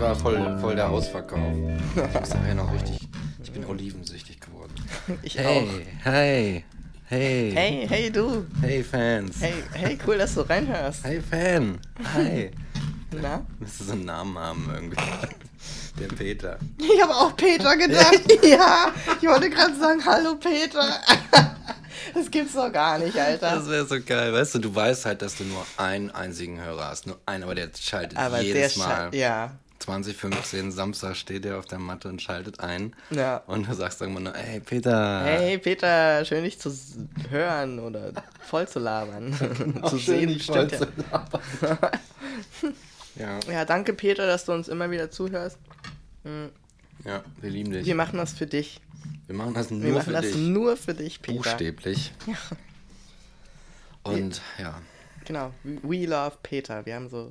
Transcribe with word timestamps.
war 0.00 0.14
voll, 0.14 0.58
voll 0.60 0.74
der 0.76 0.88
Ausverkauf. 0.88 1.38
Ich 1.96 2.20
muss 2.20 2.34
nachher 2.34 2.54
noch 2.54 2.72
richtig. 2.72 2.98
Ich 3.42 3.52
bin 3.52 3.64
olivensüchtig 3.64 4.40
geworden. 4.40 4.72
Ich 5.22 5.36
Hey, 5.38 5.58
auch. 5.58 6.04
hey, 6.04 6.64
hey. 7.06 7.52
Hey, 7.54 7.86
hey 7.88 8.10
du. 8.10 8.46
Hey 8.60 8.82
Fans. 8.84 9.36
Hey, 9.40 9.54
hey, 9.72 9.98
cool, 10.06 10.18
dass 10.18 10.34
du 10.34 10.42
reinhörst. 10.42 11.04
Hey 11.04 11.20
Fan. 11.20 11.78
Hi. 12.14 12.50
Na? 13.20 13.44
Müsste 13.58 13.84
so 13.84 13.92
einen 13.92 14.04
Namen 14.04 14.38
haben 14.38 14.70
irgendwie. 14.72 14.96
Der 16.00 16.06
Peter. 16.06 16.58
Ich 16.78 17.02
habe 17.02 17.12
auch 17.14 17.36
Peter 17.36 17.76
gedacht. 17.76 18.22
Ja, 18.44 18.92
ich 19.20 19.28
wollte 19.28 19.50
gerade 19.50 19.74
sagen, 19.78 20.00
hallo 20.04 20.36
Peter. 20.36 20.82
Das 22.14 22.30
gibt's 22.30 22.54
doch 22.54 22.72
gar 22.72 22.98
nicht, 22.98 23.16
Alter. 23.18 23.56
Das 23.56 23.68
wäre 23.68 23.84
so 23.86 23.96
geil. 24.00 24.32
Weißt 24.32 24.54
du, 24.54 24.58
du 24.60 24.74
weißt 24.74 25.04
halt, 25.06 25.20
dass 25.22 25.36
du 25.36 25.44
nur 25.44 25.64
einen 25.76 26.10
einzigen 26.12 26.60
Hörer 26.60 26.88
hast. 26.88 27.06
Nur 27.06 27.18
einen, 27.26 27.42
aber 27.44 27.54
der 27.54 27.68
schaltet 27.78 28.16
Aber 28.18 28.40
jedes 28.40 28.74
der 28.74 28.82
Mal. 28.86 29.08
Sche- 29.08 29.16
Ja. 29.16 29.50
2015, 29.80 30.70
Samstag 30.72 31.16
steht 31.16 31.44
er 31.44 31.58
auf 31.58 31.66
der 31.66 31.78
Matte 31.78 32.08
und 32.08 32.20
schaltet 32.22 32.60
ein. 32.60 32.94
Ja. 33.10 33.38
Und 33.46 33.68
du 33.68 33.74
sagst 33.74 34.00
irgendwann 34.00 34.24
nur, 34.24 34.34
hey 34.34 34.60
Peter. 34.60 35.24
Hey 35.24 35.58
Peter, 35.58 36.24
schön 36.24 36.44
dich 36.44 36.58
zu 36.58 36.70
hören 37.30 37.78
oder 37.78 38.12
voll 38.40 38.68
zu 38.68 38.78
labern. 38.78 39.32
zu 39.88 39.98
schön, 39.98 40.18
sehen, 40.20 40.28
dich 40.28 40.44
stimmt 40.44 40.74
voll 40.74 40.88
ja. 41.62 41.78
Ja, 43.16 43.40
ja, 43.52 43.64
danke 43.64 43.92
Peter, 43.92 44.26
dass 44.26 44.44
du 44.44 44.52
uns 44.52 44.68
immer 44.68 44.90
wieder 44.90 45.10
zuhörst. 45.10 45.58
ja, 47.04 47.22
wir 47.40 47.50
lieben 47.50 47.72
dich. 47.72 47.84
Wir 47.84 47.94
machen 47.96 48.18
das 48.18 48.32
für 48.32 48.46
dich. 48.46 48.80
Wir 49.26 49.34
machen 49.34 49.54
das 49.54 49.70
Wir 49.70 49.76
nur 49.78 49.92
machen 49.94 50.04
für 50.04 50.12
das 50.12 50.26
dich. 50.26 50.36
nur 50.36 50.76
für 50.76 50.94
dich, 50.94 51.20
Peter. 51.20 51.38
Buchstäblich. 51.38 52.12
Und 54.02 54.40
ja, 54.58 54.80
Genau, 55.30 55.52
we 55.62 56.06
love 56.06 56.38
Peter. 56.42 56.84
Wir 56.86 56.96
haben 56.96 57.08
so 57.08 57.30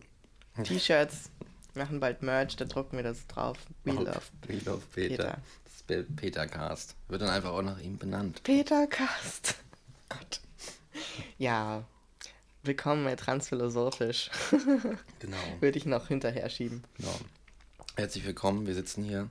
T-Shirts, 0.63 1.29
machen 1.79 1.99
bald 1.99 2.21
Merch, 2.21 2.55
da 2.57 2.65
drucken 2.65 2.97
wir 2.97 3.03
das 3.03 3.25
drauf. 3.27 3.57
We 3.85 3.91
love 3.93 4.21
We 4.47 4.55
love 4.65 4.81
Peter. 4.93 5.37
Peter. 5.87 6.03
Petercast. 6.17 6.95
Wird 7.07 7.21
dann 7.23 7.29
einfach 7.29 7.51
auch 7.51 7.61
nach 7.63 7.79
ihm 7.79 7.97
benannt. 7.97 8.43
Peter 8.43 8.85
Cast. 8.85 9.55
Gott. 10.09 10.39
Ja, 11.39 11.83
willkommen 12.63 13.05
bei 13.05 13.15
Transphilosophisch. 13.15 14.29
Genau. 15.19 15.37
Würde 15.61 15.77
ich 15.77 15.85
noch 15.85 16.07
hinterher 16.09 16.49
schieben. 16.49 16.83
genau. 16.97 17.17
Herzlich 17.95 18.25
willkommen. 18.25 18.67
Wir 18.67 18.75
sitzen 18.75 19.03
hier 19.03 19.29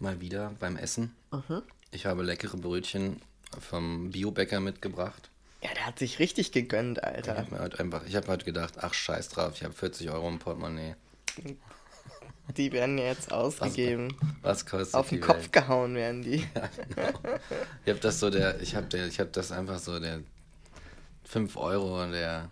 mal 0.00 0.20
wieder 0.20 0.52
beim 0.60 0.76
Essen. 0.76 1.14
Mhm. 1.30 1.62
Ich 1.90 2.06
habe 2.06 2.22
leckere 2.22 2.56
Brötchen 2.56 3.20
vom 3.60 4.10
Biobäcker 4.10 4.60
mitgebracht. 4.60 5.30
Ja, 5.62 5.72
der 5.74 5.86
hat 5.86 5.98
sich 5.98 6.18
richtig 6.18 6.50
gegönnt, 6.52 6.98
Ich 6.98 7.04
Alter. 7.04 7.36
habe 7.38 7.54
mir 7.54 7.60
heute 7.60 7.78
einfach, 7.80 8.04
ich 8.06 8.16
habe 8.16 8.26
heute 8.28 8.44
gedacht, 8.44 8.74
ach 8.78 8.94
scheiß 8.94 9.28
drauf, 9.28 9.52
ich 9.56 9.62
habe 9.64 9.74
40 9.74 10.10
Euro 10.10 10.28
im 10.28 10.38
Portemonnaie. 10.38 10.94
Die 12.56 12.72
werden 12.72 12.98
ja 12.98 13.04
jetzt 13.04 13.32
ausgegeben. 13.32 14.14
Was 14.42 14.66
kostet 14.66 14.94
Auf 14.94 15.08
den 15.10 15.20
Kopf 15.20 15.38
Welt? 15.38 15.52
gehauen 15.52 15.94
werden 15.94 16.22
die. 16.22 16.38
Ja, 16.54 16.68
genau. 16.68 17.18
Ich 17.84 17.90
habe 17.90 18.00
das 18.00 18.18
so 18.20 18.30
der, 18.30 18.60
ich 18.60 18.74
habe 18.74 18.86
der, 18.88 19.06
ich 19.06 19.20
habe 19.20 19.30
das 19.30 19.52
einfach 19.52 19.78
so 19.78 19.98
der 20.00 20.20
5 21.24 21.56
Euro 21.56 22.04
der 22.10 22.50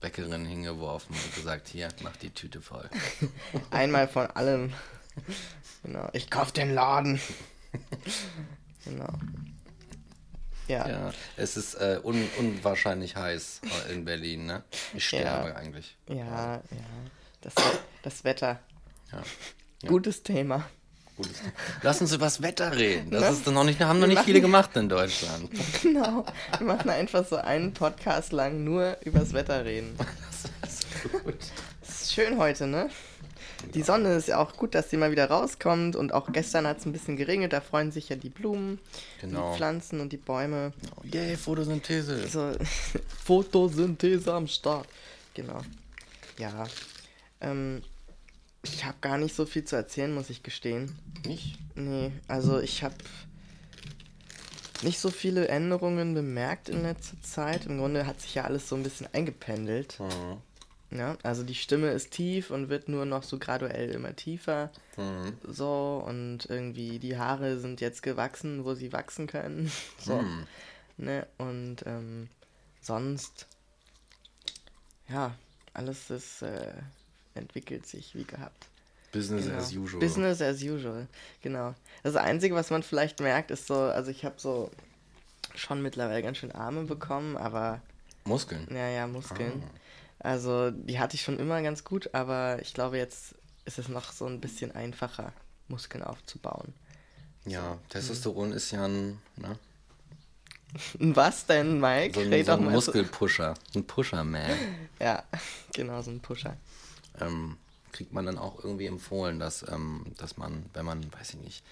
Bäckerin 0.00 0.44
hingeworfen 0.44 1.16
und 1.16 1.34
gesagt, 1.34 1.68
hier, 1.68 1.88
mach 2.02 2.14
die 2.16 2.30
Tüte 2.30 2.60
voll. 2.60 2.88
Einmal 3.70 4.06
von 4.06 4.26
allem. 4.28 4.72
Genau. 5.82 6.08
Ich 6.12 6.30
kauf 6.30 6.52
den 6.52 6.74
Laden. 6.74 7.20
Genau. 8.84 9.12
Ja. 10.68 10.88
Ja, 10.88 11.12
es 11.36 11.56
ist 11.56 11.74
äh, 11.74 11.98
un, 12.02 12.22
unwahrscheinlich 12.38 13.16
heiß 13.16 13.62
in 13.90 14.04
Berlin, 14.04 14.46
ne? 14.46 14.62
Ich 14.94 15.08
sterbe 15.08 15.48
Ja. 15.48 15.56
eigentlich. 15.56 15.96
Ja, 16.08 16.16
ja. 16.56 16.60
Das, 17.42 17.54
das 18.02 18.24
Wetter. 18.24 18.58
Ja. 19.12 19.22
Gutes 19.88 20.22
Thema. 20.22 20.64
Gutes. 21.16 21.42
Lass 21.82 22.00
uns 22.00 22.12
über 22.12 22.24
das 22.26 22.40
Wetter 22.40 22.74
reden. 22.74 23.10
Das 23.10 23.20
Ne? 23.20 23.28
ist 23.28 23.46
noch 23.48 23.64
nicht, 23.64 23.80
haben 23.80 23.98
noch 23.98 24.06
nicht 24.06 24.16
machen- 24.16 24.26
viele 24.26 24.40
gemacht 24.40 24.74
in 24.76 24.88
Deutschland. 24.88 25.50
Genau. 25.82 26.24
Wir 26.58 26.66
machen 26.66 26.88
einfach 26.88 27.26
so 27.26 27.36
einen 27.36 27.74
Podcast 27.74 28.32
lang 28.32 28.64
nur 28.64 28.96
übers 29.04 29.32
Wetter 29.32 29.64
reden. 29.64 29.96
Das 30.62 30.74
ist 30.74 31.12
gut. 31.24 31.34
Es 31.82 32.02
ist 32.02 32.12
schön 32.14 32.38
heute, 32.38 32.66
ne? 32.66 32.88
Die 33.74 33.82
Sonne 33.82 34.14
ist 34.14 34.26
ja 34.28 34.38
auch 34.38 34.56
gut, 34.56 34.74
dass 34.74 34.90
sie 34.90 34.96
mal 34.96 35.10
wieder 35.12 35.28
rauskommt. 35.30 35.94
Und 35.94 36.12
auch 36.12 36.32
gestern 36.32 36.66
hat 36.66 36.78
es 36.78 36.86
ein 36.86 36.92
bisschen 36.92 37.16
geregnet. 37.16 37.52
Da 37.52 37.60
freuen 37.60 37.92
sich 37.92 38.08
ja 38.08 38.16
die 38.16 38.28
Blumen, 38.30 38.80
Genau. 39.20 39.50
die 39.52 39.56
Pflanzen 39.56 40.00
und 40.00 40.12
die 40.12 40.16
Bäume. 40.16 40.72
Yay, 41.04 41.36
Photosynthese. 41.36 42.26
So, 42.28 42.52
Photosynthese 43.24 44.32
am 44.32 44.48
Start. 44.48 44.86
Genau. 45.34 45.60
Ja. 46.38 46.64
Ähm, 47.42 47.82
ich 48.62 48.84
habe 48.84 48.96
gar 49.00 49.18
nicht 49.18 49.34
so 49.34 49.44
viel 49.44 49.64
zu 49.64 49.76
erzählen, 49.76 50.14
muss 50.14 50.30
ich 50.30 50.42
gestehen. 50.42 50.96
Nicht? 51.26 51.58
Nee, 51.74 52.12
also 52.28 52.58
ich 52.60 52.82
habe 52.82 52.94
nicht 54.82 54.98
so 54.98 55.10
viele 55.10 55.48
Änderungen 55.48 56.14
bemerkt 56.14 56.68
in 56.68 56.82
letzter 56.82 57.20
Zeit. 57.22 57.66
Im 57.66 57.78
Grunde 57.78 58.06
hat 58.06 58.20
sich 58.20 58.34
ja 58.34 58.44
alles 58.44 58.68
so 58.68 58.76
ein 58.76 58.82
bisschen 58.82 59.08
eingependelt. 59.12 59.98
Mhm. 60.00 60.38
Ja, 60.96 61.16
also 61.22 61.42
die 61.42 61.54
Stimme 61.54 61.90
ist 61.90 62.10
tief 62.10 62.50
und 62.50 62.68
wird 62.68 62.88
nur 62.88 63.06
noch 63.06 63.22
so 63.22 63.38
graduell 63.38 63.90
immer 63.90 64.14
tiefer. 64.14 64.70
Mhm. 64.96 65.38
So, 65.46 66.04
und 66.06 66.46
irgendwie 66.50 66.98
die 66.98 67.16
Haare 67.16 67.58
sind 67.58 67.80
jetzt 67.80 68.02
gewachsen, 68.02 68.64
wo 68.64 68.74
sie 68.74 68.92
wachsen 68.92 69.26
können. 69.26 69.70
So, 69.98 70.20
Mhm. 70.20 70.46
ne? 70.98 71.26
Und 71.38 71.76
ähm, 71.86 72.28
sonst, 72.80 73.46
ja, 75.08 75.34
alles 75.72 76.10
ist, 76.10 76.42
äh, 76.42 76.72
entwickelt 77.34 77.86
sich 77.86 78.14
wie 78.14 78.24
gehabt. 78.24 78.66
Business 79.12 79.44
Genau. 79.44 79.58
as 79.58 79.72
usual. 79.74 80.00
Business 80.00 80.40
as 80.40 80.62
usual, 80.62 81.06
genau. 81.42 81.74
Das 82.02 82.16
Einzige, 82.16 82.54
was 82.54 82.70
man 82.70 82.82
vielleicht 82.82 83.20
merkt, 83.20 83.50
ist 83.50 83.66
so, 83.66 83.74
also 83.74 84.10
ich 84.10 84.24
habe 84.24 84.36
so 84.38 84.70
schon 85.54 85.82
mittlerweile 85.82 86.22
ganz 86.22 86.38
schön 86.38 86.52
Arme 86.52 86.84
bekommen, 86.84 87.36
aber 87.36 87.80
Muskeln. 88.24 88.66
ja, 88.70 88.88
ja, 88.88 89.06
Muskeln. 89.06 89.62
Ah. 90.20 90.28
Also 90.30 90.70
die 90.70 90.98
hatte 90.98 91.16
ich 91.16 91.22
schon 91.22 91.38
immer 91.38 91.60
ganz 91.62 91.84
gut, 91.84 92.14
aber 92.14 92.58
ich 92.62 92.72
glaube, 92.74 92.96
jetzt 92.96 93.34
ist 93.64 93.78
es 93.78 93.88
noch 93.88 94.12
so 94.12 94.24
ein 94.26 94.40
bisschen 94.40 94.72
einfacher, 94.74 95.32
Muskeln 95.68 96.02
aufzubauen. 96.04 96.72
Ja, 97.44 97.78
Testosteron 97.90 98.52
ist 98.52 98.70
ja 98.70 98.86
ein, 98.86 99.18
ne? 99.36 99.58
Was 101.00 101.44
denn, 101.44 101.80
Mike? 101.80 102.14
so 102.14 102.20
ein, 102.20 102.44
so 102.44 102.52
ein 102.52 102.64
Muskelpusher. 102.70 103.54
Ein 103.74 103.84
Pusher-Man. 103.86 104.50
Ja, 105.00 105.22
genau, 105.74 106.00
so 106.00 106.10
ein 106.12 106.20
Pusher. 106.20 106.56
Ähm, 107.20 107.56
kriegt 107.92 108.12
man 108.12 108.24
dann 108.26 108.38
auch 108.38 108.62
irgendwie 108.64 108.86
empfohlen, 108.86 109.38
dass, 109.38 109.66
ähm, 109.68 110.04
dass 110.18 110.36
man, 110.36 110.64
wenn 110.74 110.84
man, 110.86 111.12
weiß 111.12 111.30
ich 111.34 111.40
nicht, 111.40 111.62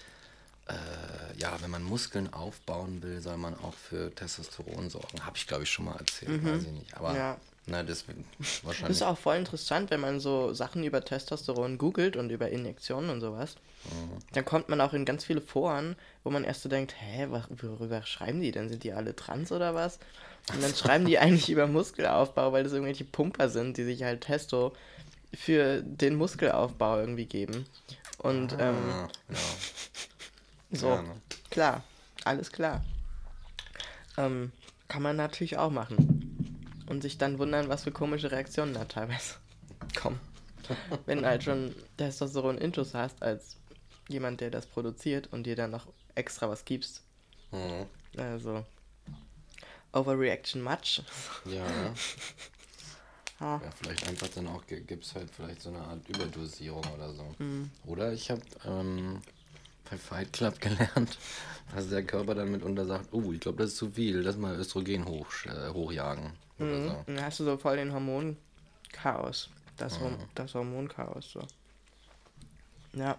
äh, 0.67 1.39
ja, 1.39 1.57
wenn 1.61 1.71
man 1.71 1.83
Muskeln 1.83 2.31
aufbauen 2.33 3.01
will, 3.01 3.21
soll 3.21 3.37
man 3.37 3.55
auch 3.55 3.73
für 3.73 4.13
Testosteron 4.13 4.89
sorgen. 4.89 5.25
Habe 5.25 5.35
ich, 5.37 5.47
glaube 5.47 5.63
ich, 5.63 5.69
schon 5.71 5.85
mal 5.85 5.95
erzählt, 5.97 6.43
weiß 6.45 6.63
ich 6.63 6.71
nicht. 6.71 6.95
Aber, 6.95 7.09
Mhm. 7.11 7.15
Ja. 7.17 7.37
na, 7.65 7.83
deswegen 7.83 8.23
Das 8.37 8.63
wahrscheinlich. 8.63 8.97
ist 8.97 9.01
auch 9.03 9.17
voll 9.17 9.37
interessant, 9.37 9.89
wenn 9.89 9.99
man 9.99 10.19
so 10.19 10.53
Sachen 10.53 10.83
über 10.83 11.03
Testosteron 11.03 11.77
googelt 11.79 12.15
und 12.15 12.29
über 12.29 12.49
Injektionen 12.49 13.09
und 13.09 13.21
sowas. 13.21 13.55
Mhm. 13.85 14.19
Dann 14.33 14.45
kommt 14.45 14.69
man 14.69 14.79
auch 14.79 14.93
in 14.93 15.03
ganz 15.03 15.25
viele 15.25 15.41
Foren, 15.41 15.95
wo 16.23 16.29
man 16.29 16.43
erst 16.43 16.61
so 16.61 16.69
denkt, 16.69 16.93
hä, 16.99 17.27
worüber 17.49 18.03
schreiben 18.03 18.39
die 18.41 18.51
denn? 18.51 18.69
Sind 18.69 18.83
die 18.83 18.93
alle 18.93 19.15
trans 19.15 19.51
oder 19.51 19.73
was? 19.73 19.97
Und 20.53 20.61
dann 20.61 20.73
schreiben 20.75 21.05
die 21.05 21.17
eigentlich 21.17 21.49
über 21.49 21.65
Muskelaufbau, 21.65 22.51
weil 22.53 22.63
das 22.63 22.73
irgendwelche 22.73 23.03
Pumper 23.05 23.49
sind, 23.49 23.77
die 23.77 23.83
sich 23.83 24.03
halt 24.03 24.21
Testo 24.21 24.73
für 25.33 25.81
den 25.81 26.15
Muskelaufbau 26.15 26.99
irgendwie 26.99 27.25
geben. 27.25 27.65
Und 28.17 28.53
ähm, 28.59 28.75
Ah, 28.91 29.07
ja. 29.29 29.35
so, 30.71 30.87
Ja, 30.89 31.01
ne? 31.01 31.21
klar, 31.49 31.83
alles 32.25 32.51
klar. 32.51 32.83
Ähm, 34.17 34.51
kann 34.87 35.01
man 35.01 35.15
natürlich 35.15 35.57
auch 35.57 35.71
machen. 35.71 36.83
Und 36.87 37.01
sich 37.01 37.17
dann 37.17 37.39
wundern, 37.39 37.69
was 37.69 37.83
für 37.83 37.91
komische 37.91 38.31
Reaktionen 38.31 38.73
da 38.73 38.85
teilweise 38.85 39.35
kommen. 39.95 40.19
Wenn 41.05 41.25
halt 41.25 41.43
schon 41.43 41.73
Testosteron-Intus 41.97 42.93
hast, 42.93 43.23
als 43.23 43.55
jemand, 44.09 44.41
der 44.41 44.51
das 44.51 44.65
produziert 44.65 45.27
und 45.31 45.43
dir 45.43 45.55
dann 45.55 45.71
noch 45.71 45.87
extra 46.15 46.49
was 46.49 46.65
gibst. 46.65 47.01
Mhm. 47.51 47.85
Also, 48.17 48.65
Overreaction 49.93 50.61
much. 50.61 51.01
Ja, 51.45 51.93
Ah, 53.41 53.59
ja, 53.63 53.71
vielleicht 53.71 54.07
einfach 54.07 54.27
dann 54.27 54.47
auch, 54.47 54.61
gibt 54.67 55.03
es 55.03 55.15
halt 55.15 55.27
vielleicht 55.35 55.63
so 55.63 55.69
eine 55.69 55.79
Art 55.79 56.07
Überdosierung 56.07 56.83
oder 56.95 57.11
so. 57.11 57.25
Mhm. 57.39 57.71
Oder 57.87 58.13
ich 58.13 58.29
habe 58.29 58.41
ähm, 58.65 59.19
bei 59.89 59.97
Fight 59.97 60.31
Club 60.31 60.61
gelernt, 60.61 61.17
dass 61.73 61.89
der 61.89 62.03
Körper 62.03 62.35
dann 62.35 62.51
mitunter 62.51 62.85
sagt, 62.85 63.07
oh, 63.11 63.31
ich 63.31 63.39
glaube, 63.39 63.63
das 63.63 63.71
ist 63.71 63.77
zu 63.77 63.89
viel, 63.89 64.19
lass 64.19 64.37
mal 64.37 64.55
Östrogen 64.55 65.05
hoch, 65.05 65.27
äh, 65.45 65.69
hochjagen. 65.73 66.31
Oder 66.59 66.67
mhm. 66.67 66.87
so. 66.87 67.03
Dann 67.07 67.25
hast 67.25 67.39
du 67.39 67.45
so 67.45 67.57
voll 67.57 67.77
den 67.77 67.91
Hormonchaos. 67.91 69.49
Das, 69.77 69.99
Horm 69.99 70.15
das 70.35 70.53
Hormonchaos 70.53 71.31
so. 71.31 71.41
Ja, 72.93 73.17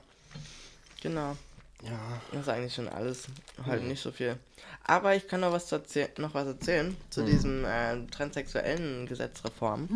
genau. 1.01 1.37
Ja. 1.83 2.21
Das 2.31 2.43
ist 2.43 2.49
eigentlich 2.49 2.75
schon 2.75 2.89
alles. 2.89 3.27
Halt 3.65 3.83
nicht 3.85 4.01
so 4.01 4.13
viel. 4.13 4.39
Aber 4.85 5.15
ich 5.17 5.27
kann 5.27 5.41
noch 5.41 5.53
was, 5.53 5.71
erzäh 5.73 6.09
noch 6.19 6.35
was 6.35 6.47
erzählen 6.47 6.97
zu 7.11 7.25
diesem 7.25 7.65
äh, 7.65 8.07
transsexuellen 8.07 9.07
Gesetzreform. 9.07 9.89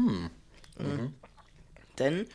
Mhm. 0.79 1.15
Denn 1.99 2.27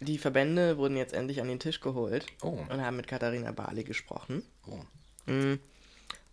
die 0.00 0.18
Verbände 0.18 0.76
wurden 0.78 0.96
jetzt 0.96 1.14
endlich 1.14 1.40
an 1.40 1.48
den 1.48 1.60
Tisch 1.60 1.80
geholt 1.80 2.26
Oh. 2.42 2.58
und 2.68 2.80
haben 2.82 2.96
mit 2.96 3.06
Katharina 3.06 3.52
Barley 3.52 3.84
gesprochen. 3.84 4.42
Oh. 4.66 5.30
Mm. 5.30 5.60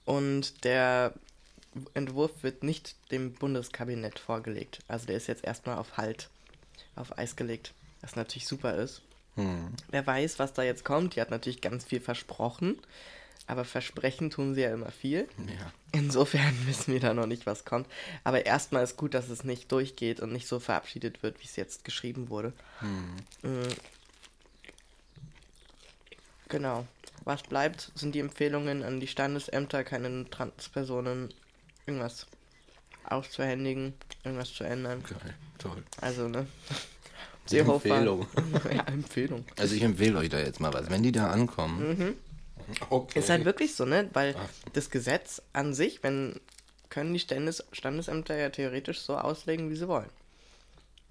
Und 0.06 0.64
der 0.64 1.14
Entwurf 1.94 2.32
wird 2.42 2.64
nicht 2.64 2.96
dem 3.12 3.34
Bundeskabinett 3.34 4.20
vorgelegt. 4.20 4.80
Also 4.88 5.06
der 5.06 5.18
ist 5.18 5.28
jetzt 5.28 5.44
erstmal 5.44 5.78
auf 5.78 5.98
Halt, 5.98 6.30
auf 6.96 7.18
Eis 7.18 7.36
gelegt. 7.36 7.74
Was 8.02 8.16
natürlich 8.16 8.48
super 8.48 8.76
ist. 8.76 9.04
Hm. 9.42 9.74
Wer 9.90 10.06
weiß, 10.06 10.40
was 10.40 10.54
da 10.54 10.64
jetzt 10.64 10.86
kommt. 10.86 11.16
Die 11.16 11.22
hat 11.22 11.32
natürlich 11.32 11.62
ganz 11.62 11.84
viel 11.84 12.00
versprochen. 12.00 12.78
Aber 13.48 13.66
versprechen 13.66 14.30
tun 14.30 14.56
sie 14.56 14.62
ja 14.62 14.74
immer 14.74 14.92
viel. 14.92 15.28
Ja. 15.38 15.74
Insofern 15.92 16.56
wissen 16.68 16.94
wir 16.94 17.00
da 17.00 17.14
noch 17.14 17.26
nicht, 17.26 17.46
was 17.46 17.66
kommt. 17.66 17.88
Aber 18.24 18.46
erstmal 18.46 18.84
ist 18.84 18.98
gut, 18.98 19.14
dass 19.14 19.30
es 19.30 19.44
nicht 19.44 19.72
durchgeht 19.72 20.20
und 20.20 20.32
nicht 20.32 20.48
so 20.48 20.60
verabschiedet 20.60 21.24
wird, 21.24 21.40
wie 21.42 21.46
es 21.46 21.56
jetzt 21.56 21.84
geschrieben 21.84 22.30
wurde. 22.30 22.54
Mm. 22.82 23.68
Genau. 26.48 26.88
Was 27.24 27.44
bleibt, 27.44 27.92
sind 27.96 28.16
die 28.16 28.20
Empfehlungen 28.20 28.84
an 28.84 29.00
die 29.00 29.08
Standesämter, 29.08 29.84
keine 29.84 30.30
Transpersonen 30.30 31.34
irgendwas 31.86 32.28
auszuhändigen, 33.04 33.94
irgendwas 34.24 34.54
zu 34.54 34.64
ändern. 34.64 35.04
Geil. 35.04 35.36
Toll. 35.58 35.84
Also, 36.00 36.28
ne? 36.28 36.48
Die 37.50 37.58
Empfehlung. 37.58 38.28
ja, 38.74 38.84
Empfehlung. 38.84 39.46
Also 39.58 39.76
ich 39.76 39.82
empfehle 39.82 40.18
euch 40.20 40.30
da 40.30 40.40
jetzt 40.40 40.60
mal 40.60 40.74
was. 40.74 40.90
Wenn 40.90 41.04
die 41.04 41.12
da 41.12 41.32
ankommen. 41.32 42.16
Okay. 42.90 43.20
Ist 43.20 43.30
halt 43.30 43.46
wirklich 43.46 43.76
so, 43.76 43.86
ne? 43.86 44.10
Weil 44.14 44.36
das 44.74 44.90
Gesetz 44.90 45.42
an 45.52 45.74
sich, 45.74 46.04
wenn 46.04 46.40
können 46.90 47.14
die 47.14 47.20
Standes 47.20 47.64
Standesämter 47.72 48.36
ja 48.36 48.50
theoretisch 48.50 49.00
so 49.00 49.18
auslegen, 49.18 49.70
wie 49.72 49.76
sie 49.76 49.88
wollen. 49.88 50.10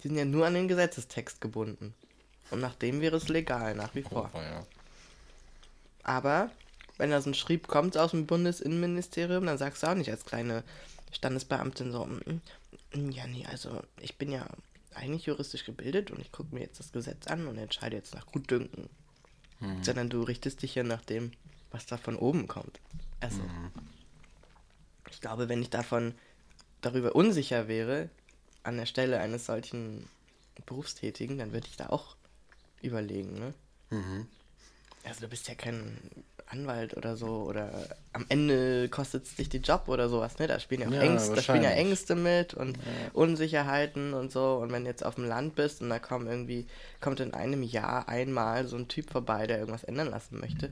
Die 0.02 0.08
sind 0.08 0.16
ja 0.16 0.24
nur 0.24 0.46
an 0.46 0.54
den 0.54 0.68
Gesetzestext 0.68 1.40
gebunden. 1.40 1.94
Und 2.50 2.60
nach 2.60 2.74
dem 2.74 3.00
wäre 3.00 3.16
es 3.16 3.28
legal, 3.28 3.74
nach 3.74 3.94
wie 3.94 4.02
vor. 4.02 4.30
Oh, 4.34 4.38
ja. 4.38 4.66
Aber 6.02 6.50
wenn 6.98 7.10
da 7.10 7.20
so 7.20 7.30
ein 7.30 7.34
Schrieb 7.34 7.66
kommt 7.66 7.96
aus 7.96 8.10
dem 8.12 8.26
Bundesinnenministerium, 8.26 9.46
dann 9.46 9.58
sagst 9.58 9.82
du 9.82 9.88
auch 9.88 9.94
nicht 9.94 10.10
als 10.10 10.24
kleine 10.24 10.64
Standesbeamtin 11.12 11.92
so, 11.92 12.04
"Mm, 12.06 12.40
mm, 12.94 13.10
ja, 13.10 13.26
nee, 13.26 13.46
also 13.46 13.82
ich 14.00 14.16
bin 14.16 14.30
ja 14.30 14.46
eigentlich 14.94 15.26
juristisch 15.26 15.64
gebildet 15.64 16.10
und 16.10 16.20
ich 16.20 16.32
gucke 16.32 16.54
mir 16.54 16.60
jetzt 16.60 16.80
das 16.80 16.92
Gesetz 16.92 17.26
an 17.26 17.46
und 17.46 17.58
entscheide 17.58 17.96
jetzt 17.96 18.14
nach 18.14 18.26
Gutdünken. 18.26 18.88
Sondern 19.82 20.08
du 20.08 20.22
richtest 20.22 20.62
dich 20.62 20.74
ja 20.74 20.82
nach 20.82 21.02
dem, 21.02 21.32
was 21.70 21.84
da 21.86 21.96
von 21.98 22.16
oben 22.16 22.48
kommt. 22.48 22.80
Also, 23.20 23.42
ich 25.10 25.20
glaube, 25.20 25.48
wenn 25.50 25.60
ich 25.60 25.68
davon 25.70 26.14
darüber 26.80 27.14
unsicher 27.14 27.68
wäre, 27.68 28.08
an 28.62 28.78
der 28.78 28.86
Stelle 28.86 29.20
eines 29.20 29.46
solchen 29.46 30.08
Berufstätigen, 30.66 31.38
dann 31.38 31.52
würde 31.52 31.66
ich 31.68 31.76
da 31.76 31.88
auch 31.90 32.16
überlegen, 32.82 33.34
ne? 33.34 33.54
Also 35.04 35.20
du 35.22 35.28
bist 35.28 35.48
ja 35.48 35.54
kein 35.54 35.96
Anwalt 36.46 36.96
oder 36.96 37.16
so 37.16 37.44
oder 37.44 37.70
am 38.12 38.26
Ende 38.28 38.88
kostet 38.88 39.24
es 39.24 39.36
dich 39.36 39.48
den 39.48 39.62
Job 39.62 39.84
oder 39.86 40.08
sowas, 40.08 40.38
ne? 40.38 40.46
Da 40.46 40.58
spielen 40.58 40.82
ja 40.82 40.88
auch 40.88 40.92
Ja, 40.92 41.00
Ängste, 41.02 41.34
da 41.36 41.42
spielen 41.42 41.62
ja. 41.62 41.70
Ängste 41.70 42.16
mit 42.16 42.54
und 42.54 42.78
Unsicherheiten 43.12 44.14
und 44.14 44.32
so. 44.32 44.56
Und 44.56 44.72
wenn 44.72 44.84
du 44.84 44.90
jetzt 44.90 45.04
auf 45.04 45.14
dem 45.14 45.24
Land 45.24 45.54
bist 45.54 45.80
und 45.80 45.90
da 45.90 45.98
kommt 45.98 46.26
irgendwie, 46.28 46.66
kommt 47.00 47.20
in 47.20 47.34
einem 47.34 47.62
Jahr 47.62 48.08
einmal 48.08 48.66
so 48.66 48.76
ein 48.76 48.88
Typ 48.88 49.10
vorbei, 49.10 49.46
der 49.46 49.58
irgendwas 49.58 49.84
ändern 49.84 50.10
lassen 50.10 50.40
möchte, 50.40 50.70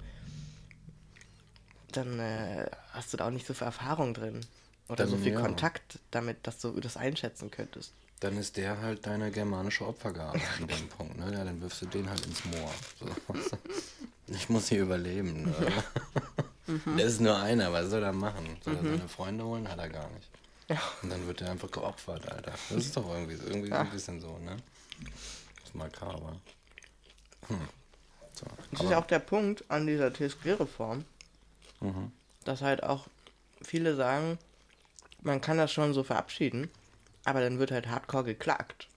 dann 1.93 2.19
äh, 2.19 2.67
hast 2.93 3.13
du 3.13 3.17
da 3.17 3.27
auch 3.27 3.31
nicht 3.31 3.47
so 3.47 3.55
viel 3.55 3.67
Erfahrung 3.67 4.15
drin. 4.15 4.41
Oder 4.89 5.07
so 5.07 5.17
Dann, 5.17 5.23
viel 5.23 5.33
ja. 5.35 5.41
Kontakt 5.41 5.99
damit, 6.11 6.47
dass 6.47 6.59
du 6.61 6.73
das 6.81 6.97
einschätzen 6.97 7.51
könntest. 7.51 7.93
Dann 8.21 8.37
ist 8.39 8.57
der 8.57 8.81
halt 8.81 9.07
deine 9.07 9.31
germanische 9.31 9.87
Opfergabe 9.87 10.41
an 10.59 10.67
dem 10.67 10.89
Punkt, 10.97 11.19
ne? 11.19 11.31
Ja, 11.33 11.45
dann 11.45 11.61
wirfst 11.61 11.83
du 11.83 11.87
den 11.87 12.09
halt 12.09 12.25
ins 12.27 12.45
Moor. 12.47 12.71
So. 12.99 13.07
Ich 14.29 14.49
muss 14.49 14.69
hier 14.69 14.83
überleben. 14.83 15.43
Ne? 15.45 15.55
Der 16.99 17.07
ist 17.07 17.21
nur 17.21 17.37
einer, 17.39 17.73
was 17.73 17.89
soll 17.89 18.03
er 18.03 18.13
machen? 18.13 18.57
Soll 18.63 18.77
er 18.77 18.83
seine 18.83 19.09
Freunde 19.09 19.45
holen? 19.45 19.67
Hat 19.69 19.79
er 19.79 19.89
gar 19.89 20.09
nicht. 20.11 20.29
Ja. 20.69 20.79
Und 21.03 21.09
dann 21.11 21.27
wird 21.27 21.41
er 21.41 21.51
einfach 21.51 21.71
geopfert, 21.71 22.31
Alter. 22.31 22.51
Das 22.51 22.71
ist 22.73 22.95
doch 22.97 23.09
irgendwie, 23.11 23.35
irgendwie 23.47 23.69
so 23.71 23.75
ein 23.75 23.91
bisschen 23.91 24.21
so, 24.21 24.37
ne? 24.39 24.57
Das 25.57 25.65
ist 25.65 25.75
makaber. 25.75 26.37
Hm. 27.47 27.57
So. 28.35 28.47
Das 28.73 28.83
ist 28.83 28.91
ja 28.91 28.99
auch 28.99 29.07
der 29.07 29.19
Punkt 29.21 29.65
an 29.71 29.87
dieser 29.87 30.13
TSG-Reform, 30.13 31.05
Mhm. 31.81 32.13
dass 32.45 32.61
halt 32.61 32.83
auch 32.83 33.07
viele 33.63 33.95
sagen, 33.97 34.39
man 35.23 35.41
kann 35.41 35.57
das 35.59 35.73
schon 35.73 35.95
so 35.95 36.03
verabschieden, 36.05 36.71
aber 37.25 37.41
dann 37.41 37.59
wird 37.59 37.71
halt 37.71 37.89
hardcore 37.89 38.25
geklagt. 38.25 38.89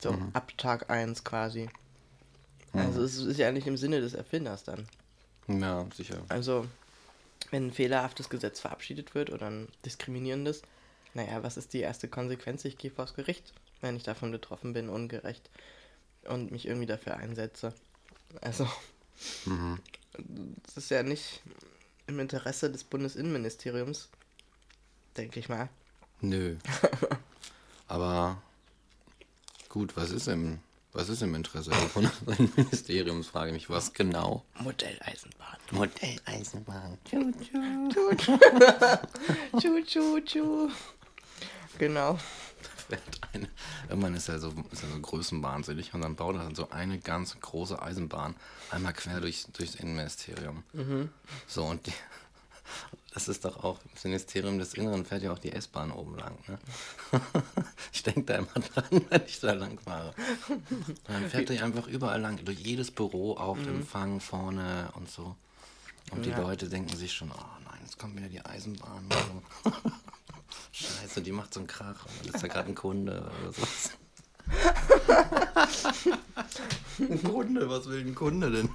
So, 0.00 0.12
Mhm. 0.12 0.30
ab 0.32 0.52
Tag 0.56 0.88
1 0.90 1.22
quasi. 1.24 1.68
Also 2.74 3.02
es 3.02 3.18
ist 3.18 3.38
ja 3.38 3.52
nicht 3.52 3.66
im 3.66 3.76
Sinne 3.76 4.00
des 4.00 4.14
Erfinders 4.14 4.64
dann. 4.64 4.86
Ja, 5.48 5.86
sicher. 5.94 6.22
Also, 6.28 6.66
wenn 7.50 7.68
ein 7.68 7.72
fehlerhaftes 7.72 8.28
Gesetz 8.28 8.60
verabschiedet 8.60 9.14
wird 9.14 9.30
oder 9.30 9.46
ein 9.46 9.68
diskriminierendes, 9.84 10.62
naja, 11.14 11.42
was 11.42 11.56
ist 11.56 11.72
die 11.72 11.80
erste 11.80 12.08
Konsequenz? 12.08 12.64
Ich 12.64 12.78
gehe 12.78 12.90
vors 12.90 13.14
Gericht, 13.14 13.52
wenn 13.80 13.96
ich 13.96 14.02
davon 14.02 14.32
betroffen 14.32 14.72
bin, 14.72 14.88
ungerecht 14.88 15.50
und 16.24 16.50
mich 16.50 16.66
irgendwie 16.66 16.86
dafür 16.86 17.16
einsetze. 17.16 17.72
Also, 18.40 18.68
das 20.66 20.76
ist 20.76 20.90
ja 20.90 21.02
nicht 21.02 21.42
im 22.06 22.18
Interesse 22.18 22.70
des 22.70 22.84
Bundesinnenministeriums, 22.84 24.08
denke 25.16 25.38
ich 25.38 25.48
mal. 25.48 25.68
Nö. 26.20 26.56
Aber 27.88 28.42
gut, 29.68 29.96
was 29.96 30.10
ist 30.10 30.26
im, 30.26 30.58
was 30.94 31.08
ist 31.08 31.22
im 31.22 31.34
Interesse 31.34 31.70
des 31.70 31.92
Bundesministeriums, 31.92 33.26
frage 33.26 33.48
ich 33.48 33.54
mich, 33.54 33.70
was 33.70 33.92
genau? 33.92 34.44
Modelleisenbahn. 34.60 35.58
Modelleisenbahn. 35.72 36.98
Tschu, 37.04 37.32
tschu, 39.84 40.20
tschu. 40.20 40.70
Genau. 41.78 42.18
fährt 42.88 43.02
eine, 43.32 43.48
irgendwann 43.88 44.14
ist 44.14 44.28
er 44.28 44.38
so, 44.38 44.54
ist 44.70 44.84
er 44.84 44.90
so 44.90 45.00
größenwahnsinnig 45.00 45.92
und 45.92 46.02
dann 46.02 46.14
baut 46.14 46.36
er 46.36 46.44
dann 46.44 46.54
so 46.54 46.70
eine 46.70 47.00
ganz 47.00 47.38
große 47.40 47.82
Eisenbahn 47.82 48.36
einmal 48.70 48.92
quer 48.92 49.20
durch, 49.20 49.46
durchs 49.52 49.74
Innenministerium. 49.74 50.62
So, 51.48 51.64
und 51.64 51.84
die, 51.86 51.92
das 53.14 53.28
ist 53.28 53.44
doch 53.44 53.62
auch, 53.62 53.78
das 53.94 54.04
Ministerium 54.04 54.58
des 54.58 54.74
Inneren 54.74 55.04
fährt 55.06 55.22
ja 55.22 55.32
auch 55.32 55.38
die 55.38 55.52
S-Bahn 55.52 55.92
oben 55.92 56.16
lang. 56.18 56.36
Ne? 56.48 56.58
Ich 57.92 58.02
denke 58.02 58.22
da 58.24 58.34
immer 58.36 58.46
dran, 58.48 59.04
wenn 59.08 59.22
ich 59.26 59.38
da 59.40 59.52
lang 59.52 59.78
fahre. 59.78 60.12
Dann 61.04 61.30
fährt 61.30 61.48
er 61.50 61.64
einfach 61.64 61.86
überall 61.86 62.20
lang, 62.20 62.44
durch 62.44 62.58
jedes 62.58 62.90
Büro 62.90 63.34
auf 63.36 63.56
dem 63.62 63.76
Empfang 63.76 64.18
vorne 64.20 64.90
und 64.94 65.08
so. 65.10 65.36
Und 66.10 66.24
die 66.26 66.30
Ja. 66.30 66.40
Leute 66.40 66.68
denken 66.68 66.94
sich 66.96 67.12
schon, 67.14 67.30
oh 67.30 67.60
nein, 67.64 67.78
jetzt 67.82 67.98
kommt 67.98 68.16
wieder 68.16 68.28
die 68.28 68.44
Eisenbahn. 68.44 69.08
Scheiße, 70.72 71.22
die 71.22 71.32
macht 71.32 71.54
so 71.54 71.60
einen 71.60 71.66
Krach. 71.68 72.04
Und 72.06 72.26
dann 72.26 72.34
ist 72.34 72.42
da 72.42 72.48
gerade 72.48 72.68
ein 72.68 72.74
Kunde 72.74 73.20
oder 73.40 73.52
sowas. 73.52 73.90
Ein 76.98 77.22
Kunde, 77.22 77.68
was 77.68 77.88
will 77.88 78.00
ein 78.00 78.14
Kunde 78.14 78.50
denn? 78.50 78.68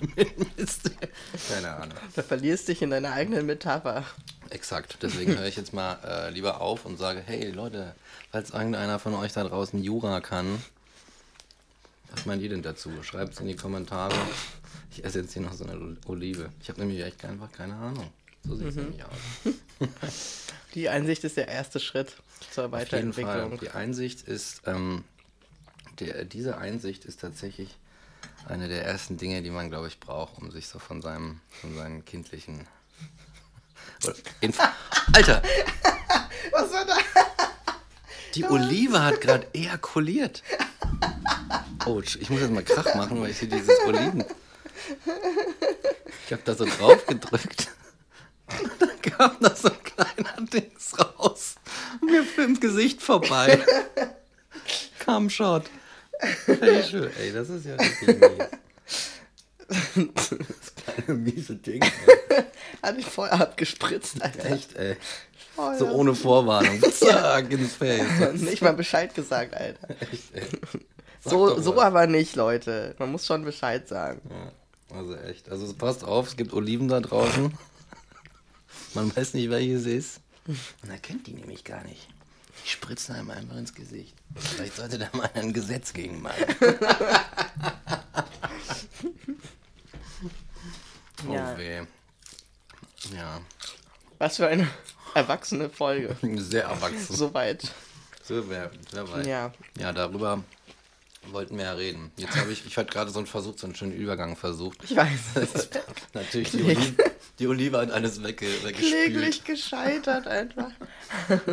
Keine 1.49 1.75
Ahnung. 1.75 1.97
Da 2.15 2.23
verlierst 2.23 2.67
dich 2.67 2.81
in 2.81 2.89
deiner 2.89 3.11
eigenen 3.13 3.45
Metapher. 3.45 4.05
Exakt. 4.49 4.97
Deswegen 5.01 5.37
höre 5.37 5.45
ich 5.45 5.55
jetzt 5.55 5.73
mal 5.73 5.99
äh, 6.03 6.29
lieber 6.31 6.61
auf 6.61 6.85
und 6.85 6.97
sage, 6.97 7.21
hey 7.25 7.51
Leute, 7.51 7.95
falls 8.31 8.49
irgendeiner 8.51 8.99
von 8.99 9.13
euch 9.13 9.33
da 9.33 9.43
draußen 9.43 9.81
Jura 9.81 10.21
kann, 10.21 10.61
was 12.11 12.25
meint 12.25 12.41
ihr 12.41 12.49
denn 12.49 12.63
dazu? 12.63 12.91
Schreibt 13.03 13.33
es 13.33 13.39
in 13.39 13.47
die 13.47 13.55
Kommentare. 13.55 14.15
Ich 14.91 15.05
esse 15.05 15.19
jetzt 15.19 15.33
hier 15.33 15.43
noch 15.43 15.53
so 15.53 15.63
eine 15.65 15.97
Olive. 16.07 16.49
Ich 16.61 16.69
habe 16.69 16.79
nämlich 16.79 17.03
echt 17.03 17.23
einfach 17.23 17.51
keine 17.51 17.75
Ahnung. 17.75 18.11
So 18.47 18.55
sieht 18.55 18.69
es 18.69 18.75
nämlich 18.75 19.03
aus. 19.03 19.13
Die 20.73 20.89
Einsicht 20.89 21.23
ist 21.23 21.37
der 21.37 21.47
erste 21.47 21.79
Schritt 21.79 22.15
zur 22.51 22.65
Auf 22.65 22.71
jeden 22.91 23.13
Fall. 23.13 23.25
Weiterentwicklung. 23.25 23.59
Die 23.59 23.69
Einsicht 23.69 24.27
ist, 24.27 24.61
ähm, 24.65 25.03
der, 25.99 26.25
diese 26.25 26.57
Einsicht 26.57 27.05
ist 27.05 27.21
tatsächlich 27.21 27.77
eine 28.47 28.67
der 28.67 28.85
ersten 28.85 29.17
Dinge, 29.17 29.41
die 29.41 29.49
man, 29.49 29.69
glaube 29.69 29.87
ich, 29.87 29.99
braucht, 29.99 30.37
um 30.37 30.51
sich 30.51 30.67
so 30.67 30.79
von 30.79 31.01
seinem, 31.01 31.41
von 31.61 31.75
seinen 31.75 32.05
kindlichen. 32.05 32.67
Alter, 35.13 35.41
Was 36.51 36.71
war 36.71 36.85
da? 36.85 36.97
die 38.35 38.45
Olive 38.45 39.03
hat 39.03 39.21
gerade 39.21 39.47
ejakuliert. 39.53 40.43
Oh, 41.85 42.01
ich 42.01 42.29
muss 42.29 42.41
jetzt 42.41 42.51
mal 42.51 42.63
Krach 42.63 42.95
machen, 42.95 43.21
weil 43.21 43.31
ich 43.31 43.39
hier 43.39 43.49
dieses 43.49 43.77
Oliven. 43.85 44.23
Ich 46.25 46.31
habe 46.31 46.41
da 46.45 46.55
so 46.55 46.65
drauf 46.65 47.05
gedrückt. 47.07 47.69
Dann 48.79 49.01
kam 49.01 49.37
da 49.39 49.55
so 49.55 49.69
ein 49.69 49.83
kleiner 49.83 50.45
Dings 50.47 50.97
raus. 50.97 51.55
Mir 52.01 52.23
im 52.43 52.59
Gesicht 52.59 53.01
vorbei. 53.01 53.63
Kam 54.99 55.29
Shot. 55.29 55.65
Facial. 56.19 57.11
Ey, 57.19 57.31
das 57.33 57.49
ist 57.49 57.65
ja 57.65 57.75
richtig 57.75 58.07
mies. 58.19 58.47
Das 60.15 60.73
kleine 60.75 61.19
miese 61.19 61.55
Ding. 61.55 61.81
ey. 61.83 62.43
Hat 62.81 62.95
mich 62.95 63.05
voll 63.05 63.29
abgespritzt, 63.29 64.21
Alter. 64.21 64.45
Echt, 64.51 64.75
ey. 64.75 64.97
Voll 65.55 65.77
So 65.77 65.87
ohne 65.89 66.15
Vorwarnung. 66.15 66.81
Zack, 66.91 67.51
ins 67.51 67.75
Face. 67.75 68.33
Nicht 68.41 68.61
mal 68.63 68.73
Bescheid 68.73 69.13
gesagt, 69.13 69.53
Alter. 69.53 69.89
Echt, 70.11 70.33
ey. 70.33 70.43
Sag 71.21 71.31
So, 71.31 71.61
so 71.61 71.79
aber 71.81 72.07
nicht, 72.07 72.35
Leute. 72.35 72.95
Man 72.97 73.11
muss 73.11 73.25
schon 73.27 73.43
Bescheid 73.43 73.87
sagen. 73.87 74.21
Ja, 74.29 74.97
also 74.97 75.15
echt. 75.17 75.49
Also 75.49 75.71
passt 75.73 76.03
auf, 76.03 76.29
es 76.29 76.37
gibt 76.37 76.53
Oliven 76.53 76.87
da 76.87 76.99
draußen. 77.01 77.53
Man 78.93 79.15
weiß 79.15 79.33
nicht, 79.35 79.49
welche 79.49 79.75
es 79.75 79.85
ist. 79.85 80.21
Man 80.81 80.91
erkennt 80.91 81.27
die 81.27 81.33
nämlich 81.33 81.63
gar 81.63 81.83
nicht. 81.83 82.07
Die 82.65 82.69
spritzen 82.69 83.15
einem 83.15 83.29
einfach 83.31 83.57
ins 83.57 83.73
Gesicht. 83.73 84.15
Vielleicht 84.35 84.75
sollte 84.75 84.97
da 84.99 85.09
mal 85.13 85.29
ein 85.33 85.53
Gesetz 85.53 85.93
gegen 85.93 86.21
machen. 86.21 86.45
Oh 91.27 91.33
Ja. 91.33 91.57
weh. 91.57 91.81
Ja, 93.15 93.41
Was 94.19 94.37
für 94.37 94.47
eine 94.47 94.67
erwachsene 95.13 95.69
Folge. 95.69 96.15
sehr 96.37 96.63
erwachsen. 96.63 97.15
Soweit. 97.15 97.63
So 98.23 98.41
sehr 98.43 98.71
weit. 98.93 99.25
Ja. 99.25 99.51
ja, 99.77 99.91
darüber 99.91 100.43
wollten 101.31 101.57
wir 101.57 101.65
ja 101.65 101.73
reden. 101.73 102.11
Jetzt 102.17 102.35
habe 102.37 102.51
ich, 102.51 102.65
ich 102.65 102.77
hatte 102.77 102.91
gerade 102.91 103.11
so 103.11 103.19
einen 103.19 103.27
Versuch, 103.27 103.57
so 103.57 103.67
einen 103.67 103.75
schönen 103.75 103.93
Übergang 103.93 104.35
versucht. 104.35 104.83
Ich 104.83 104.95
weiß. 104.95 105.09
Natürlich, 106.13 106.51
die 106.51 106.63
Olive, 106.63 106.95
die 107.39 107.47
Olive 107.47 107.77
hat 107.79 107.91
alles 107.91 108.23
wegge, 108.23 108.45
weggespült. 108.63 108.77
Kläglich 109.05 109.43
gescheitert 109.43 110.27
einfach. 110.27 110.71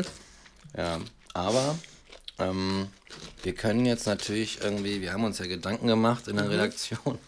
Ja, 0.76 1.00
aber 1.32 1.78
ähm, 2.38 2.88
wir 3.42 3.54
können 3.54 3.86
jetzt 3.86 4.06
natürlich 4.06 4.60
irgendwie, 4.60 5.00
wir 5.00 5.12
haben 5.12 5.24
uns 5.24 5.38
ja 5.38 5.46
Gedanken 5.46 5.86
gemacht 5.86 6.28
in 6.28 6.36
der 6.36 6.50
Redaktion, 6.50 7.18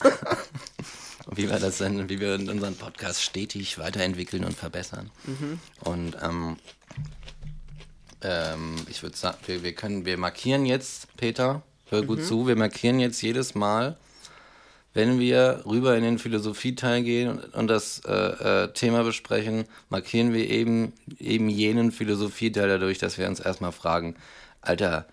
wie 1.34 1.50
wir 1.50 1.58
das 1.58 1.78
denn, 1.78 2.08
wie 2.08 2.20
wir 2.20 2.34
unseren 2.34 2.76
Podcast 2.76 3.22
stetig 3.22 3.78
weiterentwickeln 3.78 4.44
und 4.44 4.56
verbessern. 4.56 5.10
Und 5.80 6.16
ähm, 6.22 6.56
ähm, 8.22 8.76
ich 8.88 9.02
würde 9.02 9.16
sagen, 9.16 9.38
wir, 9.46 9.62
wir 9.62 9.74
können, 9.74 10.04
wir 10.04 10.16
markieren 10.16 10.64
jetzt, 10.64 11.14
Peter, 11.16 11.62
hör 11.90 12.02
gut 12.02 12.24
zu, 12.24 12.46
wir 12.46 12.56
markieren 12.56 13.00
jetzt 13.00 13.20
jedes 13.22 13.54
Mal, 13.54 13.96
wenn 14.94 15.18
wir 15.20 15.62
rüber 15.66 15.96
in 15.96 16.02
den 16.02 16.18
Philosophieteil 16.18 17.02
gehen 17.02 17.28
und, 17.30 17.54
und 17.54 17.66
das 17.68 18.00
äh, 18.06 18.12
äh, 18.64 18.72
Thema 18.72 19.04
besprechen, 19.04 19.64
markieren 19.90 20.32
wir 20.32 20.48
eben, 20.48 20.92
eben 21.18 21.48
jenen 21.48 21.92
Philosophieteil 21.92 22.68
dadurch, 22.68 22.98
dass 22.98 23.18
wir 23.18 23.28
uns 23.28 23.38
erstmal 23.40 23.72
fragen, 23.72 24.16
Alter, 24.60 25.06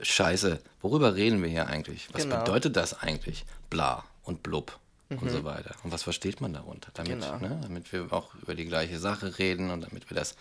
Scheiße, 0.00 0.60
worüber 0.82 1.14
reden 1.16 1.42
wir 1.42 1.48
hier 1.48 1.66
eigentlich? 1.68 2.08
Was 2.12 2.22
Genau. 2.24 2.38
bedeutet 2.40 2.76
das 2.76 3.00
eigentlich? 3.00 3.44
Bla 3.70 4.04
und 4.24 4.42
blub 4.42 4.78
und 5.10 5.30
so 5.30 5.42
weiter. 5.44 5.74
Und 5.84 5.90
was 5.92 6.02
versteht 6.02 6.40
man 6.40 6.52
darunter? 6.52 6.90
Damit, 6.94 7.12
Genau. 7.20 7.38
ne, 7.38 7.58
damit 7.62 7.90
wir 7.92 8.12
auch 8.12 8.34
über 8.42 8.54
die 8.54 8.66
gleiche 8.66 8.98
Sache 8.98 9.38
reden 9.38 9.70
und 9.70 9.80
damit 9.80 10.10
wir 10.10 10.14
das 10.16 10.36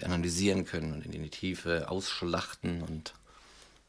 äh, 0.00 0.04
analysieren 0.04 0.64
können 0.64 0.92
und 0.92 1.06
in 1.06 1.12
die 1.22 1.30
Tiefe 1.30 1.88
ausschlachten 1.90 2.82
und 2.82 3.14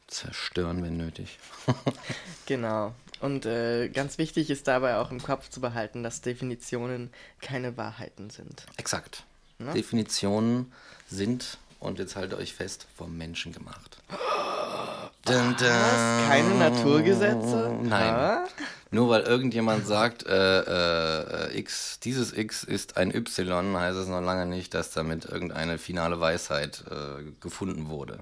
zerstören, 0.06 0.82
wenn 0.82 0.96
nötig. 0.96 1.38
Genau. 2.46 2.94
Und 3.20 3.46
äh, 3.46 3.88
ganz 3.88 4.18
wichtig 4.18 4.50
ist 4.50 4.68
dabei 4.68 4.96
auch 4.96 5.10
im 5.10 5.22
Kopf 5.22 5.48
zu 5.48 5.60
behalten, 5.60 6.02
dass 6.02 6.20
Definitionen 6.20 7.10
keine 7.40 7.76
Wahrheiten 7.76 8.30
sind. 8.30 8.64
Exakt. 8.76 9.24
Ne? 9.58 9.72
Definitionen 9.72 10.72
sind, 11.08 11.58
und 11.80 11.98
jetzt 11.98 12.16
haltet 12.16 12.38
euch 12.38 12.54
fest, 12.54 12.86
vom 12.96 13.16
Menschen 13.16 13.52
gemacht. 13.52 13.98
Dun, 15.24 15.56
dun. 15.56 15.68
Keine 16.28 16.54
Naturgesetze? 16.54 17.76
Nein. 17.82 18.14
Ah? 18.14 18.44
Nur 18.90 19.10
weil 19.10 19.22
irgendjemand 19.22 19.86
sagt, 19.86 20.26
äh, 20.26 20.60
äh, 20.60 21.48
äh, 21.50 21.58
X, 21.58 22.00
dieses 22.00 22.32
X 22.32 22.64
ist 22.64 22.96
ein 22.96 23.14
Y, 23.14 23.76
heißt 23.76 23.98
es 23.98 24.08
noch 24.08 24.22
lange 24.22 24.46
nicht, 24.46 24.72
dass 24.72 24.92
damit 24.92 25.26
irgendeine 25.26 25.76
finale 25.76 26.20
Weisheit 26.20 26.84
äh, 26.90 27.24
gefunden 27.40 27.88
wurde. 27.88 28.20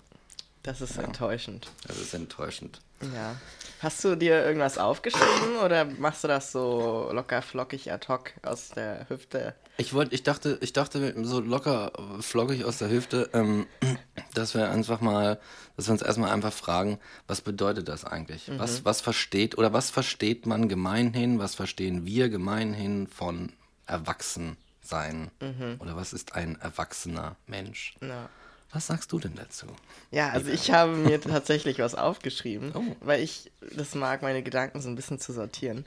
Das 0.67 0.81
ist 0.81 0.99
enttäuschend. 0.99 1.71
Das 1.87 1.97
ist 1.97 2.13
enttäuschend. 2.13 2.81
Ja. 3.15 3.37
Hast 3.79 4.03
du 4.03 4.17
dir 4.17 4.45
irgendwas 4.45 4.79
aufgeschrieben 4.79 5.59
oder 5.65 5.85
machst 5.85 6.25
du 6.25 6.29
das 6.29 6.51
so 6.51 7.09
locker 7.13 7.41
flockig 7.41 7.93
ad 7.93 8.09
hoc 8.09 8.33
aus 8.43 8.71
der 8.71 9.09
Hüfte? 9.09 9.55
Ich 9.77 9.95
wollte, 9.95 10.15
ich 10.17 10.25
dachte, 10.25 10.59
ich 10.61 10.73
dachte 10.73 11.15
so 11.25 11.39
locker 11.39 11.93
flockig 12.21 12.65
aus 12.65 12.79
der 12.79 12.91
Hüfte, 12.91 13.31
ähm, 13.33 13.67
dass 14.35 14.55
wir 14.55 14.69
einfach 14.69 15.01
mal, 15.01 15.39
dass 15.77 15.87
wir 15.87 15.93
uns 15.93 16.03
erstmal 16.03 16.33
einfach 16.33 16.53
fragen, 16.53 16.99
was 17.29 17.43
bedeutet 17.43 17.87
das 17.87 18.05
eigentlich? 18.05 18.51
Was, 18.57 18.85
was 18.85 19.01
versteht 19.01 19.57
oder 19.59 19.73
was 19.73 19.91
versteht 19.91 20.47
man 20.47 20.69
gemeinhin, 20.69 21.39
was 21.39 21.55
verstehen 21.55 22.07
wir 22.07 22.29
gemeinhin 22.29 23.07
von 23.07 23.53
Erwachsensein? 23.87 25.31
Oder 25.79 25.95
was 25.95 26.13
ist 26.13 26.35
ein 26.35 26.61
erwachsener 26.61 27.37
Mensch? 27.47 27.95
Ja. 28.01 28.29
Was 28.73 28.89
sagst 28.89 29.13
du 29.13 29.19
denn 29.19 29.35
dazu? 29.37 29.67
Ja, 30.11 30.31
also 30.31 30.51
ich 30.51 30.71
habe 30.71 30.93
mir 30.93 31.21
tatsächlich 31.21 31.79
was 31.79 31.95
aufgeschrieben, 31.95 32.73
Oh. 32.75 32.97
weil 33.01 33.23
ich 33.23 33.51
das 33.75 33.95
mag, 33.95 34.23
meine 34.23 34.43
Gedanken 34.43 34.81
so 34.81 34.89
ein 34.89 34.97
bisschen 34.97 35.19
zu 35.19 35.33
sortieren. 35.33 35.87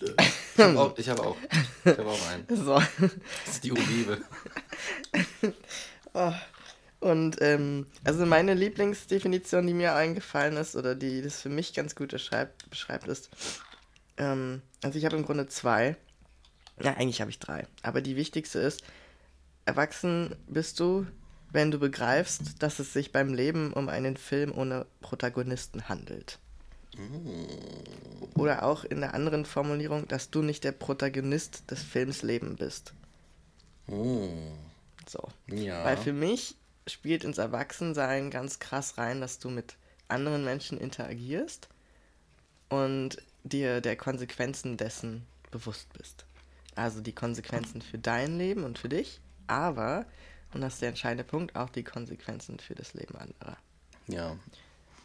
Ich 0.00 0.58
habe 0.62 0.78
auch, 0.78 0.98
ich 0.98 1.08
habe 1.08 1.22
auch, 1.22 1.36
ich 1.84 1.98
habe 1.98 2.06
auch 2.10 2.28
einen. 2.28 2.46
So. 2.64 2.74
Das 2.74 3.54
ist 3.54 3.64
die 3.64 3.72
Olive. 3.72 4.20
Und 7.00 7.36
ähm, 7.42 7.86
also 8.04 8.24
meine 8.26 8.54
Lieblingsdefinition, 8.54 9.66
die 9.66 9.74
mir 9.74 9.94
eingefallen 9.94 10.56
ist 10.56 10.76
oder 10.76 10.94
die 10.94 11.22
das 11.22 11.40
für 11.40 11.50
mich 11.50 11.74
ganz 11.74 11.94
gut 11.94 12.10
beschreibt, 12.10 12.68
beschreibt 12.70 13.06
ist, 13.06 13.28
ähm, 14.16 14.62
also 14.82 14.98
ich 14.98 15.04
habe 15.04 15.16
im 15.16 15.24
Grunde 15.24 15.46
zwei. 15.46 15.96
Ja, 16.82 16.92
eigentlich 16.94 17.20
habe 17.20 17.30
ich 17.30 17.38
drei. 17.38 17.66
Aber 17.82 18.00
die 18.00 18.16
wichtigste 18.16 18.58
ist, 18.58 18.82
erwachsen 19.66 20.34
bist 20.46 20.80
du, 20.80 21.06
wenn 21.50 21.70
du 21.70 21.78
begreifst, 21.78 22.62
dass 22.62 22.78
es 22.78 22.92
sich 22.92 23.12
beim 23.12 23.34
Leben 23.34 23.72
um 23.72 23.88
einen 23.88 24.16
Film 24.16 24.52
ohne 24.56 24.86
Protagonisten 25.00 25.88
handelt. 25.88 26.38
Oder 28.34 28.62
auch 28.64 28.84
in 28.84 29.00
der 29.00 29.14
anderen 29.14 29.44
Formulierung, 29.44 30.08
dass 30.08 30.30
du 30.30 30.42
nicht 30.42 30.64
der 30.64 30.72
Protagonist 30.72 31.70
des 31.70 31.82
Films 31.82 32.22
Leben 32.22 32.56
bist. 32.56 32.94
Oh, 33.88 34.28
So. 35.06 35.28
ja. 35.46 35.84
Weil 35.84 35.96
für 35.96 36.12
mich 36.12 36.56
spielt 36.86 37.24
ins 37.24 37.38
Erwachsensein 37.38 38.30
ganz 38.30 38.58
krass 38.58 38.96
rein, 38.98 39.20
dass 39.20 39.38
du 39.38 39.50
mit 39.50 39.76
anderen 40.08 40.44
Menschen 40.44 40.78
interagierst 40.78 41.68
und 42.68 43.18
dir 43.44 43.80
der 43.80 43.96
Konsequenzen 43.96 44.76
dessen 44.76 45.26
bewusst 45.50 45.92
bist. 45.92 46.24
Also 46.74 47.00
die 47.00 47.14
Konsequenzen 47.14 47.82
für 47.82 47.98
dein 47.98 48.38
Leben 48.38 48.64
und 48.64 48.78
für 48.78 48.88
dich, 48.88 49.20
aber, 49.46 50.06
und 50.52 50.60
das 50.60 50.74
ist 50.74 50.82
der 50.82 50.90
entscheidende 50.90 51.24
Punkt, 51.24 51.56
auch 51.56 51.70
die 51.70 51.84
Konsequenzen 51.84 52.58
für 52.58 52.74
das 52.74 52.94
Leben 52.94 53.16
anderer. 53.16 53.56
ja. 54.06 54.36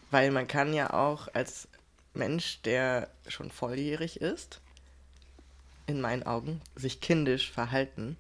Weil 0.10 0.32
man 0.32 0.46
kann 0.46 0.74
ja 0.74 0.92
auch 0.92 1.30
als 1.34 1.70
Mensch, 2.14 2.62
der 2.64 3.10
schon 3.30 3.50
volljährig 3.50 4.20
ist, 4.20 4.60
in 5.88 6.02
meinen 6.02 6.24
Augen, 6.24 6.62
sich 6.76 7.00
kindisch 7.00 7.50
verhalten 7.50 8.18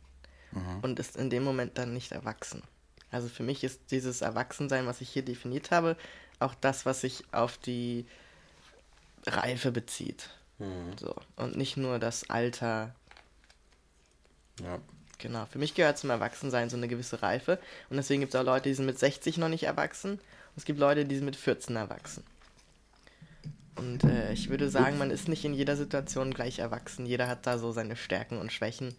und 0.81 0.99
ist 0.99 1.17
in 1.17 1.29
dem 1.29 1.43
Moment 1.43 1.77
dann 1.77 1.93
nicht 1.93 2.13
erwachsen. 2.13 2.63
Also 3.11 3.27
für 3.27 3.43
mich 3.43 3.63
ist 3.63 3.91
dieses 3.91 4.21
Erwachsensein, 4.21 4.87
was 4.87 5.01
ich 5.01 5.09
hier 5.09 5.23
definiert 5.23 5.71
habe, 5.71 5.97
auch 6.39 6.55
das, 6.55 6.85
was 6.85 7.01
sich 7.01 7.25
auf 7.33 7.57
die 7.57 8.05
Reife 9.25 9.71
bezieht. 9.71 10.29
So. 10.99 11.15
Und 11.35 11.57
nicht 11.57 11.77
nur 11.77 11.99
das 11.99 12.29
Alter. 12.29 12.95
ja. 14.61 14.79
Genau. 15.21 15.45
Für 15.45 15.59
mich 15.59 15.73
gehört 15.75 15.97
zum 15.97 16.09
Erwachsensein 16.09 16.69
so 16.69 16.77
eine 16.77 16.87
gewisse 16.87 17.21
Reife. 17.21 17.59
Und 17.89 17.97
deswegen 17.97 18.21
gibt 18.21 18.33
es 18.33 18.39
auch 18.39 18.45
Leute, 18.45 18.69
die 18.69 18.75
sind 18.75 18.85
mit 18.85 18.97
60 18.99 19.37
noch 19.37 19.49
nicht 19.49 19.63
erwachsen. 19.63 20.13
Und 20.13 20.57
es 20.57 20.65
gibt 20.65 20.79
Leute, 20.79 21.05
die 21.05 21.15
sind 21.15 21.25
mit 21.25 21.35
14 21.35 21.75
erwachsen. 21.75 22.23
Und 23.75 24.03
äh, 24.03 24.33
ich 24.33 24.49
würde 24.49 24.69
sagen, 24.69 24.97
man 24.97 25.11
ist 25.11 25.27
nicht 25.27 25.45
in 25.45 25.53
jeder 25.53 25.77
Situation 25.77 26.33
gleich 26.33 26.59
erwachsen. 26.59 27.05
Jeder 27.05 27.27
hat 27.27 27.47
da 27.47 27.57
so 27.57 27.71
seine 27.71 27.95
Stärken 27.95 28.37
und 28.37 28.51
Schwächen. 28.51 28.95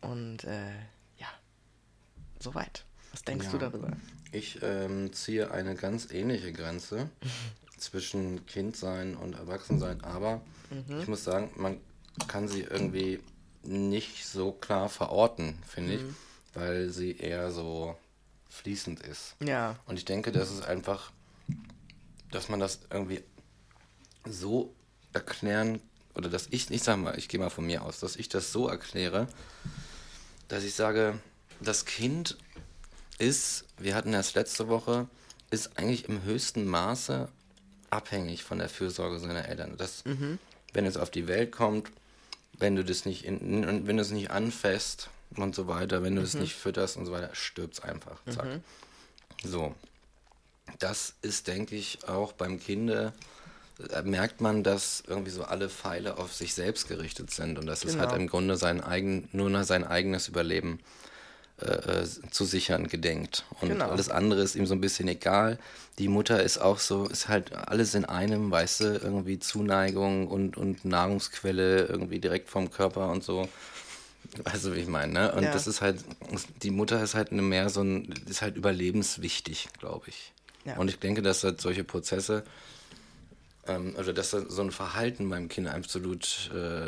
Und 0.00 0.44
äh, 0.44 0.70
ja, 1.18 1.28
soweit. 2.40 2.84
Was 3.12 3.22
denkst 3.24 3.46
Ja. 3.46 3.52
du 3.52 3.58
darüber? 3.58 3.90
Ich 4.32 4.58
ähm, 4.62 5.12
ziehe 5.12 5.50
eine 5.50 5.74
ganz 5.74 6.10
ähnliche 6.12 6.52
Grenze 6.52 7.10
zwischen 7.78 8.44
Kindsein 8.46 9.16
und 9.16 9.34
Erwachsensein, 9.34 10.02
aber 10.02 10.40
ich 11.00 11.08
muss 11.08 11.24
sagen, 11.24 11.50
man 11.56 11.78
kann 12.26 12.46
sie 12.46 12.60
irgendwie 12.60 13.20
nicht 13.68 14.26
so 14.26 14.52
klar 14.52 14.88
verorten, 14.88 15.58
finde 15.66 15.94
ich, 15.94 16.00
weil 16.54 16.88
sie 16.90 17.16
eher 17.16 17.50
so 17.52 17.96
fließend 18.48 19.00
ist. 19.00 19.36
Ja, 19.40 19.76
Und 19.86 19.98
ich 19.98 20.04
denke, 20.04 20.32
das 20.32 20.50
ist 20.50 20.62
einfach, 20.64 21.12
dass 22.30 22.48
man 22.48 22.60
das 22.60 22.80
irgendwie 22.90 23.22
so 24.28 24.74
erklären, 25.12 25.80
oder 26.14 26.28
dass 26.28 26.48
ich, 26.50 26.70
ich 26.70 26.82
sag 26.82 26.96
mal, 26.96 27.16
ich 27.18 27.28
gehe 27.28 27.38
mal 27.38 27.50
von 27.50 27.66
mir 27.66 27.82
aus, 27.82 28.00
dass 28.00 28.16
ich 28.16 28.28
das 28.28 28.50
so 28.52 28.68
erkläre, 28.68 29.28
dass 30.48 30.64
ich 30.64 30.74
sage, 30.74 31.18
das 31.60 31.84
Kind 31.84 32.36
ist, 33.18 33.64
wir 33.76 33.94
hatten 33.94 34.12
das 34.12 34.34
letzte 34.34 34.68
Woche, 34.68 35.08
ist 35.50 35.78
eigentlich 35.78 36.08
im 36.08 36.22
höchsten 36.24 36.66
Maße 36.66 37.28
abhängig 37.90 38.44
von 38.44 38.58
der 38.58 38.68
Fürsorge 38.68 39.18
seiner 39.18 39.46
Eltern. 39.46 39.76
Das, 39.76 40.04
wenn 40.72 40.86
es 40.86 40.96
auf 40.96 41.10
die 41.10 41.26
Welt 41.26 41.52
kommt, 41.52 41.90
wenn 42.58 42.76
du 42.76 42.84
das 42.84 43.04
nicht, 43.04 43.24
in, 43.24 43.86
wenn 43.86 43.96
du 43.96 44.02
es 44.02 44.10
nicht 44.10 44.30
anfasst 44.30 45.10
und 45.36 45.54
so 45.54 45.66
weiter, 45.68 46.02
wenn 46.02 46.16
du 46.16 46.22
es 46.22 46.34
Mhm. 46.34 46.40
nicht 46.42 46.54
fütterst 46.54 46.96
und 46.96 47.06
so 47.06 47.12
weiter, 47.12 47.30
stirbt 47.34 47.74
es 47.74 47.80
einfach. 47.80 48.18
Zack. 48.30 48.60
So. 49.44 49.74
Das 50.78 51.14
ist, 51.22 51.46
denke 51.46 51.76
ich, 51.76 52.06
auch 52.08 52.32
beim 52.32 52.60
Kinde, 52.60 53.12
äh, 53.90 54.02
merkt 54.02 54.40
man, 54.40 54.62
dass 54.62 55.02
irgendwie 55.06 55.30
so 55.30 55.44
alle 55.44 55.68
Pfeile 55.70 56.18
auf 56.18 56.34
sich 56.34 56.52
selbst 56.54 56.88
gerichtet 56.88 57.30
sind 57.30 57.58
und 57.58 57.66
dass 57.66 57.84
es 57.84 57.92
Genau. 57.94 58.06
halt 58.08 58.20
im 58.20 58.26
Grunde 58.28 58.56
sein 58.56 58.82
eigen, 58.82 59.28
nur 59.32 59.64
sein 59.64 59.84
eigenes 59.84 60.28
Überleben 60.28 60.80
äh, 61.60 62.02
äh, 62.02 62.06
zu 62.30 62.44
sichern 62.44 62.86
gedenkt. 62.88 63.44
Und 63.60 63.70
Genau. 63.70 63.86
alles 63.88 64.08
andere 64.10 64.42
ist 64.42 64.54
ihm 64.54 64.66
so 64.66 64.74
ein 64.74 64.80
bisschen 64.80 65.08
egal. 65.08 65.58
Die 65.98 66.08
Mutter 66.08 66.42
ist 66.42 66.58
auch 66.58 66.78
so, 66.78 67.06
ist 67.06 67.26
halt 67.28 67.52
alles 67.52 67.94
in 67.94 68.04
einem, 68.04 68.50
weißt 68.50 68.80
du, 68.80 68.84
irgendwie 68.98 69.38
Zuneigung 69.40 70.28
und, 70.28 70.56
und 70.56 70.84
Nahrungsquelle 70.84 71.86
irgendwie 71.86 72.20
direkt 72.20 72.48
vom 72.48 72.70
Körper 72.70 73.10
und 73.10 73.24
so. 73.24 73.48
Weißt 74.44 74.66
du, 74.66 74.74
wie 74.74 74.80
ich 74.80 74.86
meine, 74.86 75.12
ne? 75.12 75.32
Und 75.32 75.44
Ja. 75.44 75.52
das 75.52 75.66
ist 75.66 75.80
halt, 75.80 76.04
die 76.62 76.70
Mutter 76.70 77.02
ist 77.02 77.14
halt 77.14 77.32
mehr 77.32 77.70
so 77.70 77.80
ein, 77.82 78.12
ist 78.28 78.42
halt 78.42 78.56
überlebenswichtig, 78.56 79.68
glaube 79.80 80.06
ich. 80.08 80.32
Ja. 80.64 80.76
Und 80.76 80.88
ich 80.90 80.98
denke, 80.98 81.22
dass 81.22 81.42
halt 81.44 81.60
solche 81.60 81.82
Prozesse, 81.82 82.44
ähm, 83.66 83.94
oder 83.98 84.12
dass 84.12 84.30
da 84.30 84.42
so 84.48 84.62
ein 84.62 84.70
Verhalten 84.70 85.28
beim 85.28 85.48
Kind 85.48 85.68
absolut, 85.68 86.50
äh, 86.54 86.86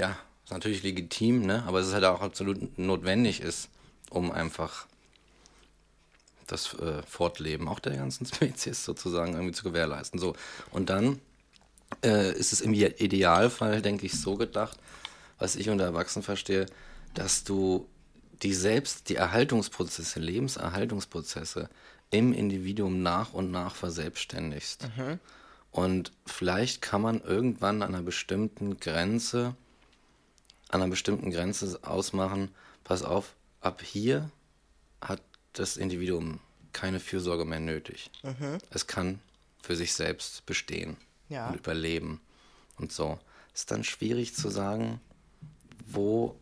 ja, 0.00 0.16
ist 0.44 0.52
natürlich 0.52 0.82
legitim, 0.82 1.42
ne? 1.44 1.64
Aber 1.66 1.80
es 1.80 1.88
ist 1.88 1.94
halt 1.94 2.04
auch 2.04 2.20
absolut 2.22 2.78
notwendig 2.78 3.40
ist, 3.40 3.68
um 4.10 4.30
einfach 4.30 4.86
das 6.46 6.74
äh, 6.74 7.02
Fortleben 7.02 7.68
auch 7.68 7.80
der 7.80 7.96
ganzen 7.96 8.26
Spezies 8.34 8.84
sozusagen 8.84 9.34
irgendwie 9.34 9.54
zu 9.54 9.64
gewährleisten. 9.64 10.18
So. 10.18 10.34
Und 10.70 10.90
dann 10.90 11.20
äh, 12.04 12.32
ist 12.32 12.52
es 12.52 12.60
im 12.60 12.72
Idealfall, 12.72 13.82
denke 13.82 14.06
ich, 14.06 14.20
so 14.20 14.36
gedacht, 14.36 14.78
was 15.38 15.56
ich 15.56 15.68
unter 15.70 15.84
Erwachsenen 15.84 16.22
verstehe, 16.22 16.66
dass 17.14 17.44
du 17.44 17.88
die 18.42 18.54
selbst, 18.54 19.08
die 19.08 19.16
Erhaltungsprozesse, 19.16 20.20
Lebenserhaltungsprozesse 20.20 21.68
im 22.10 22.32
Individuum 22.32 23.02
nach 23.02 23.32
und 23.32 23.50
nach 23.50 23.74
verselbstständigst. 23.74 24.88
Und 25.70 26.12
vielleicht 26.26 26.82
kann 26.82 27.02
man 27.02 27.20
irgendwann 27.20 27.82
an 27.82 27.94
einer 27.94 28.02
bestimmten 28.02 28.78
Grenze, 28.78 29.54
an 30.68 30.82
einer 30.82 30.90
bestimmten 30.90 31.30
Grenze 31.30 31.78
ausmachen, 31.82 32.50
pass 32.84 33.02
auf, 33.02 33.34
ab 33.66 33.82
hier 33.82 34.30
hat 35.00 35.20
das 35.52 35.76
Individuum 35.76 36.40
keine 36.72 37.00
Fürsorge 37.00 37.44
mehr 37.44 37.60
nötig. 37.60 38.10
Es 38.70 38.86
kann 38.86 39.20
für 39.62 39.76
sich 39.76 39.94
selbst 39.94 40.46
bestehen 40.46 40.96
Ja. 41.28 41.48
und 41.48 41.56
überleben 41.56 42.20
und 42.78 42.92
so. 42.92 43.18
Ist 43.54 43.70
dann 43.70 43.84
schwierig 43.84 44.34
zu 44.34 44.50
sagen, 44.50 45.00
wo, 45.86 46.36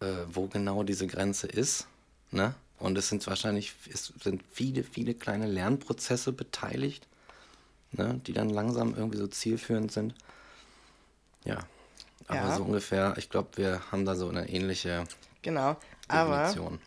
äh, 0.00 0.06
wo 0.28 0.46
genau 0.48 0.82
diese 0.82 1.06
Grenze 1.06 1.46
ist. 1.46 1.86
Ne? 2.32 2.54
Und 2.78 2.98
es 2.98 3.08
sind 3.08 3.24
wahrscheinlich 3.26 3.74
es 3.92 4.12
sind 4.22 4.42
viele, 4.52 4.82
viele 4.82 5.14
kleine 5.14 5.46
Lernprozesse 5.46 6.32
beteiligt, 6.32 7.06
ne? 7.92 8.20
die 8.26 8.32
dann 8.32 8.50
langsam 8.50 8.94
irgendwie 8.96 9.18
so 9.18 9.28
zielführend 9.28 9.92
sind. 9.92 10.14
Ja. 11.44 11.58
Aber 12.26 12.36
Ja. 12.48 12.56
so 12.56 12.64
ungefähr, 12.64 13.14
ich 13.18 13.30
glaube, 13.30 13.56
wir 13.56 13.80
haben 13.92 14.04
da 14.04 14.16
so 14.16 14.28
eine 14.28 14.48
ähnliche 14.48 15.06
Genau. 15.42 15.76
Aber 16.08 16.46
Definition. 16.46 16.80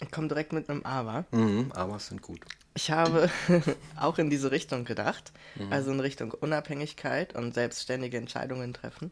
ich 0.00 0.10
komme 0.10 0.28
direkt 0.28 0.52
mit 0.52 0.68
einem 0.68 0.84
Aber. 0.84 1.24
Mhm, 1.30 1.72
aber 1.72 1.98
sind 1.98 2.22
gut. 2.22 2.40
Ich 2.74 2.90
habe 2.90 3.30
auch 3.96 4.18
in 4.18 4.28
diese 4.30 4.50
Richtung 4.50 4.84
gedacht, 4.84 5.32
also 5.70 5.90
in 5.90 6.00
Richtung 6.00 6.32
Unabhängigkeit 6.32 7.34
und 7.34 7.54
selbstständige 7.54 8.18
Entscheidungen 8.18 8.74
treffen. 8.74 9.10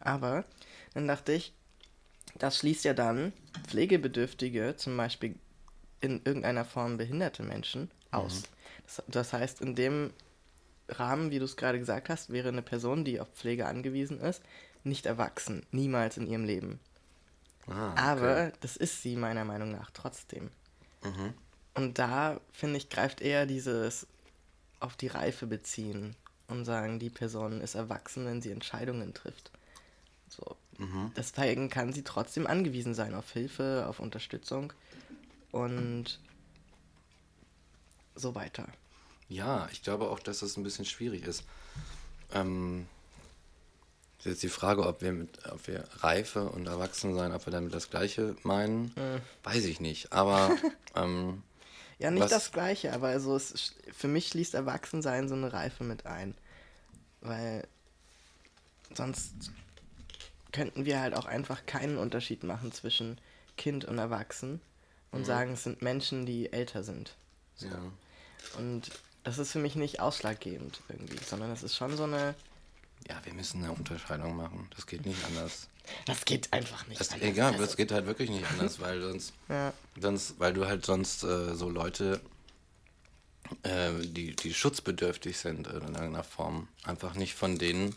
Aber 0.00 0.44
dann 0.94 1.06
dachte 1.06 1.32
ich, 1.32 1.52
das 2.38 2.58
schließt 2.58 2.84
ja 2.84 2.94
dann 2.94 3.32
pflegebedürftige, 3.66 4.74
zum 4.76 4.96
Beispiel 4.96 5.34
in 6.00 6.22
irgendeiner 6.24 6.64
Form 6.64 6.96
behinderte 6.96 7.42
Menschen 7.42 7.90
aus. 8.10 8.44
Das, 8.84 9.02
das 9.08 9.32
heißt, 9.32 9.60
in 9.60 9.74
dem 9.74 10.12
Rahmen, 10.88 11.30
wie 11.30 11.38
du 11.38 11.44
es 11.44 11.56
gerade 11.56 11.78
gesagt 11.78 12.08
hast, 12.08 12.30
wäre 12.30 12.48
eine 12.48 12.62
Person, 12.62 13.04
die 13.04 13.20
auf 13.20 13.28
Pflege 13.34 13.66
angewiesen 13.66 14.20
ist, 14.20 14.42
nicht 14.84 15.06
erwachsen, 15.06 15.66
niemals 15.70 16.16
in 16.16 16.26
ihrem 16.26 16.44
Leben. 16.44 16.80
Ah, 17.70 17.94
Aber 17.96 18.52
das 18.60 18.76
ist 18.76 19.02
sie 19.02 19.16
meiner 19.16 19.44
Meinung 19.44 19.70
nach 19.72 19.90
trotzdem. 19.90 20.50
Und 21.74 21.98
da, 21.98 22.40
finde 22.52 22.78
ich, 22.78 22.88
greift 22.88 23.20
eher 23.20 23.46
dieses 23.46 24.06
auf 24.80 24.96
die 24.96 25.08
Reife 25.08 25.46
beziehen 25.46 26.16
und 26.48 26.64
sagen, 26.64 26.98
die 26.98 27.10
Person 27.10 27.60
ist 27.60 27.74
erwachsen, 27.74 28.26
wenn 28.26 28.42
sie 28.42 28.50
Entscheidungen 28.50 29.14
trifft. 29.14 29.50
So. 30.28 30.56
Deswegen 31.16 31.70
kann 31.70 31.92
sie 31.92 32.04
trotzdem 32.04 32.46
angewiesen 32.46 32.94
sein 32.94 33.14
auf 33.14 33.32
Hilfe, 33.32 33.86
auf 33.88 33.98
Unterstützung 33.98 34.72
und 35.50 36.20
so 38.14 38.34
weiter. 38.34 38.66
Ja, 39.28 39.68
ich 39.72 39.82
glaube 39.82 40.08
auch, 40.08 40.20
dass 40.20 40.40
das 40.40 40.56
ein 40.56 40.62
bisschen 40.62 40.84
schwierig 40.84 41.24
ist. 41.24 41.44
Ähm, 42.32 42.86
ist 42.86 42.97
jetzt 44.28 44.42
die 44.42 44.48
Frage, 44.48 44.86
ob 44.86 45.02
wir 45.02 45.12
mit, 45.12 45.30
ob 45.50 45.66
wir 45.66 45.84
Reife 46.00 46.48
und 46.48 46.66
Erwachsensein, 46.66 47.32
ob 47.32 47.46
wir 47.46 47.52
damit 47.52 47.74
das 47.74 47.90
Gleiche 47.90 48.36
meinen, 48.42 48.92
weiß 49.44 49.64
ich 49.64 49.80
nicht. 49.80 50.12
Aber 50.12 50.56
ähm, 50.96 51.42
Ja, 51.98 52.10
nicht 52.10 52.22
Was- 52.22 52.30
das 52.30 52.52
Gleiche, 52.52 52.92
aber 52.92 53.08
also 53.08 53.34
es, 53.36 53.74
für 53.92 54.08
mich 54.08 54.28
schließt 54.28 54.54
Erwachsensein 54.54 55.28
so 55.28 55.34
eine 55.34 55.52
Reife 55.52 55.84
mit 55.84 56.06
ein. 56.06 56.34
Weil 57.20 57.66
sonst 58.94 59.32
könnten 60.52 60.84
wir 60.84 61.00
halt 61.00 61.14
auch 61.14 61.26
einfach 61.26 61.66
keinen 61.66 61.98
Unterschied 61.98 62.42
machen 62.44 62.72
zwischen 62.72 63.18
Kind 63.56 63.84
und 63.84 63.98
Erwachsen 63.98 64.60
und 65.10 65.24
sagen, 65.26 65.52
es 65.54 65.64
sind 65.64 65.82
Menschen, 65.82 66.26
die 66.26 66.52
älter 66.52 66.82
sind. 66.84 67.14
ja. 67.58 67.68
Und 68.56 68.90
das 69.24 69.36
ist 69.38 69.50
für 69.52 69.58
mich 69.58 69.74
nicht 69.74 70.00
ausschlaggebend 70.00 70.80
irgendwie, 70.88 71.18
sondern 71.22 71.50
es 71.50 71.62
ist 71.62 71.76
schon 71.76 71.96
so 71.96 72.04
eine. 72.04 72.34
Ja, 73.08 73.20
wir 73.24 73.32
müssen 73.34 73.62
eine 73.64 73.72
Unterscheidung 73.72 74.36
machen. 74.36 74.68
Das 74.76 74.86
geht 74.86 75.06
nicht 75.06 75.24
anders. 75.24 75.68
Das 76.06 76.24
geht 76.24 76.52
einfach 76.52 76.86
nicht. 76.86 77.00
Das, 77.00 77.12
anders. 77.12 77.28
egal, 77.28 77.52
Also, 77.52 77.64
das 77.64 77.76
geht 77.76 77.92
halt 77.92 78.06
wirklich 78.06 78.28
nicht 78.30 78.44
anders, 78.50 78.78
weil 78.80 79.00
sonst, 79.00 79.32
Ja. 79.48 79.72
sonst 79.98 80.38
weil 80.38 80.52
du 80.52 80.66
halt 80.66 80.84
sonst 80.84 81.22
äh, 81.24 81.54
so 81.54 81.70
Leute, 81.70 82.20
äh, 83.62 83.92
die, 84.02 84.36
die 84.36 84.52
schutzbedürftig 84.52 85.38
sind 85.38 85.66
in 85.66 85.74
irgendeiner 85.74 86.24
Form, 86.24 86.68
einfach 86.84 87.14
nicht 87.14 87.34
von 87.34 87.58
denen 87.58 87.94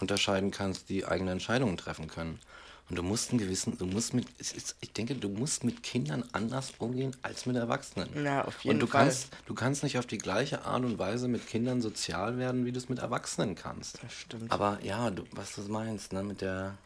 unterscheiden 0.00 0.50
kannst, 0.50 0.88
die 0.88 1.06
eigene 1.06 1.30
Entscheidungen 1.30 1.76
treffen 1.76 2.08
können. 2.08 2.38
Und 2.92 2.96
du 2.96 3.02
musst 3.04 3.30
einen 3.30 3.38
gewissen, 3.38 3.78
du 3.78 3.86
musst 3.86 4.12
mit, 4.12 4.26
ist, 4.36 4.76
ich 4.82 4.92
denke, 4.92 5.14
du 5.14 5.30
musst 5.30 5.64
mit 5.64 5.82
Kindern 5.82 6.24
anders 6.32 6.74
umgehen 6.76 7.16
als 7.22 7.46
mit 7.46 7.56
Erwachsenen. 7.56 8.22
Ja, 8.22 8.44
auf 8.44 8.62
jeden 8.62 8.74
Und 8.76 8.80
du 8.80 8.86
Fall. 8.86 9.04
kannst, 9.04 9.28
du 9.46 9.54
kannst 9.54 9.82
nicht 9.82 9.96
auf 9.96 10.04
die 10.04 10.18
gleiche 10.18 10.66
Art 10.66 10.84
und 10.84 10.98
Weise 10.98 11.26
mit 11.26 11.46
Kindern 11.46 11.80
sozial 11.80 12.36
werden, 12.36 12.66
wie 12.66 12.72
du 12.72 12.76
es 12.76 12.90
mit 12.90 12.98
Erwachsenen 12.98 13.54
kannst. 13.54 14.02
Das 14.02 14.12
stimmt. 14.12 14.52
Aber 14.52 14.78
ja, 14.82 15.10
du, 15.10 15.24
was 15.30 15.54
du 15.54 15.62
meinst, 15.62 16.12
ne, 16.12 16.22
mit 16.22 16.42
der, 16.42 16.76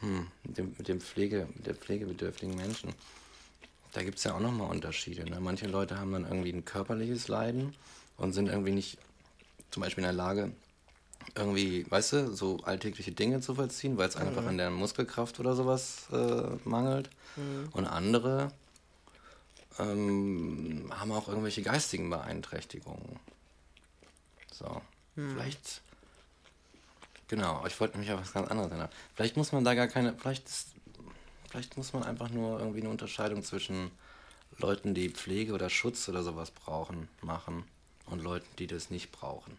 hm, 0.00 0.26
mit 0.42 0.58
dem, 0.58 0.74
mit 0.76 0.88
dem 0.88 1.00
Pflege, 1.00 1.46
mit 1.54 1.64
der 1.64 1.76
pflegebedürftigen 1.76 2.56
Menschen. 2.56 2.92
Da 3.92 4.02
gibt 4.02 4.18
es 4.18 4.24
ja 4.24 4.34
auch 4.34 4.40
nochmal 4.40 4.68
Unterschiede. 4.68 5.30
Ne? 5.30 5.38
Manche 5.38 5.68
Leute 5.68 5.96
haben 5.96 6.10
dann 6.10 6.24
irgendwie 6.24 6.52
ein 6.52 6.64
körperliches 6.64 7.28
Leiden 7.28 7.72
und 8.16 8.32
sind 8.32 8.48
irgendwie 8.48 8.72
nicht 8.72 8.98
zum 9.70 9.84
Beispiel 9.84 10.02
in 10.02 10.08
der 10.08 10.12
Lage, 10.12 10.50
irgendwie, 11.34 11.90
weißt 11.90 12.12
du, 12.12 12.34
so 12.34 12.58
alltägliche 12.64 13.12
Dinge 13.12 13.40
zu 13.40 13.54
vollziehen, 13.54 13.96
weil 13.98 14.08
es 14.08 14.16
einfach 14.16 14.46
an 14.46 14.58
der 14.58 14.70
Muskelkraft 14.70 15.40
oder 15.40 15.54
sowas 15.54 16.06
äh, 16.12 16.68
mangelt. 16.68 17.10
Und 17.72 17.86
andere 17.86 18.50
ähm, 19.78 20.90
haben 20.94 21.12
auch 21.12 21.28
irgendwelche 21.28 21.62
geistigen 21.62 22.08
Beeinträchtigungen. 22.10 23.18
So, 24.52 24.80
vielleicht, 25.14 25.82
genau, 27.28 27.66
ich 27.66 27.78
wollte 27.78 27.98
nämlich 27.98 28.12
auf 28.12 28.20
was 28.20 28.32
ganz 28.32 28.48
anderes 28.48 28.70
erinnern. 28.70 28.88
Vielleicht 29.14 29.36
muss 29.36 29.52
man 29.52 29.64
da 29.64 29.74
gar 29.74 29.88
keine, 29.88 30.14
vielleicht, 30.14 30.46
ist, 30.46 30.68
vielleicht 31.50 31.76
muss 31.76 31.92
man 31.92 32.04
einfach 32.04 32.30
nur 32.30 32.58
irgendwie 32.58 32.80
eine 32.80 32.88
Unterscheidung 32.88 33.42
zwischen 33.42 33.90
Leuten, 34.58 34.94
die 34.94 35.10
Pflege 35.10 35.52
oder 35.52 35.68
Schutz 35.68 36.08
oder 36.08 36.22
sowas 36.22 36.50
brauchen, 36.50 37.08
machen 37.20 37.64
und 38.06 38.22
Leuten, 38.22 38.46
die 38.58 38.66
das 38.66 38.88
nicht 38.88 39.12
brauchen. 39.12 39.58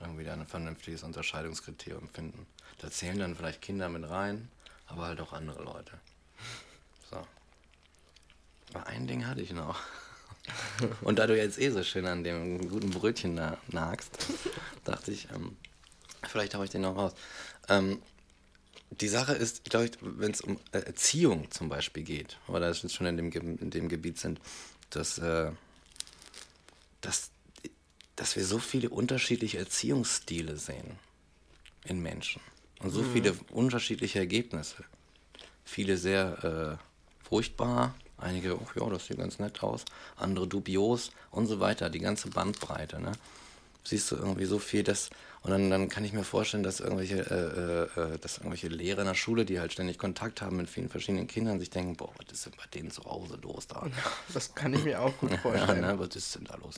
Irgendwie 0.00 0.24
da 0.24 0.32
ein 0.32 0.46
vernünftiges 0.46 1.02
Unterscheidungskriterium 1.02 2.08
finden. 2.08 2.46
Da 2.78 2.90
zählen 2.90 3.18
dann 3.18 3.36
vielleicht 3.36 3.62
Kinder 3.62 3.88
mit 3.88 4.08
rein, 4.08 4.48
aber 4.86 5.06
halt 5.06 5.20
auch 5.20 5.32
andere 5.32 5.62
Leute. 5.62 5.92
So. 7.10 7.26
Aber 8.74 8.86
ein 8.86 9.06
Ding 9.06 9.26
hatte 9.26 9.40
ich 9.40 9.52
noch. 9.52 9.78
Und 11.02 11.18
da 11.18 11.26
du 11.26 11.36
jetzt 11.36 11.58
eh 11.58 11.70
so 11.70 11.82
schön 11.82 12.06
an 12.06 12.24
dem 12.24 12.68
guten 12.68 12.90
Brötchen 12.90 13.34
na 13.34 13.56
nagst, 13.68 14.18
dachte 14.84 15.12
ich, 15.12 15.30
ähm, 15.30 15.56
vielleicht 16.28 16.54
haue 16.54 16.64
ich 16.64 16.70
den 16.70 16.82
noch 16.82 16.96
raus. 16.96 17.14
Ähm, 17.68 18.02
die 19.00 19.08
Sache 19.08 19.32
ist, 19.32 19.64
glaube 19.64 19.86
ich, 19.86 19.92
wenn 20.00 20.30
es 20.30 20.40
um 20.40 20.58
äh, 20.72 20.78
Erziehung 20.78 21.50
zum 21.50 21.68
Beispiel 21.68 22.02
geht, 22.02 22.38
oder 22.48 22.60
das 22.60 22.82
jetzt 22.82 22.94
schon 22.94 23.06
in 23.06 23.16
dem, 23.16 23.30
in 23.32 23.70
dem 23.70 23.88
Gebiet 23.88 24.18
sind, 24.18 24.40
dass, 24.90 25.18
äh, 25.18 25.50
dass, 27.00 27.30
dass 28.16 28.36
wir 28.36 28.44
so 28.44 28.58
viele 28.58 28.90
unterschiedliche 28.90 29.58
Erziehungsstile 29.58 30.56
sehen 30.56 30.98
in 31.84 32.00
Menschen. 32.00 32.40
Und 32.80 32.90
so 32.90 33.02
mhm. 33.02 33.12
viele 33.12 33.32
unterschiedliche 33.50 34.18
Ergebnisse. 34.18 34.84
Viele 35.64 35.96
sehr 35.96 36.78
äh, 36.80 37.26
furchtbar, 37.26 37.94
einige, 38.18 38.56
oh 38.56 38.66
ja, 38.76 38.88
das 38.90 39.06
sieht 39.06 39.18
ganz 39.18 39.38
nett 39.38 39.62
aus, 39.62 39.84
andere 40.16 40.46
dubios 40.46 41.10
und 41.30 41.46
so 41.46 41.60
weiter, 41.60 41.90
die 41.90 42.00
ganze 42.00 42.28
Bandbreite. 42.28 43.00
Ne? 43.00 43.12
Siehst 43.82 44.10
du 44.10 44.16
irgendwie 44.16 44.44
so 44.44 44.58
viel, 44.58 44.82
dass, 44.82 45.10
und 45.42 45.50
dann, 45.50 45.70
dann 45.70 45.88
kann 45.88 46.04
ich 46.04 46.12
mir 46.12 46.24
vorstellen, 46.24 46.62
dass 46.62 46.80
irgendwelche, 46.80 47.18
äh, 47.96 48.00
äh, 48.00 48.14
äh 48.14 48.18
dass 48.18 48.38
irgendwelche 48.38 48.68
Lehrer 48.68 49.00
in 49.00 49.06
der 49.06 49.14
Schule, 49.14 49.44
die 49.44 49.60
halt 49.60 49.72
ständig 49.72 49.98
Kontakt 49.98 50.42
haben 50.42 50.56
mit 50.56 50.70
vielen 50.70 50.88
verschiedenen 50.88 51.26
Kindern, 51.26 51.60
sich 51.60 51.70
denken, 51.70 51.96
boah, 51.96 52.12
was 52.18 52.32
ist 52.32 52.46
denn 52.46 52.52
bei 52.56 52.66
denen 52.72 52.90
zu 52.90 53.04
Hause 53.04 53.38
los 53.42 53.66
da? 53.66 53.86
Das 54.32 54.54
kann 54.54 54.74
ich 54.74 54.84
mir 54.84 55.00
auch 55.00 55.16
gut 55.18 55.34
vorstellen. 55.38 55.82
ja, 55.82 55.92
ne, 55.92 55.98
was 55.98 56.14
ist 56.16 56.34
denn 56.34 56.44
da 56.44 56.56
los? 56.56 56.76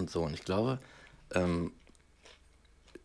Und 0.00 0.10
so, 0.10 0.22
und 0.22 0.32
ich 0.32 0.44
glaube, 0.44 0.78
ähm, 1.34 1.72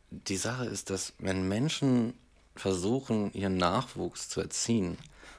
die 0.09 0.37
Sache 0.37 0.65
ist, 0.65 0.89
dass 0.89 1.13
wenn 1.19 1.47
Menschen 1.47 2.13
versuchen, 2.55 3.33
ihren 3.33 3.57
Nachwuchs 3.57 4.29
zu 4.29 4.39
erziehen 4.39 4.97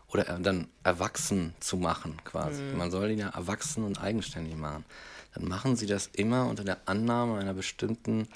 oder 0.09 0.25
dann 0.39 0.69
erwachsen 0.85 1.55
zu 1.61 1.79
machen, 1.79 2.21
quasi, 2.25 2.63
mhm. 2.63 2.77
man 2.77 2.91
soll 2.91 3.11
ihn 3.11 3.19
ja 3.19 3.31
erwachsen 3.31 3.85
und 3.85 3.99
eigenständig 3.99 4.55
machen, 4.55 4.85
dann 5.35 5.49
machen 5.49 5.77
sie 5.77 5.87
das 5.87 6.09
immer 6.13 6.47
unter 6.47 6.63
der 6.63 6.79
Annahme 6.85 7.39
einer 7.39 7.55
bestimmten, 7.55 8.29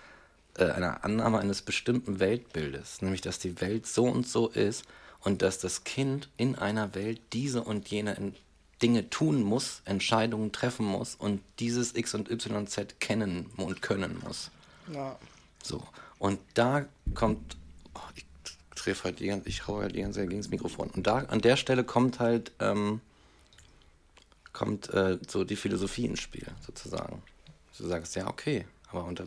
äh, 0.56 0.64
einer 0.64 1.04
Annahme 1.04 1.40
eines 1.40 1.60
bestimmten 1.60 2.20
Weltbildes, 2.20 3.02
nämlich 3.02 3.20
dass 3.20 3.38
die 3.38 3.60
Welt 3.60 3.86
so 3.86 4.06
und 4.06 4.26
so 4.26 4.48
ist 4.48 4.84
und 5.20 5.42
dass 5.42 5.58
das 5.58 5.84
Kind 5.84 6.30
in 6.38 6.56
einer 6.56 6.94
Welt 6.94 7.20
diese 7.34 7.62
und 7.62 7.88
jene 7.88 8.16
Dinge 8.82 9.10
tun 9.10 9.42
muss, 9.42 9.82
Entscheidungen 9.84 10.52
treffen 10.52 10.86
muss 10.86 11.14
und 11.14 11.42
dieses 11.58 11.94
X 11.94 12.14
und 12.14 12.30
YZ 12.30 13.00
kennen 13.00 13.46
und 13.56 13.82
können 13.82 14.20
muss. 14.24 14.50
Ja. 14.92 15.18
So. 15.62 15.82
Und 16.18 16.40
da 16.54 16.86
kommt, 17.14 17.56
oh, 17.94 18.00
ich 18.14 18.24
treffe 18.74 19.04
halt 19.04 19.20
die 19.20 19.26
ganze, 19.26 19.48
ich 19.48 19.66
hau 19.66 19.80
halt 19.80 19.94
die 19.94 20.00
ganze 20.00 20.20
Zeit 20.20 20.28
gegen 20.28 20.40
das 20.40 20.50
Mikrofon. 20.50 20.90
Und 20.90 21.06
da, 21.06 21.18
an 21.18 21.40
der 21.40 21.56
Stelle 21.56 21.84
kommt 21.84 22.20
halt, 22.20 22.52
ähm, 22.60 23.00
kommt 24.52 24.90
äh, 24.90 25.18
so 25.28 25.44
die 25.44 25.56
Philosophie 25.56 26.06
ins 26.06 26.20
Spiel, 26.20 26.46
sozusagen. 26.64 27.22
Du 27.76 27.86
sagst, 27.86 28.14
ja, 28.16 28.28
okay, 28.28 28.66
aber 28.90 29.04
unter, 29.04 29.26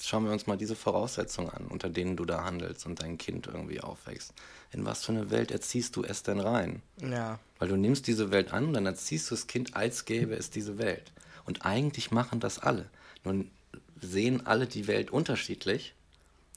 schauen 0.00 0.24
wir 0.24 0.32
uns 0.32 0.46
mal 0.46 0.56
diese 0.56 0.76
Voraussetzungen 0.76 1.50
an, 1.50 1.66
unter 1.66 1.88
denen 1.88 2.16
du 2.16 2.24
da 2.24 2.44
handelst 2.44 2.86
und 2.86 3.00
dein 3.00 3.18
Kind 3.18 3.46
irgendwie 3.46 3.80
aufwächst. 3.80 4.32
In 4.72 4.84
was 4.84 5.04
für 5.04 5.12
eine 5.12 5.30
Welt 5.30 5.50
erziehst 5.50 5.96
du 5.96 6.02
es 6.02 6.22
denn 6.22 6.40
rein? 6.40 6.82
Ja. 7.00 7.38
Weil 7.58 7.68
du 7.68 7.76
nimmst 7.76 8.06
diese 8.06 8.30
Welt 8.30 8.52
an 8.52 8.66
und 8.66 8.74
dann 8.74 8.86
erziehst 8.86 9.30
du 9.30 9.34
das 9.34 9.46
Kind, 9.46 9.76
als 9.76 10.04
gäbe 10.04 10.34
es 10.34 10.50
diese 10.50 10.78
Welt. 10.78 11.12
Und 11.44 11.64
eigentlich 11.64 12.10
machen 12.10 12.40
das 12.40 12.58
alle. 12.58 12.88
Nun 13.24 13.50
sehen 14.00 14.46
alle 14.46 14.66
die 14.66 14.86
Welt 14.86 15.10
unterschiedlich 15.10 15.94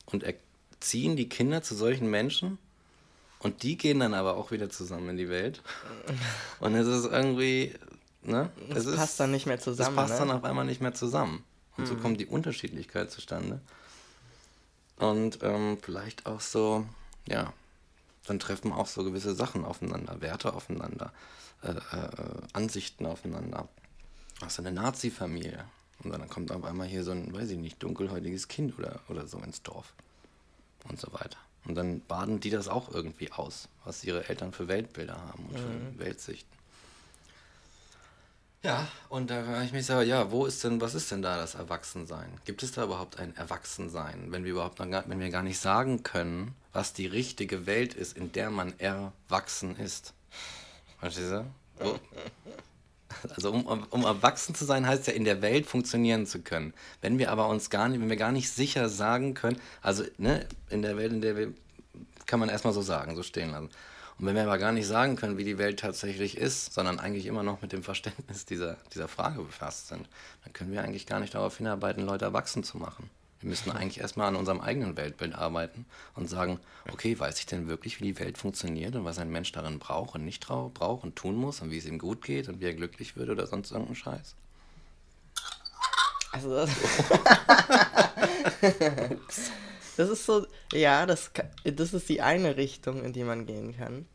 und 0.05 0.23
erziehen 0.23 1.15
die 1.15 1.29
Kinder 1.29 1.61
zu 1.61 1.75
solchen 1.75 2.09
Menschen 2.09 2.57
und 3.39 3.63
die 3.63 3.77
gehen 3.77 3.99
dann 3.99 4.13
aber 4.13 4.35
auch 4.35 4.51
wieder 4.51 4.69
zusammen 4.69 5.09
in 5.09 5.17
die 5.17 5.29
Welt. 5.29 5.61
Und 6.59 6.75
es 6.75 6.87
ist 6.87 7.05
irgendwie, 7.05 7.73
ne? 8.21 8.49
Es, 8.69 8.85
es 8.85 8.97
passt 8.97 9.19
dann 9.19 9.31
nicht 9.31 9.45
mehr 9.45 9.59
zusammen. 9.59 9.89
Es 9.89 9.95
passt 9.95 10.13
ne? 10.19 10.27
dann 10.27 10.31
auf 10.37 10.43
einmal 10.43 10.65
nicht 10.65 10.81
mehr 10.81 10.93
zusammen. 10.93 11.43
Und 11.79 11.87
hm. 11.89 11.95
so 11.95 12.01
kommt 12.01 12.19
die 12.19 12.25
Unterschiedlichkeit 12.25 13.11
zustande. 13.11 13.61
Und 14.97 15.39
ähm, 15.43 15.77
vielleicht 15.81 16.25
auch 16.25 16.41
so, 16.41 16.85
ja, 17.25 17.53
dann 18.27 18.39
treffen 18.39 18.73
auch 18.73 18.87
so 18.87 19.03
gewisse 19.03 19.33
Sachen 19.33 19.63
aufeinander, 19.63 20.21
Werte 20.21 20.53
aufeinander, 20.53 21.13
äh, 21.63 21.71
äh, 21.71 22.41
Ansichten 22.53 23.05
aufeinander. 23.05 23.67
Hast 24.41 24.57
du 24.57 24.61
eine 24.61 24.73
Nazi-Familie? 24.73 25.65
Und 26.03 26.11
dann 26.11 26.29
kommt 26.29 26.51
auf 26.51 26.63
einmal 26.63 26.87
hier 26.87 27.03
so 27.03 27.11
ein, 27.11 27.33
weiß 27.33 27.49
ich 27.51 27.57
nicht, 27.57 27.81
dunkelhäutiges 27.81 28.47
Kind 28.47 28.77
oder, 28.77 28.99
oder 29.07 29.27
so 29.27 29.39
ins 29.39 29.63
Dorf. 29.63 29.93
Und 30.87 30.99
so 30.99 31.11
weiter. 31.13 31.37
Und 31.65 31.75
dann 31.75 32.01
baden 32.01 32.39
die 32.39 32.49
das 32.49 32.67
auch 32.67 32.93
irgendwie 32.93 33.31
aus, 33.31 33.67
was 33.83 34.03
ihre 34.03 34.27
Eltern 34.29 34.53
für 34.53 34.67
Weltbilder 34.67 35.15
haben 35.15 35.45
und 35.45 35.53
mhm. 35.53 35.97
für 35.97 35.99
Weltsichten. 35.99 36.58
Ja, 38.61 38.89
und 39.07 39.29
da 39.29 39.41
kann 39.41 39.63
ich 39.63 39.71
mich 39.71 39.85
sagen, 39.85 40.07
ja, 40.07 40.31
wo 40.31 40.45
ist 40.45 40.63
denn, 40.65 40.81
was 40.81 40.93
ist 40.93 41.09
denn 41.11 41.21
da 41.21 41.37
das 41.37 41.55
Erwachsensein? 41.55 42.29
Gibt 42.43 42.61
es 42.61 42.73
da 42.73 42.83
überhaupt 42.83 43.17
ein 43.17 43.33
Erwachsensein, 43.37 44.31
wenn 44.31 44.43
wir 44.43 44.51
überhaupt 44.51 44.79
noch 44.79 44.89
gar, 44.89 45.07
wenn 45.07 45.21
wir 45.21 45.29
gar 45.29 45.43
nicht 45.43 45.59
sagen 45.59 46.03
können, 46.03 46.53
was 46.73 46.91
die 46.91 47.07
richtige 47.07 47.65
Welt 47.65 47.93
ist, 47.93 48.17
in 48.17 48.33
der 48.33 48.49
man 48.49 48.77
erwachsen 48.77 49.77
ist? 49.77 50.13
Verstehst 50.99 51.31
du? 51.31 51.45
Wo, 51.79 51.99
also 53.35 53.51
um, 53.51 53.65
um 53.89 54.03
erwachsen 54.03 54.53
zu 54.53 54.65
sein, 54.65 54.85
heißt 54.85 55.07
ja 55.07 55.13
in 55.13 55.23
der 55.23 55.41
Welt 55.41 55.65
funktionieren 55.65 56.25
zu 56.25 56.41
können. 56.41 56.73
Wenn 57.01 57.17
wir 57.17 57.31
aber 57.31 57.47
uns 57.47 57.69
gar 57.69 57.87
nicht, 57.87 58.01
wenn 58.01 58.09
wir 58.09 58.17
gar 58.17 58.33
nicht 58.33 58.51
sicher 58.51 58.89
sagen 58.89 59.35
können, 59.35 59.59
also 59.81 60.03
ne, 60.17 60.45
in 60.69 60.81
der 60.81 60.97
Welt, 60.97 61.13
in 61.13 61.21
der 61.21 61.37
wir, 61.37 61.53
kann 62.25 62.41
man 62.41 62.49
erstmal 62.49 62.73
so 62.73 62.81
sagen, 62.81 63.15
so 63.15 63.23
stehen 63.23 63.51
lassen. 63.51 63.69
Und 64.19 64.25
wenn 64.25 64.35
wir 64.35 64.43
aber 64.43 64.57
gar 64.57 64.73
nicht 64.73 64.85
sagen 64.85 65.15
können, 65.15 65.37
wie 65.37 65.45
die 65.45 65.57
Welt 65.57 65.79
tatsächlich 65.79 66.37
ist, 66.37 66.73
sondern 66.73 66.99
eigentlich 66.99 67.25
immer 67.25 67.41
noch 67.41 67.61
mit 67.61 67.71
dem 67.71 67.83
Verständnis 67.83 68.45
dieser, 68.45 68.75
dieser 68.93 69.07
Frage 69.07 69.41
befasst 69.41 69.87
sind, 69.87 70.09
dann 70.43 70.51
können 70.51 70.73
wir 70.73 70.83
eigentlich 70.83 71.05
gar 71.05 71.21
nicht 71.21 71.33
darauf 71.33 71.57
hinarbeiten, 71.57 72.05
Leute 72.05 72.25
erwachsen 72.25 72.65
zu 72.65 72.77
machen. 72.77 73.09
Wir 73.39 73.49
müssen 73.49 73.71
eigentlich 73.71 74.01
erstmal 74.01 74.27
an 74.27 74.35
unserem 74.35 74.59
eigenen 74.59 74.97
Weltbild 74.97 75.33
arbeiten 75.33 75.85
und 76.15 76.29
sagen, 76.29 76.59
okay, 76.91 77.17
weiß 77.17 77.39
ich 77.39 77.45
denn 77.45 77.69
wirklich, 77.69 78.01
wie 78.01 78.11
die 78.11 78.19
Welt 78.19 78.37
funktioniert 78.37 78.93
und 78.97 79.05
was 79.05 79.19
ein 79.19 79.31
Mensch 79.31 79.53
darin 79.53 79.79
braucht 79.79 80.15
und 80.15 80.25
nicht 80.25 80.45
braucht 80.45 81.05
und 81.05 81.15
tun 81.15 81.37
muss 81.37 81.61
und 81.61 81.71
wie 81.71 81.77
es 81.77 81.85
ihm 81.85 81.97
gut 81.97 82.21
geht 82.21 82.49
und 82.49 82.59
wie 82.59 82.65
er 82.65 82.73
glücklich 82.73 83.15
wird 83.15 83.29
oder 83.29 83.47
sonst 83.47 83.71
irgendeinen 83.71 83.95
Scheiß. 83.95 84.35
Also 86.33 86.53
das, 86.53 86.69
das 89.99 90.09
ist 90.09 90.25
so, 90.25 90.47
ja, 90.71 91.05
das, 91.05 91.31
das 91.65 91.93
ist 91.93 92.07
die 92.07 92.21
eine 92.21 92.55
Richtung, 92.55 93.03
in 93.03 93.11
die 93.11 93.25
man 93.25 93.45
gehen 93.45 93.75
kann. 93.75 94.05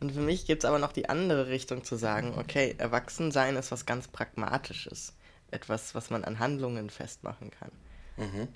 Und 0.00 0.12
für 0.12 0.20
mich 0.20 0.46
gibt 0.46 0.64
es 0.64 0.68
aber 0.68 0.78
noch 0.78 0.92
die 0.92 1.10
andere 1.10 1.48
Richtung 1.48 1.84
zu 1.84 1.96
sagen, 1.96 2.32
okay, 2.38 2.74
Erwachsensein 2.78 3.56
ist 3.56 3.70
was 3.70 3.84
ganz 3.84 4.08
Pragmatisches. 4.08 5.12
Etwas, 5.50 5.94
was 5.94 6.08
man 6.08 6.24
an 6.24 6.38
Handlungen 6.38 6.88
festmachen 6.88 7.50
kann. 7.50 7.70
Mhm. 8.16 8.48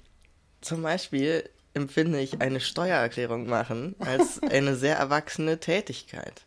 Zum 0.62 0.80
Beispiel 0.80 1.46
empfinde 1.74 2.20
ich 2.20 2.40
eine 2.40 2.60
Steuererklärung 2.60 3.46
machen 3.46 3.94
als 3.98 4.42
eine 4.50 4.76
sehr 4.76 4.96
erwachsene 4.96 5.60
Tätigkeit. 5.60 6.46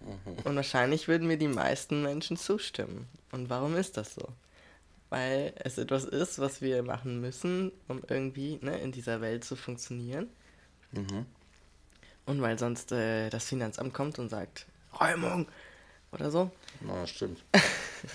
Mhm. 0.00 0.38
Und 0.42 0.56
wahrscheinlich 0.56 1.06
würden 1.06 1.28
mir 1.28 1.38
die 1.38 1.46
meisten 1.46 2.02
Menschen 2.02 2.36
zustimmen. 2.36 3.06
Und 3.30 3.48
warum 3.48 3.76
ist 3.76 3.96
das 3.96 4.16
so? 4.16 4.26
Weil 5.08 5.52
es 5.56 5.78
etwas 5.78 6.04
ist, 6.04 6.38
was 6.38 6.60
wir 6.60 6.82
machen 6.82 7.20
müssen, 7.20 7.70
um 7.88 8.02
irgendwie 8.08 8.58
ne, 8.60 8.78
in 8.80 8.92
dieser 8.92 9.20
Welt 9.20 9.44
zu 9.44 9.54
funktionieren. 9.54 10.28
Mhm. 10.92 11.26
Und 12.26 12.42
weil 12.42 12.58
sonst 12.58 12.90
äh, 12.90 13.30
das 13.30 13.44
Finanzamt 13.44 13.94
kommt 13.94 14.18
und 14.18 14.28
sagt, 14.28 14.66
Räumung 15.00 15.46
oder 16.10 16.30
so. 16.30 16.50
Na, 16.80 17.06
stimmt. 17.06 17.44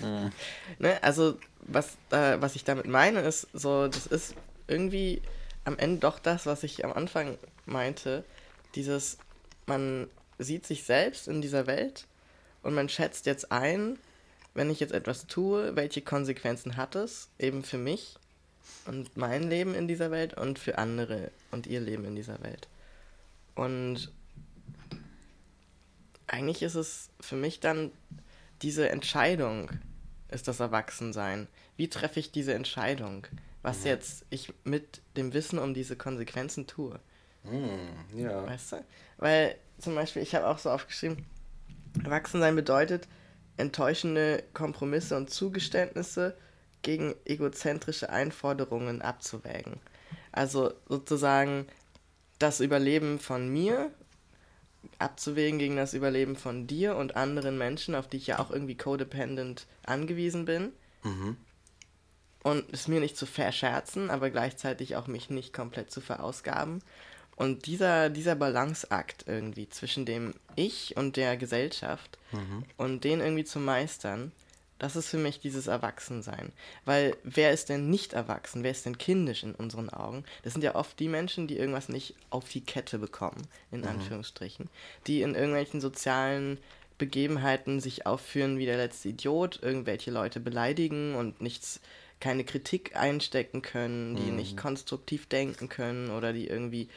ne, 0.78 1.02
also 1.02 1.38
was, 1.60 1.96
äh, 2.10 2.36
was 2.40 2.56
ich 2.56 2.64
damit 2.64 2.86
meine, 2.86 3.20
ist 3.20 3.48
so, 3.52 3.88
das 3.88 4.06
ist 4.06 4.34
irgendwie 4.66 5.22
am 5.64 5.78
Ende 5.78 6.00
doch 6.00 6.18
das, 6.18 6.46
was 6.46 6.62
ich 6.62 6.84
am 6.84 6.92
Anfang 6.92 7.38
meinte. 7.66 8.24
Dieses, 8.74 9.18
man 9.66 10.08
sieht 10.38 10.66
sich 10.66 10.84
selbst 10.84 11.28
in 11.28 11.40
dieser 11.40 11.66
Welt 11.66 12.06
und 12.62 12.74
man 12.74 12.88
schätzt 12.88 13.26
jetzt 13.26 13.52
ein, 13.52 13.98
wenn 14.54 14.70
ich 14.70 14.80
jetzt 14.80 14.92
etwas 14.92 15.26
tue, 15.26 15.76
welche 15.76 16.02
Konsequenzen 16.02 16.76
hat 16.76 16.94
es 16.94 17.28
eben 17.38 17.62
für 17.62 17.78
mich 17.78 18.16
und 18.86 19.16
mein 19.16 19.48
Leben 19.48 19.74
in 19.74 19.88
dieser 19.88 20.10
Welt 20.10 20.34
und 20.34 20.58
für 20.58 20.78
andere 20.78 21.30
und 21.50 21.66
ihr 21.66 21.80
Leben 21.80 22.04
in 22.04 22.16
dieser 22.16 22.42
Welt. 22.42 22.68
Und 23.54 24.10
eigentlich 26.26 26.62
ist 26.62 26.74
es 26.74 27.10
für 27.20 27.36
mich 27.36 27.60
dann 27.60 27.90
diese 28.62 28.88
Entscheidung, 28.88 29.70
ist 30.28 30.48
das 30.48 30.60
Erwachsensein. 30.60 31.48
Wie 31.76 31.88
treffe 31.88 32.20
ich 32.20 32.30
diese 32.30 32.54
Entscheidung? 32.54 33.26
Was 33.62 33.80
mhm. 33.80 33.86
jetzt 33.86 34.24
ich 34.30 34.52
mit 34.64 35.02
dem 35.16 35.34
Wissen 35.34 35.58
um 35.58 35.74
diese 35.74 35.96
Konsequenzen 35.96 36.66
tue. 36.66 36.98
Mhm, 37.44 38.18
ja. 38.18 38.46
Weißt 38.46 38.72
du? 38.72 38.84
Weil 39.18 39.56
zum 39.78 39.94
Beispiel, 39.94 40.22
ich 40.22 40.34
habe 40.34 40.46
auch 40.46 40.58
so 40.58 40.70
aufgeschrieben, 40.70 41.26
Erwachsensein 42.02 42.56
bedeutet, 42.56 43.08
enttäuschende 43.56 44.42
Kompromisse 44.54 45.16
und 45.16 45.30
Zugeständnisse 45.30 46.36
gegen 46.82 47.14
egozentrische 47.24 48.10
Einforderungen 48.10 49.02
abzuwägen. 49.02 49.80
Also 50.32 50.72
sozusagen 50.88 51.66
das 52.38 52.60
Überleben 52.60 53.18
von 53.18 53.48
mir 53.48 53.90
abzuwägen 54.98 55.58
gegen 55.58 55.76
das 55.76 55.94
Überleben 55.94 56.36
von 56.36 56.66
dir 56.66 56.96
und 56.96 57.16
anderen 57.16 57.56
Menschen, 57.56 57.94
auf 57.94 58.08
die 58.08 58.16
ich 58.16 58.26
ja 58.26 58.38
auch 58.38 58.50
irgendwie 58.50 58.76
codependent 58.76 59.66
angewiesen 59.86 60.44
bin. 60.44 60.72
Mhm. 61.04 61.36
Und 62.42 62.64
es 62.72 62.88
mir 62.88 62.98
nicht 62.98 63.16
zu 63.16 63.26
verscherzen, 63.26 64.10
aber 64.10 64.30
gleichzeitig 64.30 64.96
auch 64.96 65.06
mich 65.06 65.30
nicht 65.30 65.52
komplett 65.52 65.92
zu 65.92 66.00
verausgaben. 66.00 66.82
Und 67.36 67.66
dieser, 67.66 68.10
dieser 68.10 68.34
Balanceakt 68.34 69.24
irgendwie 69.26 69.68
zwischen 69.68 70.04
dem 70.04 70.34
Ich 70.54 70.96
und 70.96 71.16
der 71.16 71.36
Gesellschaft 71.36 72.18
mhm. 72.32 72.64
und 72.76 73.04
den 73.04 73.20
irgendwie 73.20 73.44
zu 73.44 73.58
meistern, 73.58 74.32
Das 74.82 74.96
ist 74.96 75.10
für 75.10 75.16
mich 75.16 75.38
dieses 75.38 75.68
Erwachsensein. 75.68 76.50
Weil 76.84 77.16
wer 77.22 77.52
ist 77.52 77.68
denn 77.68 77.88
nicht 77.88 78.14
erwachsen? 78.14 78.64
Wer 78.64 78.72
ist 78.72 78.84
denn 78.84 78.98
kindisch 78.98 79.44
in 79.44 79.54
unseren 79.54 79.90
Augen? 79.90 80.24
Das 80.42 80.54
sind 80.54 80.62
ja 80.62 80.74
oft 80.74 80.98
die 80.98 81.06
Menschen, 81.06 81.46
die 81.46 81.56
irgendwas 81.56 81.88
nicht 81.88 82.16
auf 82.30 82.48
die 82.48 82.62
Kette 82.62 82.98
bekommen, 82.98 83.46
in 83.70 83.84
Anführungsstrichen. 83.84 84.68
Die 85.06 85.22
in 85.22 85.36
irgendwelchen 85.36 85.80
sozialen 85.80 86.58
Begebenheiten 86.98 87.78
sich 87.78 88.06
aufführen 88.06 88.58
wie 88.58 88.66
der 88.66 88.76
letzte 88.76 89.10
Idiot, 89.10 89.60
irgendwelche 89.62 90.10
Leute 90.10 90.40
beleidigen 90.40 91.14
und 91.14 91.40
nichts, 91.40 91.80
keine 92.18 92.42
Kritik 92.42 92.96
einstecken 92.96 93.62
können, 93.62 94.16
die 94.16 94.32
nicht 94.32 94.56
konstruktiv 94.56 95.26
denken 95.26 95.68
können 95.68 96.10
oder 96.10 96.32
die 96.32 96.48
irgendwie 96.48 96.88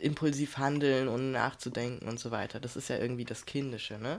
impulsiv 0.00 0.58
handeln, 0.58 1.08
ohne 1.08 1.24
nachzudenken 1.24 2.08
und 2.08 2.20
so 2.20 2.30
weiter. 2.30 2.60
Das 2.60 2.76
ist 2.76 2.88
ja 2.88 2.98
irgendwie 2.98 3.24
das 3.24 3.46
Kindische, 3.46 3.98
ne? 3.98 4.18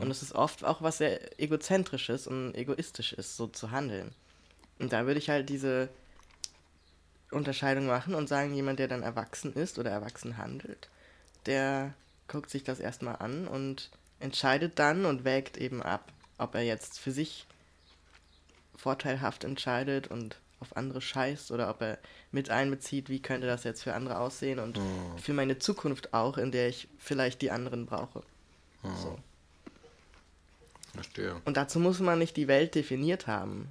Und 0.00 0.10
es 0.10 0.22
ist 0.22 0.34
oft 0.34 0.64
auch 0.64 0.82
was 0.82 0.98
sehr 0.98 1.40
egozentrisches 1.40 2.26
und 2.26 2.54
egoistisch 2.54 3.12
ist, 3.12 3.36
so 3.36 3.46
zu 3.46 3.70
handeln. 3.70 4.12
Und 4.78 4.92
da 4.92 5.06
würde 5.06 5.18
ich 5.18 5.30
halt 5.30 5.48
diese 5.48 5.88
Unterscheidung 7.30 7.86
machen 7.86 8.14
und 8.14 8.28
sagen, 8.28 8.54
jemand, 8.54 8.78
der 8.78 8.88
dann 8.88 9.02
erwachsen 9.02 9.52
ist 9.54 9.78
oder 9.78 9.90
erwachsen 9.90 10.36
handelt, 10.36 10.88
der 11.46 11.94
guckt 12.28 12.50
sich 12.50 12.64
das 12.64 12.80
erstmal 12.80 13.16
an 13.16 13.46
und 13.46 13.90
entscheidet 14.20 14.78
dann 14.78 15.04
und 15.04 15.24
wägt 15.24 15.56
eben 15.56 15.82
ab, 15.82 16.12
ob 16.38 16.54
er 16.54 16.62
jetzt 16.62 16.98
für 16.98 17.12
sich 17.12 17.46
vorteilhaft 18.74 19.44
entscheidet 19.44 20.08
und 20.08 20.36
auf 20.60 20.76
andere 20.76 21.00
scheißt 21.00 21.50
oder 21.50 21.68
ob 21.68 21.82
er 21.82 21.98
mit 22.32 22.50
einbezieht, 22.50 23.08
wie 23.08 23.20
könnte 23.20 23.46
das 23.46 23.64
jetzt 23.64 23.82
für 23.82 23.94
andere 23.94 24.18
aussehen 24.18 24.58
und 24.58 24.80
für 25.20 25.32
meine 25.34 25.58
Zukunft 25.58 26.14
auch, 26.14 26.38
in 26.38 26.50
der 26.52 26.68
ich 26.68 26.88
vielleicht 26.98 27.42
die 27.42 27.50
anderen 27.50 27.86
brauche. 27.86 28.22
So. 28.82 29.18
Verstehe. 30.94 31.40
Und 31.44 31.56
dazu 31.56 31.78
muss 31.78 32.00
man 32.00 32.18
nicht 32.18 32.36
die 32.36 32.48
Welt 32.48 32.74
definiert 32.74 33.26
haben, 33.26 33.68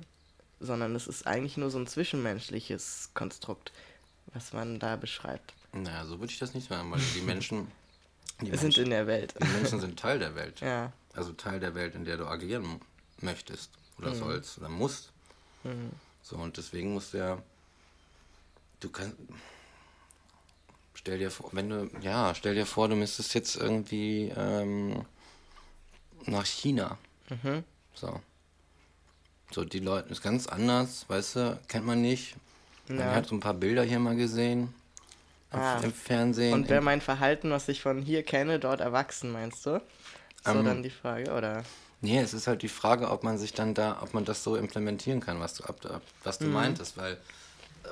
sondern 0.60 0.96
es 0.96 1.08
ist 1.08 1.26
eigentlich 1.26 1.58
nur 1.58 1.70
so 1.72 1.80
ein 1.80 1.88
zwischenmenschliches 1.88 3.10
Konstrukt, 3.14 3.72
was 4.34 4.54
man 4.54 4.80
da 4.80 4.96
beschreibt. 4.96 5.54
Naja, 5.74 6.06
so 6.06 6.20
würde 6.20 6.32
ich 6.32 6.40
das 6.40 6.54
nicht 6.54 6.70
sagen, 6.70 6.92
weil 6.92 7.02
die 7.16 7.22
Menschen. 7.22 7.68
Die 8.42 8.52
Wir 8.52 8.58
sind 8.58 8.78
in 8.78 8.90
der 8.90 9.08
Welt. 9.08 9.34
Die 9.42 9.48
Menschen 9.48 9.80
sind 9.80 9.98
Teil 9.98 10.20
der 10.20 10.36
Welt. 10.36 10.60
Ja. 10.60 10.92
Also 11.14 11.32
Teil 11.34 11.60
der 11.60 11.74
Welt, 11.74 11.96
in 11.96 12.06
der 12.06 12.18
du 12.18 12.26
agieren 12.28 12.82
möchtest 13.22 13.72
oder 13.98 14.12
Mhm. 14.12 14.16
sollst 14.16 14.58
oder 14.58 14.70
musst. 14.70 15.12
So, 16.28 16.38
und 16.38 16.58
deswegen 16.58 16.94
musst 16.94 17.14
du 17.14 17.20
ja. 17.20 17.38
Du 18.80 18.90
kannst. 18.90 19.16
Stell 20.96 21.20
dir 21.20 21.30
vor, 21.30 21.50
wenn 21.52 21.70
du. 21.70 21.88
Ja, 22.02 22.34
stell 22.34 22.56
dir 22.56 22.66
vor, 22.66 22.88
du 22.88 22.96
müsstest 22.96 23.36
jetzt 23.36 23.56
irgendwie 23.56 24.34
ähm, 24.36 25.06
nach 26.26 26.46
China. 26.48 26.98
Mhm. 27.30 27.64
So. 27.94 28.20
So, 29.52 29.64
die 29.64 29.80
Leute 29.80 30.10
ist 30.10 30.24
ganz 30.24 30.48
anders, 30.48 31.06
weißt 31.08 31.36
du, 31.36 31.60
kennt 31.68 31.86
man 31.86 32.02
nicht. 32.02 32.36
Man 32.88 32.98
Ja. 32.98 33.12
hat 33.14 33.28
so 33.28 33.36
ein 33.36 33.40
paar 33.40 33.54
Bilder 33.54 33.84
hier 33.84 34.00
mal 34.00 34.16
gesehen. 34.16 34.74
Im- 35.54 35.60
Ah. 35.60 35.80
Im 35.84 35.94
Fernsehen. 35.94 36.54
Und 36.54 36.70
wäre 36.70 36.82
mein 36.82 37.02
Verhalten, 37.02 37.52
was 37.52 37.70
ich 37.70 37.82
von 37.84 38.02
hier 38.02 38.24
kenne, 38.24 38.60
dort 38.60 38.82
erwachsen, 38.82 39.32
meinst 39.32 39.64
du? 39.68 39.80
So 40.44 40.52
Ähm, 40.52 40.66
dann 40.66 40.82
die 40.84 40.90
Frage, 40.90 41.32
oder? 41.32 41.64
Nee, 42.06 42.20
es 42.20 42.36
ist 42.36 42.46
halt 42.46 42.62
die 42.62 42.70
Frage, 42.70 43.10
ob 43.10 43.24
man 43.24 43.40
sich 43.40 43.54
dann 43.54 43.74
da, 43.74 43.98
ob 44.04 44.14
man 44.14 44.26
das 44.26 44.44
so 44.44 44.56
implementieren 44.56 45.22
kann, 45.22 45.40
was 45.40 45.56
du, 45.56 45.64
ab, 45.64 45.84
ab, 45.86 46.04
was 46.24 46.40
Mhm. 46.40 46.44
du 46.46 46.50
meintest, 46.52 46.98
weil 46.98 47.14
äh, 47.84 47.90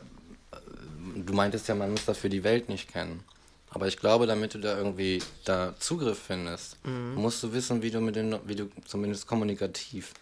du 1.16 1.34
meintest 1.34 1.68
ja, 1.68 1.74
man 1.74 1.92
muss 1.92 2.06
dafür 2.06 2.30
die 2.30 2.44
Welt 2.44 2.70
nicht 2.70 2.92
kennen. 2.92 3.24
Aber 3.72 3.88
ich 3.88 3.98
glaube, 3.98 4.28
damit 4.28 4.54
du 4.54 4.60
da 4.60 4.78
irgendwie 4.78 5.20
da 5.46 5.74
Zugriff 5.80 6.20
findest, 6.20 6.78
Mhm. 6.86 7.16
musst 7.16 7.42
du 7.42 7.54
wissen, 7.54 7.82
wie 7.82 7.90
du 7.90 8.02
mit 8.02 8.16
den, 8.16 8.38
wie 8.46 8.56
du 8.56 8.70
zumindest 8.86 9.26
kommunikativ 9.26 10.14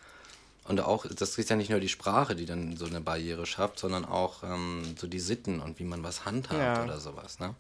und 0.64 0.80
auch, 0.80 1.06
das 1.06 1.38
ist 1.38 1.50
ja 1.50 1.58
nicht 1.58 1.70
nur 1.70 1.82
die 1.82 1.90
Sprache, 1.90 2.34
die 2.36 2.46
dann 2.46 2.78
so 2.78 2.86
eine 2.86 3.02
Barriere 3.02 3.46
schafft, 3.46 3.78
sondern 3.80 4.06
auch 4.06 4.44
ähm, 4.44 4.96
so 4.98 5.06
die 5.08 5.20
Sitten 5.20 5.60
und 5.60 5.80
wie 5.80 5.84
man 5.84 6.02
was 6.02 6.24
handhabt 6.24 6.78
Ja. 6.78 6.84
oder 6.86 7.00
sowas, 7.02 7.40
ne? 7.40 7.56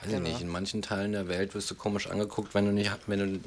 Weiß 0.00 0.10
Genau. 0.10 0.18
ich 0.26 0.32
nicht, 0.34 0.40
in 0.42 0.48
manchen 0.48 0.82
Teilen 0.82 1.10
der 1.12 1.26
Welt 1.26 1.54
wirst 1.56 1.68
du 1.70 1.74
komisch 1.74 2.06
angeguckt, 2.08 2.54
wenn 2.54 2.66
du 2.66 2.72
nicht, 2.72 2.92
wenn 3.08 3.18
du 3.18 3.40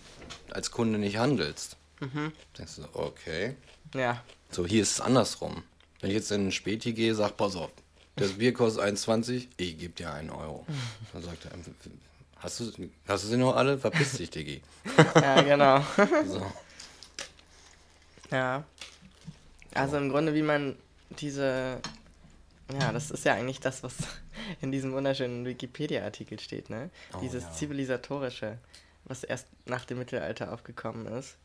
als 0.53 0.71
Kunde 0.71 0.97
nicht 0.99 1.17
handelst. 1.17 1.77
Mhm. 1.99 2.31
Denkst 2.57 2.75
du, 2.77 2.83
okay. 2.93 3.55
Ja, 3.93 4.23
So, 4.51 4.65
hier 4.65 4.81
ist 4.81 4.91
es 4.91 5.01
andersrum. 5.01 5.63
Wenn 5.99 6.09
ich 6.11 6.15
jetzt 6.15 6.31
in 6.31 6.41
einen 6.41 6.51
Späti 6.51 6.93
gehe, 6.93 7.15
sag, 7.15 7.37
pass 7.37 7.55
auf, 7.55 7.71
das 8.15 8.33
Bier 8.33 8.53
kostet 8.53 8.83
1,20, 8.83 9.47
ich 9.57 9.77
gebe 9.77 9.93
dir 9.93 10.11
einen 10.13 10.29
Euro. 10.29 10.65
Dann 11.13 11.23
sagt 11.23 11.45
er, 11.45 11.51
hast 12.37 12.59
du, 12.59 12.89
hast 13.07 13.23
du 13.23 13.27
sie 13.27 13.37
noch 13.37 13.55
alle? 13.55 13.77
Verpiss 13.77 14.13
dich, 14.13 14.29
Diggi. 14.29 14.61
ja, 15.15 15.41
genau. 15.41 15.83
So. 16.25 16.45
ja. 18.31 18.63
Also 19.73 19.97
im 19.97 20.09
Grunde, 20.09 20.33
wie 20.33 20.41
man 20.41 20.75
diese. 21.19 21.79
Ja, 22.79 22.91
das 22.91 23.11
ist 23.11 23.23
ja 23.23 23.33
eigentlich 23.33 23.59
das, 23.59 23.83
was 23.83 23.93
in 24.61 24.71
diesem 24.71 24.91
wunderschönen 24.93 25.45
Wikipedia-Artikel 25.45 26.39
steht, 26.39 26.69
ne? 26.69 26.89
Oh, 27.13 27.19
Dieses 27.21 27.43
ja. 27.43 27.51
Zivilisatorische, 27.51 28.57
was 29.05 29.23
erst 29.23 29.47
nach 29.65 29.85
dem 29.85 29.99
Mittelalter 29.99 30.51
aufgekommen 30.51 31.05
ist. 31.07 31.37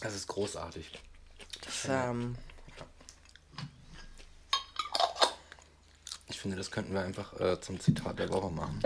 Das 0.00 0.14
ist 0.14 0.26
großartig. 0.28 0.90
Das, 1.64 1.86
ähm, 1.88 2.36
Ich 6.30 6.42
finde, 6.42 6.56
das 6.56 6.70
könnten 6.70 6.94
wir 6.94 7.02
einfach 7.02 7.38
äh, 7.38 7.60
zum 7.60 7.78
Zitat 7.78 8.18
der 8.18 8.30
Woche 8.30 8.50
machen. 8.50 8.80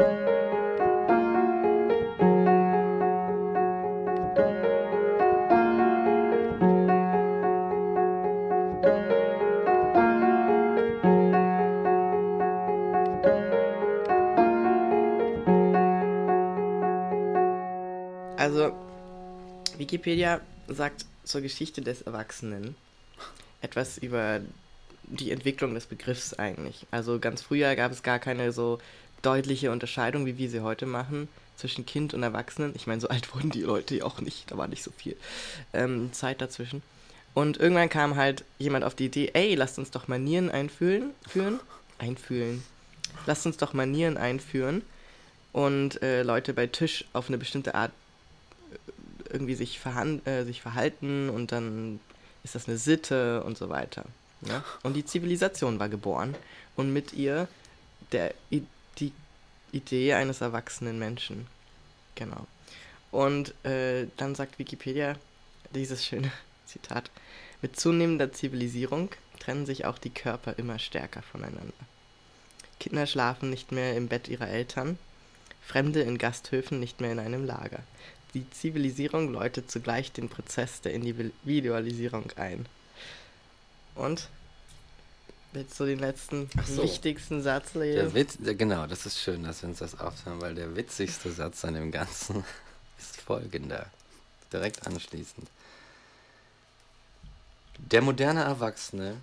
Also, 18.36 18.72
Wikipedia 19.76 20.40
sagt 20.68 21.06
zur 21.24 21.40
Geschichte 21.40 21.82
des 21.82 22.02
Erwachsenen 22.02 22.74
etwas 23.60 23.98
über 23.98 24.40
die 25.04 25.30
Entwicklung 25.30 25.74
des 25.74 25.86
Begriffs 25.86 26.34
eigentlich. 26.34 26.86
Also 26.90 27.18
ganz 27.18 27.42
früher 27.42 27.74
gab 27.76 27.92
es 27.92 28.02
gar 28.02 28.18
keine 28.18 28.52
so 28.52 28.78
deutliche 29.22 29.70
Unterscheidung, 29.70 30.26
wie 30.26 30.38
wir 30.38 30.50
sie 30.50 30.60
heute 30.60 30.86
machen, 30.86 31.28
zwischen 31.56 31.86
Kind 31.86 32.14
und 32.14 32.22
Erwachsenen. 32.22 32.72
Ich 32.74 32.86
meine, 32.86 33.00
so 33.00 33.08
alt 33.08 33.34
wurden 33.34 33.50
die 33.50 33.62
Leute 33.62 33.96
ja 33.96 34.04
auch 34.04 34.20
nicht, 34.20 34.50
da 34.50 34.58
war 34.58 34.68
nicht 34.68 34.82
so 34.82 34.90
viel 34.90 35.16
ähm, 35.72 36.12
Zeit 36.12 36.40
dazwischen. 36.40 36.82
Und 37.32 37.56
irgendwann 37.58 37.88
kam 37.88 38.16
halt 38.16 38.44
jemand 38.58 38.84
auf 38.84 38.94
die 38.94 39.06
Idee, 39.06 39.30
ey, 39.34 39.54
lasst 39.54 39.78
uns 39.78 39.90
doch 39.90 40.08
Manieren 40.08 40.50
einführen, 40.50 41.10
führen, 41.28 41.60
einfühlen. 41.98 42.62
Lasst 43.26 43.46
uns 43.46 43.56
doch 43.56 43.72
Manieren 43.72 44.16
einführen 44.16 44.82
und 45.52 46.02
äh, 46.02 46.22
Leute 46.22 46.52
bei 46.52 46.66
Tisch 46.66 47.04
auf 47.12 47.28
eine 47.28 47.38
bestimmte 47.38 47.74
Art 47.74 47.92
irgendwie 49.34 49.54
sich, 49.54 49.80
äh, 50.24 50.44
sich 50.44 50.62
verhalten 50.62 51.28
und 51.28 51.52
dann 51.52 52.00
ist 52.44 52.54
das 52.54 52.68
eine 52.68 52.78
Sitte 52.78 53.42
und 53.42 53.58
so 53.58 53.68
weiter. 53.68 54.04
Ja? 54.42 54.64
Und 54.82 54.94
die 54.94 55.04
Zivilisation 55.04 55.78
war 55.78 55.88
geboren 55.88 56.34
und 56.76 56.92
mit 56.92 57.12
ihr 57.12 57.48
der, 58.12 58.34
die 58.50 59.12
Idee 59.72 60.14
eines 60.14 60.40
erwachsenen 60.40 60.98
Menschen. 60.98 61.46
Genau. 62.14 62.46
Und 63.10 63.54
äh, 63.64 64.06
dann 64.16 64.34
sagt 64.34 64.58
Wikipedia 64.58 65.16
dieses 65.74 66.06
schöne 66.06 66.30
Zitat, 66.66 67.10
mit 67.60 67.78
zunehmender 67.78 68.32
Zivilisierung 68.32 69.10
trennen 69.40 69.66
sich 69.66 69.84
auch 69.84 69.98
die 69.98 70.10
Körper 70.10 70.58
immer 70.58 70.78
stärker 70.78 71.22
voneinander. 71.22 71.72
Kinder 72.78 73.06
schlafen 73.06 73.50
nicht 73.50 73.72
mehr 73.72 73.96
im 73.96 74.08
Bett 74.08 74.28
ihrer 74.28 74.48
Eltern, 74.48 74.98
Fremde 75.66 76.02
in 76.02 76.18
Gasthöfen 76.18 76.78
nicht 76.78 77.00
mehr 77.00 77.12
in 77.12 77.18
einem 77.18 77.44
Lager. 77.44 77.80
Die 78.34 78.48
Zivilisierung 78.50 79.32
läutet 79.32 79.70
zugleich 79.70 80.12
den 80.12 80.28
Prozess 80.28 80.80
der 80.80 80.92
Individualisierung 80.94 82.30
ein. 82.36 82.66
Und? 83.94 84.28
Willst 85.52 85.78
du 85.78 85.84
den 85.86 86.00
letzten, 86.00 86.50
so. 86.66 86.82
wichtigsten 86.82 87.40
Satz 87.42 87.74
Der 87.74 87.82
lesen? 87.82 88.14
Witz, 88.14 88.36
der- 88.40 88.56
genau, 88.56 88.88
das 88.88 89.06
ist 89.06 89.20
schön, 89.20 89.44
dass 89.44 89.62
wir 89.62 89.68
uns 89.68 89.78
das 89.78 90.00
aufhören, 90.00 90.40
weil 90.40 90.56
der 90.56 90.74
witzigste 90.74 91.30
Satz 91.30 91.64
an 91.64 91.74
dem 91.74 91.92
Ganzen 91.92 92.44
ist 92.98 93.20
folgender. 93.20 93.86
Direkt 94.52 94.84
anschließend. 94.84 95.46
Der 97.78 98.02
moderne 98.02 98.42
Erwachsene 98.42 99.16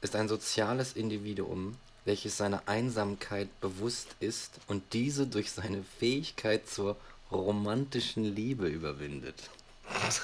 ist 0.00 0.14
ein 0.14 0.28
soziales 0.28 0.92
Individuum, 0.92 1.76
welches 2.04 2.36
seiner 2.36 2.62
Einsamkeit 2.66 3.48
bewusst 3.60 4.14
ist 4.20 4.52
und 4.68 4.82
diese 4.92 5.26
durch 5.26 5.50
seine 5.50 5.82
Fähigkeit 5.98 6.68
zur 6.68 6.96
romantischen 7.30 8.24
Liebe 8.24 8.66
überwindet. 8.68 9.50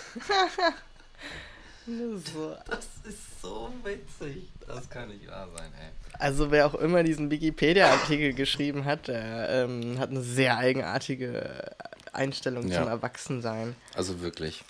So. 1.87 2.57
Das 2.67 2.87
ist 3.07 3.43
so 3.43 3.71
witzig. 3.83 4.49
Das 4.67 4.89
kann 4.89 5.09
nicht 5.11 5.29
wahr 5.29 5.49
sein, 5.55 5.71
ey. 5.79 5.91
Also 6.19 6.51
wer 6.51 6.67
auch 6.67 6.75
immer 6.75 7.03
diesen 7.03 7.31
Wikipedia-Artikel 7.31 8.33
geschrieben 8.33 8.87
hat, 8.87 9.09
der 9.09 9.51
ähm, 9.51 9.99
hat 9.99 10.09
eine 10.09 10.23
sehr 10.23 10.57
eigenartige 10.57 11.73
Einstellung 12.15 12.69
Ja. 12.69 12.81
zum 12.81 12.89
Erwachsensein. 12.89 13.77
Also 13.95 14.23
wirklich. 14.23 14.65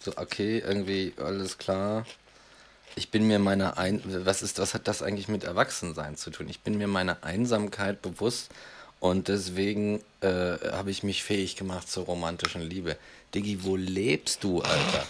So, 0.00 0.12
okay, 0.16 0.58
irgendwie 0.58 1.14
alles 1.18 1.58
klar. 1.58 2.04
Ich 2.96 3.12
bin 3.12 3.28
mir 3.28 3.38
meiner 3.38 3.78
ein 3.78 4.02
was 4.26 4.42
ist 4.42 4.58
was 4.58 4.74
hat 4.74 4.88
das 4.88 5.02
eigentlich 5.02 5.28
mit 5.28 5.44
Erwachsensein 5.44 6.16
zu 6.16 6.30
tun? 6.30 6.48
Ich 6.48 6.62
bin 6.62 6.78
mir 6.78 6.88
meiner 6.88 7.22
Einsamkeit 7.22 8.02
bewusst 8.02 8.50
und 9.00 9.28
deswegen 9.28 10.00
äh, 10.20 10.56
habe 10.72 10.90
ich 10.90 11.02
mich 11.02 11.22
fähig 11.22 11.56
gemacht 11.56 11.90
zur 11.90 12.04
romantischen 12.04 12.62
Liebe. 12.62 12.96
Diggi, 13.34 13.64
wo 13.64 13.76
lebst 13.76 14.42
du, 14.44 14.60
Alter? 14.62 15.06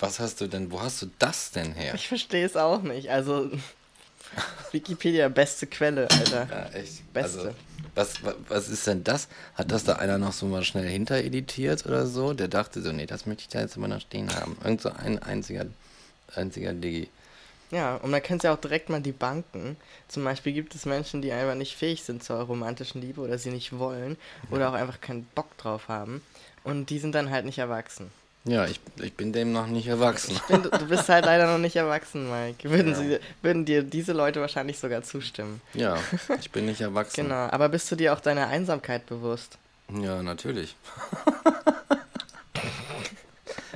Was 0.00 0.20
hast 0.20 0.40
du 0.40 0.46
denn, 0.46 0.70
wo 0.70 0.80
hast 0.80 1.00
du 1.02 1.10
das 1.18 1.50
denn 1.50 1.72
her? 1.72 1.94
Ich 1.94 2.08
verstehe 2.08 2.44
es 2.44 2.56
auch 2.56 2.82
nicht. 2.82 3.10
Also, 3.10 3.50
Wikipedia, 4.70 5.28
beste 5.28 5.66
Quelle, 5.66 6.10
Alter. 6.10 6.48
Ja, 6.50 6.78
echt. 6.78 7.12
Beste. 7.12 7.38
Also, 7.38 7.54
was, 7.94 8.24
was, 8.24 8.34
was 8.48 8.68
ist 8.68 8.86
denn 8.86 9.04
das? 9.04 9.28
Hat 9.54 9.70
das 9.70 9.84
da 9.84 9.94
einer 9.96 10.18
noch 10.18 10.32
so 10.32 10.46
mal 10.46 10.64
schnell 10.64 10.88
hintereditiert 10.88 11.84
oder 11.86 12.06
so? 12.06 12.32
Der 12.32 12.48
dachte 12.48 12.80
so, 12.80 12.92
nee, 12.92 13.06
das 13.06 13.26
möchte 13.26 13.42
ich 13.42 13.48
da 13.48 13.60
jetzt 13.60 13.76
immer 13.76 13.88
noch 13.88 14.00
stehen 14.00 14.34
haben. 14.34 14.56
Irgend 14.64 14.80
so 14.80 14.90
ein 14.90 15.18
einziger, 15.18 15.66
einziger 16.34 16.72
Digi. 16.72 17.08
Ja, 17.72 17.96
und 17.96 18.10
man 18.10 18.22
kennt 18.22 18.42
ja 18.42 18.52
auch 18.52 18.60
direkt 18.60 18.90
mal 18.90 19.00
die 19.00 19.12
Banken. 19.12 19.78
Zum 20.06 20.22
Beispiel 20.24 20.52
gibt 20.52 20.74
es 20.74 20.84
Menschen, 20.84 21.22
die 21.22 21.32
einfach 21.32 21.54
nicht 21.54 21.74
fähig 21.74 22.04
sind 22.04 22.22
zur 22.22 22.36
romantischen 22.36 23.00
Liebe 23.00 23.22
oder 23.22 23.38
sie 23.38 23.50
nicht 23.50 23.78
wollen 23.78 24.18
oder 24.50 24.68
auch 24.68 24.74
einfach 24.74 25.00
keinen 25.00 25.24
Bock 25.34 25.56
drauf 25.56 25.88
haben. 25.88 26.20
Und 26.64 26.90
die 26.90 26.98
sind 26.98 27.14
dann 27.14 27.30
halt 27.30 27.46
nicht 27.46 27.58
erwachsen. 27.58 28.12
Ja, 28.44 28.66
ich, 28.66 28.78
ich 29.00 29.14
bin 29.14 29.32
dem 29.32 29.52
noch 29.52 29.68
nicht 29.68 29.86
erwachsen. 29.86 30.38
Bin, 30.48 30.62
du 30.62 30.86
bist 30.86 31.08
halt 31.08 31.24
leider 31.24 31.46
noch 31.46 31.58
nicht 31.58 31.76
erwachsen, 31.76 32.28
Mike. 32.28 32.70
Würden, 32.70 32.94
sie, 32.94 33.18
würden 33.40 33.64
dir 33.64 33.82
diese 33.82 34.12
Leute 34.12 34.40
wahrscheinlich 34.40 34.78
sogar 34.78 35.02
zustimmen. 35.02 35.62
Ja, 35.74 35.96
ich 36.40 36.50
bin 36.50 36.66
nicht 36.66 36.80
erwachsen. 36.80 37.22
Genau, 37.22 37.48
aber 37.50 37.68
bist 37.70 37.90
du 37.90 37.96
dir 37.96 38.12
auch 38.12 38.20
deiner 38.20 38.48
Einsamkeit 38.48 39.06
bewusst? 39.06 39.58
Ja, 39.88 40.22
natürlich. 40.22 40.76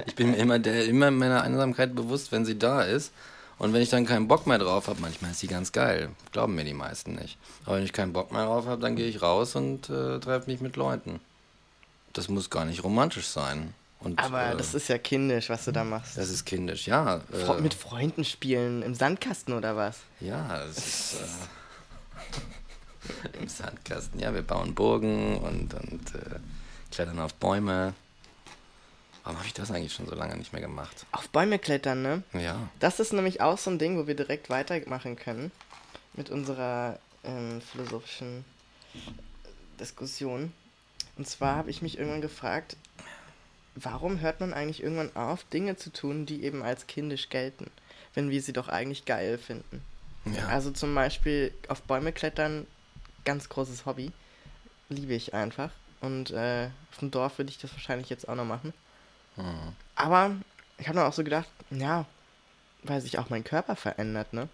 ich 0.07 0.15
bin 0.17 0.33
mir 0.33 0.37
immer, 0.37 0.59
der, 0.59 0.85
immer 0.85 1.11
meiner 1.11 1.43
Einsamkeit 1.43 1.95
bewusst, 1.95 2.33
wenn 2.33 2.45
sie 2.45 2.59
da 2.59 2.83
ist. 2.83 3.13
Und 3.59 3.73
wenn 3.73 3.81
ich 3.81 3.89
dann 3.89 4.05
keinen 4.05 4.29
Bock 4.29 4.47
mehr 4.47 4.59
drauf 4.59 4.89
habe, 4.89 5.01
manchmal 5.01 5.31
ist 5.31 5.41
sie 5.41 5.47
ganz 5.47 5.73
geil. 5.73 6.11
Glauben 6.33 6.55
mir 6.55 6.65
die 6.65 6.75
meisten 6.75 7.15
nicht. 7.15 7.39
Aber 7.65 7.77
wenn 7.77 7.85
ich 7.85 7.93
keinen 7.93 8.13
Bock 8.13 8.31
mehr 8.31 8.45
drauf 8.45 8.67
habe, 8.67 8.81
dann 8.83 8.97
gehe 8.97 9.09
ich 9.09 9.23
raus 9.23 9.55
und 9.57 9.89
äh, 9.89 10.19
treffe 10.21 10.51
mich 10.51 10.61
mit 10.61 10.77
Leuten. 10.77 11.21
Das 12.13 12.29
muss 12.29 12.51
gar 12.51 12.65
nicht 12.67 12.85
romantisch 12.85 13.27
sein. 13.29 13.73
Und, 14.01 14.19
Aber 14.23 14.53
äh, 14.53 14.57
das 14.57 14.75
ist 14.75 14.89
ja 14.89 14.99
kindisch, 14.99 15.49
was 15.49 15.65
du 15.65 15.73
da 15.73 15.85
machst. 15.85 16.19
das 16.19 16.29
ist 16.29 16.45
kindisch, 16.45 16.87
ja. 16.87 17.23
Äh, 17.33 17.61
Mit 17.61 17.73
Freunden 17.73 18.25
spielen, 18.25 18.83
im 18.83 18.95
Sandkasten 18.95 19.55
oder 19.55 19.75
was? 19.75 20.01
ja, 20.21 20.63
es 20.65 20.77
ist 20.79 21.17
äh, 23.33 23.39
im 23.41 23.49
Sandkasten. 23.49 24.21
Ja, 24.21 24.35
wir 24.35 24.43
bauen 24.43 24.75
Burgen 24.75 25.39
und, 25.39 25.73
und 25.73 26.15
äh, 26.15 26.39
klettern 26.91 27.19
auf 27.21 27.35
Bäume. 27.35 27.95
Warum 29.27 29.39
habe 29.39 29.49
ich 29.49 29.55
das 29.55 29.73
eigentlich 29.73 29.93
schon 29.93 30.07
so 30.07 30.15
lange 30.15 30.37
nicht 30.37 30.53
mehr 30.53 30.63
gemacht? 30.63 31.05
Auf 31.11 31.29
Bäume 31.31 31.59
klettern, 31.59 32.01
ne? 32.01 32.23
Ja. 32.33 32.69
Das 32.79 33.01
ist 33.01 33.13
nämlich 33.13 33.41
auch 33.41 33.59
so 33.59 33.71
ein 33.71 33.81
Ding, 33.81 33.99
wo 33.99 34.07
wir 34.07 34.15
direkt 34.15 34.51
weitermachen 34.51 35.17
können 35.17 35.51
mit 36.15 36.31
unserer 36.31 37.01
ähm, 37.25 37.61
philosophischen 37.61 38.45
Diskussion. 39.81 40.53
Und 41.19 41.27
zwar 41.27 41.57
habe 41.57 41.71
ich 41.71 41.83
mich 41.83 41.99
irgendwann 41.99 42.21
gefragt, 42.21 42.77
warum 43.75 44.21
hört 44.21 44.39
man 44.39 44.55
eigentlich 44.55 44.81
irgendwann 44.81 45.17
auf, 45.17 45.43
Dinge 45.43 45.75
zu 45.75 45.93
tun, 45.93 46.25
die 46.25 46.45
eben 46.45 46.63
als 46.63 46.87
kindisch 46.87 47.29
gelten, 47.29 47.69
wenn 48.15 48.31
wir 48.31 48.41
sie 48.41 48.53
doch 48.53 48.69
eigentlich 48.69 49.07
geil 49.07 49.39
finden? 49.39 49.83
ja. 50.27 50.47
Also 50.47 50.71
zum 50.71 50.95
Beispiel 50.95 51.53
auf 51.67 51.83
Bäume 51.83 52.13
klettern, 52.13 52.65
ganz 53.25 53.49
großes 53.49 53.87
Hobby, 53.87 54.13
liebe 54.89 55.15
ich 55.15 55.35
einfach. 55.35 55.71
Und 56.01 56.31
äh, 56.31 56.69
auf 56.93 56.99
dem 56.99 57.11
Dorf 57.11 57.39
würde 57.39 57.51
ich 57.51 57.59
das 57.59 57.73
wahrscheinlich 57.73 58.09
jetzt 58.09 58.29
auch 58.29 58.37
noch 58.37 58.45
machen. 58.45 58.73
Hm. 59.37 59.73
Aber 59.95 60.33
ich 60.79 60.89
habe 60.89 60.99
dann 60.99 61.07
auch 61.09 61.13
so 61.15 61.25
gedacht, 61.25 61.49
ja, 61.71 62.05
weil 62.83 63.01
sich 63.01 63.19
auch 63.19 63.31
mein 63.31 63.45
Körper 63.45 63.77
verändert, 63.77 64.33
ne? 64.33 64.49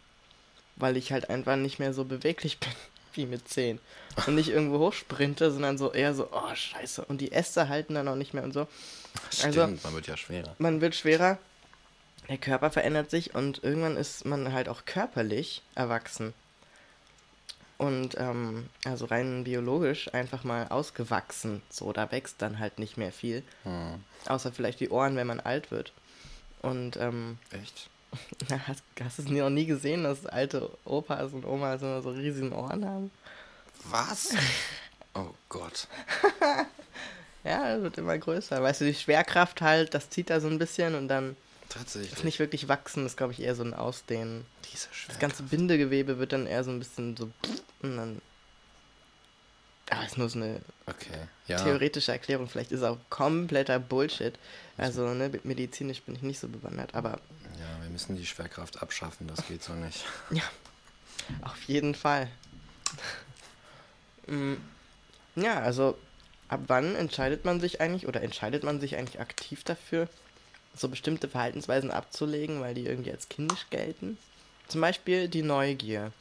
Weil 0.77 0.97
ich 0.97 1.13
halt 1.13 1.31
einfach 1.31 1.57
nicht 1.57 1.79
mehr 1.79 1.93
so 1.93 2.05
beweglich 2.05 2.59
bin 2.61 2.71
wie 3.15 3.27
mit 3.27 3.47
10. 3.49 3.79
Und 4.27 4.35
nicht 4.35 4.49
irgendwo 4.49 4.79
hochsprinte, 4.79 5.51
sondern 5.51 5.77
so 5.77 5.93
eher 5.93 6.15
so, 6.15 6.29
oh 6.33 6.55
scheiße. 6.55 7.05
Und 7.05 7.21
die 7.21 7.33
Äste 7.33 7.69
halten 7.69 7.95
dann 7.95 8.09
auch 8.09 8.15
nicht 8.17 8.33
mehr 8.33 8.43
und 8.43 8.53
so. 8.55 8.67
Stimmt, 9.31 9.59
also- 9.59 9.79
man 9.85 9.95
wird 9.95 10.07
ja 10.07 10.17
schwerer. 10.17 10.55
Man 10.59 10.81
wird 10.81 10.95
schwerer, 10.95 11.39
der 12.29 12.39
Körper 12.39 12.71
verändert 12.71 13.11
sich 13.11 13.35
und 13.35 13.63
irgendwann 13.63 13.97
ist 13.97 14.25
man 14.25 14.53
halt 14.53 14.69
auch 14.69 14.85
körperlich 14.87 15.63
erwachsen. 15.75 16.33
Und 17.79 18.17
ähm, 18.19 18.69
also 18.85 19.07
rein 19.07 19.45
biologisch 19.45 20.13
einfach 20.15 20.45
mal 20.45 20.69
ausgewachsen. 20.69 21.63
So, 21.69 21.93
da 21.93 22.13
wächst 22.13 22.41
dann 22.41 22.59
halt 22.59 22.79
nicht 22.79 22.97
mehr 22.97 23.13
viel. 23.13 23.43
Hm. 23.65 24.03
Außer 24.27 24.53
vielleicht 24.53 24.81
die 24.81 24.91
Ohren, 24.91 25.17
wenn 25.17 25.27
man 25.27 25.41
alt 25.41 25.71
wird. 25.71 25.93
Und 26.61 26.97
ähm, 26.97 27.39
Echt? 27.51 27.89
hast, 28.69 28.83
hast 29.03 29.19
du 29.19 29.23
es 29.23 29.29
noch 29.29 29.51
nie 29.51 29.67
gesehen, 29.67 30.05
dass 30.05 30.27
alte 30.27 30.71
Opas 30.85 31.33
und 31.33 31.45
Omas 31.45 31.83
immer 31.83 32.03
so 32.03 32.11
riesigen 32.11 32.53
Ohren 32.53 32.85
haben? 32.85 33.11
Was? 33.85 34.35
Oh 35.15 35.35
Gott. 35.51 35.89
Ja, 37.45 37.75
das 37.75 37.83
wird 37.83 37.99
immer 37.99 38.17
größer. 38.17 38.63
Weißt 38.63 38.81
du, 38.81 38.85
die 38.85 38.95
Schwerkraft 38.95 39.63
halt, 39.63 39.95
das 39.95 40.11
zieht 40.11 40.31
da 40.31 40.41
so 40.41 40.49
ein 40.49 40.59
bisschen 40.59 40.95
und 40.95 41.09
dann 41.09 41.37
Tatsächlich. 41.75 42.13
ist 42.13 42.25
nicht 42.25 42.39
wirklich 42.39 42.69
wachsen, 42.69 43.05
das 43.05 43.13
ist, 43.13 43.17
glaube 43.17 43.33
ich, 43.33 43.41
eher 43.41 43.55
so 43.55 43.63
ein 43.63 43.75
Ausdehnen. 43.75 44.45
Diese 44.73 44.89
Das 45.09 45.19
ganze 45.19 45.43
Bindegewebe 45.43 46.19
wird 46.19 46.33
dann 46.33 46.47
eher 46.47 46.65
so 46.65 46.71
ein 46.71 46.79
bisschen 46.79 47.17
so 47.17 47.31
und 47.83 47.97
dann. 47.97 48.23
Aber 49.91 50.05
ist 50.07 50.17
nur 50.17 50.29
so 50.29 50.39
eine 50.39 50.61
Okay, 50.87 51.19
ja. 51.49 51.63
theoretische 51.63 52.13
Erklärung. 52.13 52.49
Vielleicht 52.49 52.73
ist 52.73 52.81
es 52.81 52.85
auch 52.87 52.99
kompletter 53.11 53.79
Bullshit. 53.79 54.39
Also, 54.79 55.13
ne, 55.13 55.31
medizinisch 55.45 56.03
bin 56.03 56.15
ich 56.15 56.23
nicht 56.23 56.41
so 56.41 56.49
bewandert, 56.49 56.95
aber 56.95 57.21
Ja, 57.59 57.83
wir 57.83 57.91
müssen 57.91 58.17
die 58.17 58.25
Schwerkraft 58.25 58.81
abschaffen, 58.83 59.27
das 59.27 59.47
geht 59.47 59.63
so 59.63 59.73
nicht. 59.75 60.05
Ja, 60.31 60.43
auf 61.43 61.63
jeden 61.65 61.95
Fall. 61.95 62.29
Mm, 64.29 64.55
ja, 65.35 65.59
also 65.61 65.99
ab 66.47 66.61
wann 66.69 66.95
entscheidet 66.95 67.45
man 67.45 67.61
sich 67.61 67.81
eigentlich 67.81 68.07
oder 68.07 68.23
entscheidet 68.23 68.63
man 68.63 68.81
sich 68.81 68.95
eigentlich 68.97 69.19
aktiv 69.21 69.65
dafür, 69.65 70.09
so 70.75 70.89
bestimmte 70.89 71.29
Verhaltensweisen 71.29 71.91
abzulegen, 71.91 72.61
weil 72.61 72.75
die 72.75 72.87
irgendwie 72.87 73.13
als 73.13 73.29
kindisch 73.29 73.67
gelten? 73.71 74.19
Zum 74.69 74.81
Beispiel 74.81 75.29
die 75.29 75.43
Neugier. 75.43 76.13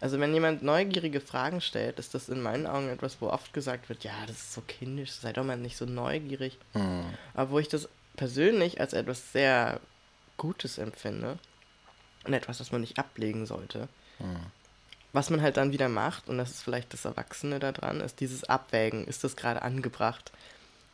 Also 0.00 0.18
wenn 0.18 0.32
jemand 0.32 0.62
neugierige 0.62 1.20
Fragen 1.20 1.60
stellt, 1.60 1.98
ist 1.98 2.14
das 2.14 2.30
in 2.30 2.40
meinen 2.40 2.66
Augen 2.66 2.88
etwas, 2.88 3.18
wo 3.20 3.28
oft 3.28 3.52
gesagt 3.52 3.88
wird, 3.90 4.02
ja, 4.02 4.14
das 4.26 4.36
ist 4.36 4.54
so 4.54 4.62
kindisch, 4.62 5.12
sei 5.12 5.32
doch 5.32 5.44
mal 5.44 5.58
nicht 5.58 5.76
so 5.76 5.84
neugierig. 5.84 6.56
Hm. 6.72 7.04
Aber 7.34 7.50
wo 7.50 7.58
ich 7.58 7.68
das 7.68 7.88
persönlich 8.16 8.80
als 8.80 8.94
etwas 8.94 9.32
sehr 9.32 9.80
Gutes 10.38 10.78
empfinde 10.78 11.38
und 12.24 12.32
etwas, 12.32 12.60
was 12.60 12.72
man 12.72 12.80
nicht 12.80 12.98
ablegen 12.98 13.44
sollte. 13.44 13.88
Hm. 14.18 14.38
Was 15.12 15.28
man 15.28 15.42
halt 15.42 15.58
dann 15.58 15.72
wieder 15.72 15.88
macht, 15.88 16.28
und 16.28 16.38
das 16.38 16.50
ist 16.50 16.62
vielleicht 16.62 16.92
das 16.94 17.04
Erwachsene 17.04 17.58
daran, 17.58 18.00
ist 18.00 18.20
dieses 18.20 18.44
Abwägen. 18.44 19.06
Ist 19.06 19.24
das 19.24 19.36
gerade 19.36 19.60
angebracht? 19.60 20.32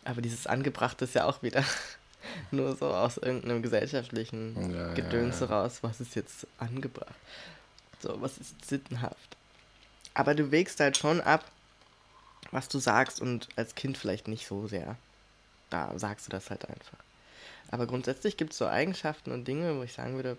Aber 0.04 0.22
dieses 0.22 0.46
Angebracht 0.46 1.00
ist 1.02 1.14
ja 1.14 1.26
auch 1.26 1.42
wieder 1.42 1.64
nur 2.50 2.76
so 2.76 2.86
aus 2.86 3.16
irgendeinem 3.16 3.62
gesellschaftlichen 3.62 4.72
Ja, 4.72 4.88
ja, 4.88 4.94
Gedönse 4.94 5.46
ja. 5.46 5.62
raus. 5.62 5.78
Was 5.82 6.00
ist 6.00 6.14
jetzt 6.14 6.46
angebracht? 6.58 7.14
So, 8.00 8.20
was 8.20 8.38
ist 8.38 8.64
sittenhaft? 8.64 9.36
Aber 10.14 10.34
du 10.34 10.50
wägst 10.50 10.80
halt 10.80 10.96
schon 10.96 11.20
ab, 11.20 11.44
was 12.50 12.68
du 12.68 12.78
sagst 12.78 13.20
und 13.20 13.48
als 13.56 13.74
Kind 13.74 13.98
vielleicht 13.98 14.28
nicht 14.28 14.46
so 14.46 14.66
sehr. 14.66 14.96
Da 15.70 15.92
sagst 15.98 16.26
du 16.26 16.30
das 16.30 16.50
halt 16.50 16.68
einfach. 16.68 16.98
Aber 17.70 17.86
grundsätzlich 17.86 18.36
gibt 18.36 18.52
es 18.52 18.58
so 18.58 18.66
Eigenschaften 18.66 19.32
und 19.32 19.46
Dinge, 19.48 19.76
wo 19.76 19.82
ich 19.82 19.92
sagen 19.92 20.14
würde, 20.14 20.36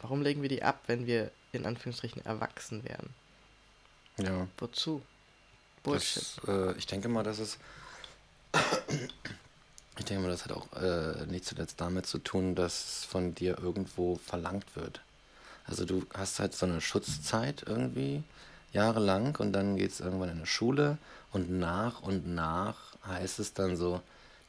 warum 0.00 0.22
legen 0.22 0.42
wir 0.42 0.48
die 0.48 0.62
ab, 0.62 0.80
wenn 0.86 1.06
wir 1.06 1.30
in 1.52 1.66
Anführungsstrichen 1.66 2.24
erwachsen 2.24 2.84
werden? 2.84 3.12
Ja. 4.18 4.46
Wozu? 4.58 5.02
Bullshit. 5.82 6.24
Das, 6.42 6.48
äh, 6.48 6.78
ich 6.78 6.86
denke 6.86 7.08
mal, 7.08 7.22
dass 7.22 7.38
es. 7.38 7.58
Ich 9.98 10.04
denke 10.04 10.22
mal, 10.22 10.30
das 10.30 10.44
hat 10.44 10.52
auch 10.52 10.66
äh, 10.74 11.26
nicht 11.26 11.44
zuletzt 11.44 11.80
damit 11.80 12.06
zu 12.06 12.18
tun, 12.18 12.54
dass 12.54 13.04
von 13.08 13.34
dir 13.34 13.58
irgendwo 13.58 14.16
verlangt 14.16 14.76
wird. 14.76 15.00
Also 15.66 15.84
du 15.84 16.06
hast 16.14 16.38
halt 16.38 16.54
so 16.54 16.66
eine 16.66 16.80
Schutzzeit 16.80 17.64
irgendwie 17.66 18.22
jahrelang 18.72 19.36
und 19.36 19.52
dann 19.52 19.76
geht 19.76 19.90
es 19.92 20.00
irgendwann 20.00 20.28
in 20.28 20.36
eine 20.38 20.46
Schule 20.46 20.98
und 21.32 21.50
nach 21.50 22.02
und 22.02 22.28
nach 22.28 22.76
heißt 23.06 23.38
es 23.38 23.54
dann 23.54 23.76
so, 23.76 24.00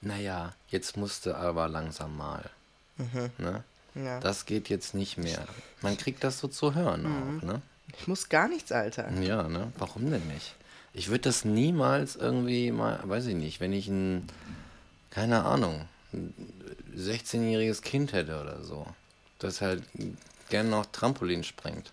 naja, 0.01 0.53
jetzt 0.69 0.97
musste 0.97 1.37
aber 1.37 1.69
langsam 1.69 2.17
mal. 2.17 2.49
Mhm. 2.97 3.29
Ne? 3.37 3.63
Ja. 3.95 4.19
Das 4.19 4.45
geht 4.45 4.69
jetzt 4.69 4.93
nicht 4.93 5.17
mehr. 5.17 5.45
Man 5.81 5.97
kriegt 5.97 6.23
das 6.23 6.39
so 6.39 6.47
zu 6.47 6.75
hören 6.75 7.03
Mhm. 7.03 7.37
auch, 7.39 7.43
ne? 7.43 7.61
Ich 7.97 8.07
muss 8.07 8.27
gar 8.27 8.47
nichts, 8.49 8.71
Alter. 8.73 9.09
Ja, 9.21 9.43
ne? 9.47 9.71
Warum 9.77 10.11
denn 10.11 10.27
nicht? 10.27 10.55
Ich 10.93 11.07
würde 11.07 11.21
das 11.21 11.45
niemals 11.45 12.15
irgendwie 12.17 12.71
mal, 12.71 12.99
weiß 13.03 13.27
ich 13.27 13.35
nicht, 13.35 13.59
wenn 13.61 13.71
ich 13.71 13.87
ein, 13.87 14.27
keine 15.17 15.43
Ahnung, 15.45 15.87
ein 16.13 16.31
16-jähriges 16.95 17.81
Kind 17.81 18.13
hätte 18.13 18.39
oder 18.39 18.63
so, 18.63 18.85
das 19.39 19.61
halt 19.61 19.81
gerne 20.49 20.69
noch 20.69 20.85
Trampolin 20.85 21.43
springt. 21.43 21.91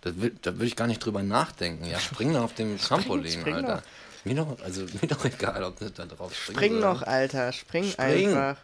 Das 0.00 0.20
will, 0.20 0.34
da 0.42 0.54
würde 0.54 0.66
ich 0.66 0.74
gar 0.74 0.88
nicht 0.88 0.98
drüber 0.98 1.22
nachdenken. 1.22 1.84
Ja, 1.84 2.00
spring 2.00 2.34
auf 2.36 2.52
dem 2.54 2.76
Trampolin, 2.80 3.30
spring 3.30 3.54
Alter. 3.54 3.76
doch. 3.76 3.82
Mir 4.24 4.34
doch, 4.34 4.60
also 4.64 4.82
mir 5.00 5.06
doch 5.08 5.24
egal, 5.24 5.62
ob 5.62 5.78
du 5.78 5.88
da 5.88 6.04
drauf 6.04 6.34
springst. 6.34 6.60
Spring 6.60 6.80
noch, 6.80 7.02
Alter. 7.02 7.52
Spring, 7.52 7.84
Spring. 7.90 8.28
einfach. 8.36 8.56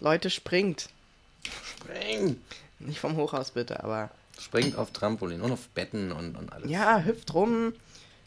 Leute, 0.00 0.28
springt. 0.28 0.88
Spring! 1.64 2.40
Nicht 2.80 2.98
vom 2.98 3.14
Hochhaus 3.16 3.52
bitte, 3.52 3.84
aber. 3.84 4.10
Springt 4.40 4.76
auf 4.76 4.90
Trampolin 4.90 5.40
und 5.40 5.52
auf 5.52 5.68
Betten 5.68 6.10
und, 6.10 6.36
und 6.36 6.52
alles. 6.52 6.68
Ja, 6.68 6.98
hüpft 7.04 7.32
rum, 7.32 7.74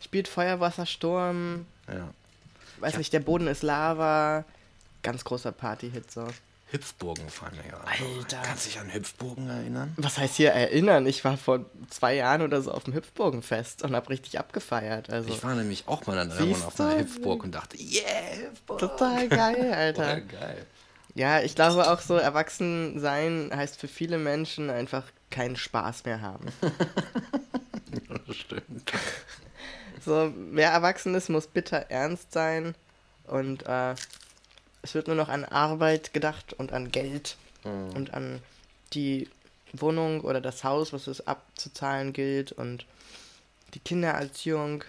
spielt 0.01 0.29
Feuerwassersturm. 0.29 1.65
ja. 1.89 2.07
Weiß 2.79 2.93
Ja. 2.93 2.99
nicht, 2.99 3.11
der 3.13 3.19
Boden 3.19 3.47
ist 3.47 3.63
Lava. 3.63 4.45
Ganz 5.05 5.23
großer 5.23 5.51
Party-Hit 5.51 6.11
so. 6.11 6.27
Hüpfburgen 6.71 7.29
fallen 7.29 7.55
mir 7.57 7.63
gerade. 7.69 7.87
ein. 7.87 8.03
Alter. 8.17 8.41
Kannst 8.43 8.65
du 8.65 8.69
dich 8.69 8.79
an 8.79 8.91
Hüpfburgen 8.91 9.47
erinnern? 9.47 9.93
Was 9.97 10.17
heißt 10.17 10.35
hier 10.35 10.51
erinnern? 10.51 11.05
Ich 11.05 11.23
war 11.23 11.37
vor 11.37 11.63
zwei 11.89 12.15
Jahren 12.15 12.41
oder 12.41 12.61
so 12.61 12.71
auf 12.71 12.83
dem 12.85 12.93
Hüpfburgenfest 12.95 13.83
und 13.83 13.95
hab 13.95 14.09
richtig 14.09 14.39
abgefeiert. 14.39 15.09
Also 15.11 15.29
Ich 15.29 15.43
war 15.43 15.53
nämlich 15.53 15.87
auch 15.87 16.05
mal 16.07 16.15
dann 16.15 16.31
irgendwann 16.31 16.63
auf 16.63 16.79
einer? 16.79 16.99
Hüpfburg 16.99 17.43
und 17.43 17.53
dachte, 17.53 17.77
yeah, 17.77 18.03
Hüpfburg. 18.49 18.79
total 18.79 19.29
geil, 19.29 19.73
Alter. 19.77 20.09
Voll 20.09 20.21
geil. 20.21 20.65
Ja, 21.13 21.39
ich 21.41 21.55
glaube 21.55 21.89
auch 21.89 22.01
so, 22.01 22.15
erwachsen 22.15 22.99
sein 22.99 23.51
heißt 23.55 23.79
für 23.79 23.87
viele 23.87 24.17
Menschen 24.17 24.69
einfach 24.69 25.03
keinen 25.29 25.55
Spaß 25.55 26.03
mehr 26.05 26.21
haben. 26.21 26.47
Das 28.27 28.35
stimmt. 28.35 28.91
So, 30.03 30.33
wer 30.51 30.71
erwachsen 30.71 31.15
ist, 31.15 31.29
muss 31.29 31.47
bitter 31.47 31.85
ernst 31.89 32.33
sein 32.33 32.75
und 33.27 33.63
äh, 33.65 33.95
es 34.85 34.93
wird 34.93 35.07
nur 35.07 35.15
noch 35.15 35.29
an 35.29 35.45
Arbeit 35.45 36.13
gedacht 36.13 36.53
und 36.53 36.71
an 36.71 36.91
Geld 36.91 37.37
und 37.63 38.13
an 38.13 38.39
die 38.93 39.27
Wohnung 39.73 40.21
oder 40.21 40.39
das 40.41 40.63
Haus, 40.63 40.93
was 40.93 41.07
es 41.07 41.25
abzuzahlen 41.25 42.13
gilt 42.13 42.51
und 42.51 42.85
die 43.73 43.79
Kindererziehung. 43.79 44.83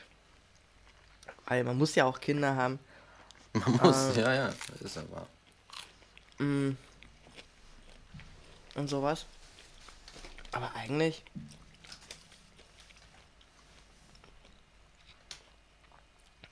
Weil 1.47 1.65
man 1.65 1.79
muss 1.79 1.95
ja 1.95 2.05
auch 2.05 2.21
Kinder 2.21 2.57
haben. 2.57 2.79
Man 3.55 3.73
muss, 3.79 4.19
Äh. 4.19 4.21
ja, 4.21 4.35
ja, 4.35 4.53
ist 4.81 4.97
ja 4.97 5.03
wahr. 5.11 5.27
Mm. 6.47 6.77
Und 8.75 8.89
sowas. 8.89 9.25
Aber 10.53 10.75
eigentlich. 10.75 11.23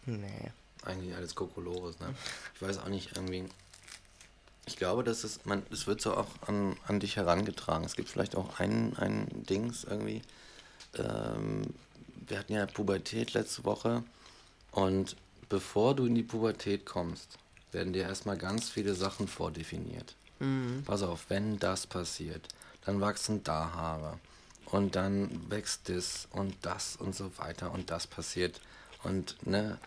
Nee. 0.06 0.50
Eigentlich 0.84 1.14
alles 1.14 1.34
Kokolores, 1.34 1.98
ne? 2.00 2.14
Ich 2.54 2.62
weiß 2.62 2.78
auch 2.78 2.88
nicht, 2.88 3.16
irgendwie. 3.16 3.44
Ich 4.66 4.76
glaube, 4.76 5.04
dass 5.04 5.24
es, 5.24 5.44
man, 5.44 5.62
es 5.70 5.86
wird 5.86 6.00
so 6.00 6.14
auch 6.14 6.28
an, 6.46 6.76
an 6.86 7.00
dich 7.00 7.16
herangetragen. 7.16 7.84
Es 7.84 7.96
gibt 7.96 8.08
vielleicht 8.08 8.34
auch 8.34 8.58
ein, 8.58 8.96
ein 8.96 9.26
Dings 9.44 9.84
irgendwie. 9.84 10.22
Ähm, 10.96 11.74
wir 12.26 12.38
hatten 12.38 12.54
ja 12.54 12.66
Pubertät 12.66 13.34
letzte 13.34 13.64
Woche 13.64 14.02
und 14.70 15.16
bevor 15.48 15.94
du 15.94 16.06
in 16.06 16.14
die 16.14 16.22
Pubertät 16.22 16.86
kommst, 16.86 17.38
werden 17.72 17.92
dir 17.92 18.02
erstmal 18.04 18.38
ganz 18.38 18.70
viele 18.70 18.94
Sachen 18.94 19.28
vordefiniert. 19.28 20.14
Pass 20.84 21.02
auf, 21.02 21.26
wenn 21.28 21.58
das 21.58 21.86
passiert, 21.86 22.48
dann 22.84 23.00
wachsen 23.00 23.42
da 23.44 23.72
Haare 23.72 24.18
und 24.66 24.96
dann 24.96 25.50
wächst 25.50 25.88
das 25.88 26.28
und 26.30 26.54
das 26.62 26.96
und 26.96 27.14
so 27.14 27.30
weiter 27.38 27.72
und 27.72 27.90
das 27.90 28.06
passiert 28.06 28.60
und 29.02 29.36
ne 29.46 29.78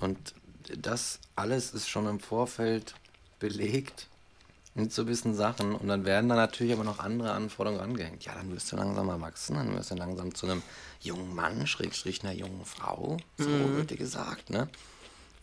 und 0.00 0.34
das 0.76 1.20
alles 1.36 1.72
ist 1.72 1.88
schon 1.88 2.06
im 2.06 2.20
Vorfeld 2.20 2.94
belegt 3.38 4.08
mit 4.74 4.92
so 4.92 5.04
bisschen 5.04 5.34
Sachen 5.34 5.74
und 5.74 5.88
dann 5.88 6.04
werden 6.04 6.28
da 6.28 6.36
natürlich 6.36 6.72
aber 6.72 6.84
noch 6.84 7.00
andere 7.00 7.32
Anforderungen 7.32 7.80
angehängt. 7.80 8.24
Ja, 8.24 8.34
dann 8.34 8.52
wirst 8.52 8.70
du 8.70 8.76
langsam 8.76 9.08
erwachsen, 9.08 9.54
dann 9.54 9.74
wirst 9.74 9.90
du 9.90 9.96
langsam 9.96 10.34
zu 10.34 10.46
einem 10.46 10.62
jungen 11.00 11.34
Mann, 11.34 11.66
Schrägstrich 11.66 12.22
einer 12.22 12.32
jungen 12.32 12.64
Frau, 12.64 13.16
so 13.36 13.50
wird 13.76 13.90
dir 13.90 13.96
gesagt, 13.96 14.50
ne? 14.50 14.68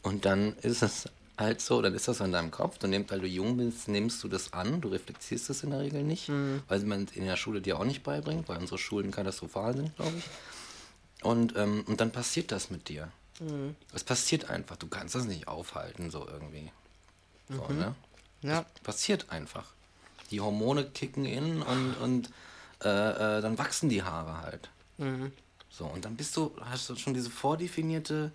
Und 0.04 0.26
dann 0.26 0.56
ist 0.62 0.84
es 0.84 1.10
halt 1.38 1.60
so, 1.60 1.82
dann 1.82 1.94
ist 1.96 2.08
das 2.08 2.20
in 2.22 2.32
deinem 2.32 2.52
Kopf. 2.52 2.78
Du 2.78 2.88
nimmst, 2.88 3.12
weil 3.12 3.20
du 3.20 3.28
jung 3.28 3.58
bist, 3.58 3.88
nimmst 3.88 4.24
du 4.24 4.28
das 4.28 4.54
an, 4.54 4.80
du 4.80 4.88
reflektierst 4.90 5.50
das 5.50 5.64
in 5.64 5.72
der 5.72 5.80
Regel 5.82 6.04
nicht, 6.04 6.30
weil 6.68 6.80
man 6.82 7.04
es 7.06 7.16
in 7.16 7.26
der 7.26 7.36
Schule 7.36 7.60
dir 7.60 7.80
auch 7.80 7.84
nicht 7.86 8.04
beibringt, 8.04 8.48
weil 8.48 8.58
unsere 8.58 8.78
Schulen 8.78 9.12
katastrophal 9.12 9.76
sind, 9.76 9.96
glaube 9.96 10.14
ich. 10.18 10.26
Und, 11.24 11.56
ähm, 11.58 11.84
und 11.88 12.00
dann 12.00 12.12
passiert 12.12 12.52
das 12.52 12.70
mit 12.70 12.88
dir. 12.88 13.12
Es 13.94 14.04
passiert 14.04 14.50
einfach, 14.50 14.78
du 14.78 14.88
kannst 14.88 15.16
das 15.16 15.26
nicht 15.26 15.48
aufhalten, 15.48 16.10
so 16.10 16.28
irgendwie. 16.28 16.72
So, 17.50 17.68
ne? 17.68 17.94
Ja. 18.42 18.66
Passiert 18.84 19.30
einfach. 19.30 19.66
Die 20.32 20.40
Hormone 20.42 20.86
kicken 20.86 21.26
in 21.26 21.62
und, 21.62 21.94
und 21.96 22.30
äh, 22.84 23.38
äh, 23.38 23.42
dann 23.42 23.58
wachsen 23.58 23.90
die 23.90 24.04
Haare 24.04 24.42
halt. 24.42 24.70
So, 25.70 25.86
und 25.86 26.06
dann 26.06 26.16
bist 26.16 26.36
du, 26.38 26.56
hast 26.62 26.90
du 26.90 26.96
schon 26.96 27.14
diese 27.14 27.30
vordefinierte 27.30 28.32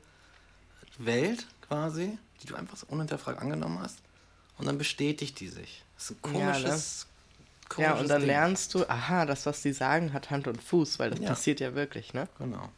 Welt 0.98 1.46
quasi, 1.66 2.18
die 2.42 2.46
du 2.46 2.54
einfach 2.54 2.76
so 2.76 2.86
unhinterfragt 2.88 3.40
angenommen 3.40 3.78
hast. 3.80 3.98
Und 4.58 4.66
dann 4.66 4.76
bestätigt 4.76 5.40
die 5.40 5.48
sich. 5.48 5.82
Das 5.96 6.10
ist 6.10 6.24
ein 6.24 6.34
Ja, 6.34 6.46
ne? 6.46 6.52
komisches. 6.52 7.06
Ja, 7.78 7.86
komisches 7.92 8.00
und 8.02 8.08
dann 8.08 8.20
Ding. 8.20 8.26
lernst 8.28 8.74
du, 8.74 8.86
aha, 8.88 9.24
das, 9.24 9.46
was 9.46 9.62
die 9.62 9.72
sagen, 9.72 10.12
hat 10.12 10.30
Hand 10.30 10.46
und 10.48 10.62
Fuß, 10.62 10.98
weil 10.98 11.10
das 11.10 11.20
Ja. 11.20 11.28
passiert 11.30 11.60
ja 11.60 11.74
wirklich, 11.74 12.12
ne? 12.12 12.28
Genau. 12.38 12.68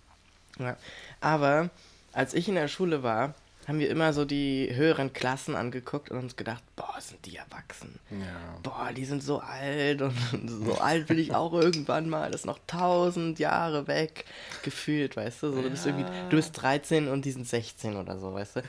Ja. 0.58 0.76
Aber 1.20 1.70
als 2.12 2.34
ich 2.34 2.48
in 2.48 2.54
der 2.54 2.68
Schule 2.68 3.02
war, 3.02 3.34
haben 3.68 3.78
wir 3.78 3.90
immer 3.90 4.12
so 4.12 4.24
die 4.24 4.70
höheren 4.74 5.12
Klassen 5.12 5.54
angeguckt 5.54 6.10
und 6.10 6.18
uns 6.18 6.36
gedacht, 6.36 6.62
boah, 6.74 6.96
sind 7.00 7.24
die 7.24 7.36
erwachsen. 7.36 8.00
Ja. 8.10 8.58
Boah, 8.62 8.90
die 8.92 9.04
sind 9.04 9.22
so 9.22 9.38
alt 9.38 10.02
und 10.02 10.14
so 10.46 10.74
alt 10.78 11.08
will 11.08 11.20
ich 11.20 11.34
auch 11.34 11.52
irgendwann 11.52 12.08
mal. 12.08 12.30
Das 12.30 12.40
ist 12.40 12.46
noch 12.46 12.58
tausend 12.66 13.38
Jahre 13.38 13.86
weg 13.86 14.24
gefühlt, 14.62 15.16
weißt 15.16 15.44
du? 15.44 15.52
So, 15.52 15.62
du, 15.62 15.70
bist 15.70 15.86
irgendwie, 15.86 16.10
du 16.28 16.36
bist 16.36 16.60
13 16.60 17.08
und 17.08 17.24
die 17.24 17.30
sind 17.30 17.46
16 17.46 17.96
oder 17.96 18.18
so, 18.18 18.34
weißt 18.34 18.56
du? 18.56 18.62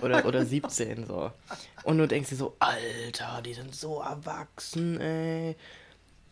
Oder, 0.00 0.24
oder 0.24 0.44
17 0.46 1.06
so. 1.06 1.30
Und 1.84 1.98
du 1.98 2.08
denkst 2.08 2.30
dir 2.30 2.36
so, 2.36 2.56
Alter, 2.58 3.42
die 3.44 3.54
sind 3.54 3.74
so 3.74 4.00
erwachsen, 4.00 4.98
ey. 5.00 5.56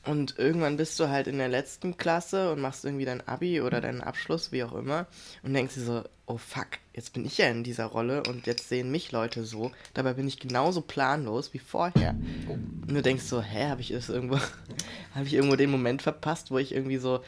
Und 0.07 0.39
irgendwann 0.39 0.77
bist 0.77 0.99
du 1.01 1.09
halt 1.09 1.27
in 1.27 1.39
der 1.39 1.49
letzten 1.49 1.97
Klasse 1.97 2.53
und 2.53 2.61
machst 2.61 2.85
irgendwie 2.85 3.05
dein 3.05 3.27
Abi 3.27 3.61
oder 3.61 3.81
deinen 3.81 4.01
Abschluss, 4.01 4.53
wie 4.53 4.63
auch 4.63 4.75
immer, 4.75 5.07
und 5.43 5.53
denkst 5.53 5.75
dir 5.75 5.81
so, 5.81 6.05
oh 6.27 6.39
fuck, 6.39 6.67
jetzt 6.93 7.13
bin 7.13 7.25
ich 7.25 7.39
ja 7.39 7.49
in 7.49 7.65
dieser 7.65 7.87
Rolle 7.87 8.23
und 8.29 8.47
jetzt 8.47 8.69
sehen 8.69 8.91
mich 8.91 9.13
Leute 9.13 9.45
so. 9.45 9.73
Dabei 9.95 10.15
bin 10.15 10.29
ich 10.29 10.39
genauso 10.39 10.81
planlos 10.81 11.53
wie 11.55 11.59
vorher. 11.59 12.15
Und 12.49 12.95
du 12.95 13.03
denkst 13.03 13.25
so, 13.25 13.43
hä, 13.43 13.69
habe 13.69 13.81
ich 13.81 13.91
es 13.91 14.09
irgendwo, 14.09 14.37
habe 15.15 15.27
ich 15.27 15.35
irgendwo 15.35 15.57
den 15.57 15.71
Moment 15.71 16.03
verpasst, 16.03 16.51
wo 16.51 16.59
ich 16.59 16.73
irgendwie 16.73 16.99
so 16.99 17.21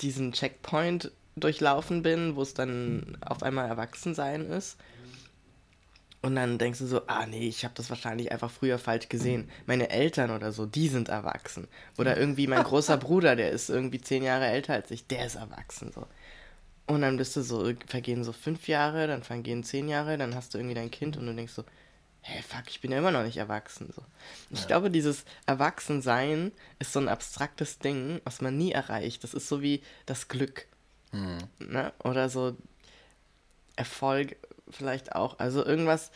diesen 0.00 0.32
Checkpoint 0.32 1.12
durchlaufen 1.36 2.02
bin, 2.02 2.36
wo 2.36 2.42
es 2.42 2.54
dann 2.54 3.16
auf 3.20 3.42
einmal 3.42 3.68
Erwachsensein 3.68 4.46
ist. 4.46 4.76
Und 6.20 6.34
dann 6.34 6.58
denkst 6.58 6.80
du 6.80 6.86
so, 6.86 7.06
ah 7.06 7.26
nee, 7.26 7.46
ich 7.46 7.64
habe 7.64 7.74
das 7.76 7.90
wahrscheinlich 7.90 8.32
einfach 8.32 8.50
früher 8.50 8.78
falsch 8.78 9.08
gesehen. 9.08 9.48
Meine 9.66 9.90
Eltern 9.90 10.30
oder 10.30 10.50
so, 10.50 10.66
die 10.66 10.88
sind 10.88 11.08
erwachsen. 11.08 11.68
Oder 11.96 12.16
irgendwie 12.16 12.48
mein 12.48 12.62
großer 12.64 12.96
Bruder, 12.96 13.36
der 13.36 13.50
ist 13.52 13.70
irgendwie 13.70 14.00
zehn 14.00 14.24
Jahre 14.24 14.46
älter 14.46 14.74
als 14.74 14.90
ich, 14.90 15.06
der 15.06 15.26
ist 15.26 15.36
erwachsen 15.36 15.92
so. 15.92 16.06
Und 16.86 17.02
dann 17.02 17.18
bist 17.18 17.36
du 17.36 17.42
so, 17.42 17.70
vergehen 17.86 18.24
so 18.24 18.32
fünf 18.32 18.66
Jahre, 18.66 19.06
dann 19.06 19.22
vergehen 19.22 19.62
zehn 19.62 19.88
Jahre, 19.88 20.16
dann 20.16 20.34
hast 20.34 20.54
du 20.54 20.58
irgendwie 20.58 20.74
dein 20.74 20.90
Kind 20.90 21.16
und 21.16 21.26
du 21.26 21.34
denkst 21.34 21.52
so, 21.52 21.64
hä, 22.22 22.42
fuck, 22.42 22.64
ich 22.68 22.80
bin 22.80 22.90
ja 22.90 22.98
immer 22.98 23.10
noch 23.10 23.22
nicht 23.22 23.36
erwachsen. 23.36 23.92
So. 23.94 24.02
Ich 24.50 24.66
glaube, 24.66 24.90
dieses 24.90 25.24
Erwachsensein 25.46 26.50
ist 26.78 26.92
so 26.92 26.98
ein 26.98 27.08
abstraktes 27.08 27.78
Ding, 27.78 28.20
was 28.24 28.40
man 28.40 28.56
nie 28.56 28.72
erreicht. 28.72 29.22
Das 29.22 29.34
ist 29.34 29.48
so 29.48 29.62
wie 29.62 29.82
das 30.06 30.28
Glück. 30.28 30.66
Ne? 31.58 31.92
Oder 32.02 32.28
so 32.28 32.56
Erfolg 33.76 34.36
vielleicht 34.70 35.14
auch. 35.14 35.38
Also 35.38 35.64
irgendwas, 35.64 36.10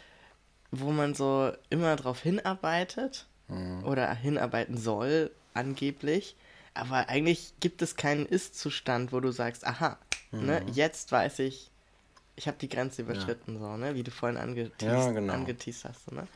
wo 0.71 0.91
man 0.91 1.15
so 1.15 1.53
immer 1.71 1.97
drauf 1.97 2.21
hinarbeitet 2.21 3.27
oder 3.85 4.15
hinarbeiten 4.15 4.79
soll, 4.79 5.31
angeblich. 5.53 6.37
Aber 6.73 7.11
eigentlich 7.11 7.53
gibt 7.61 7.83
es 7.83 7.97
keinen 7.97 8.25
Ist-Zustand, 8.25 9.13
wo 9.13 9.21
du 9.21 9.31
sagst, 9.31 9.67
aha, 9.67 9.99
ne, 10.31 10.65
jetzt 10.73 11.13
weiß 11.13 11.41
ich, 11.41 11.71
ich 12.35 12.47
habe 12.49 12.57
die 12.59 12.71
Grenze 12.71 13.03
überschritten, 13.03 13.59
so, 13.59 13.77
ne, 13.77 13.95
wie 13.95 14.03
du 14.05 14.11
vorhin 14.11 14.39
angeteased, 14.39 14.81
Ja, 14.81 15.11
genau. 15.11 15.35
angeteased 15.35 15.85
hast, 15.85 16.07
so, 16.07 16.15
ne? 16.15 16.27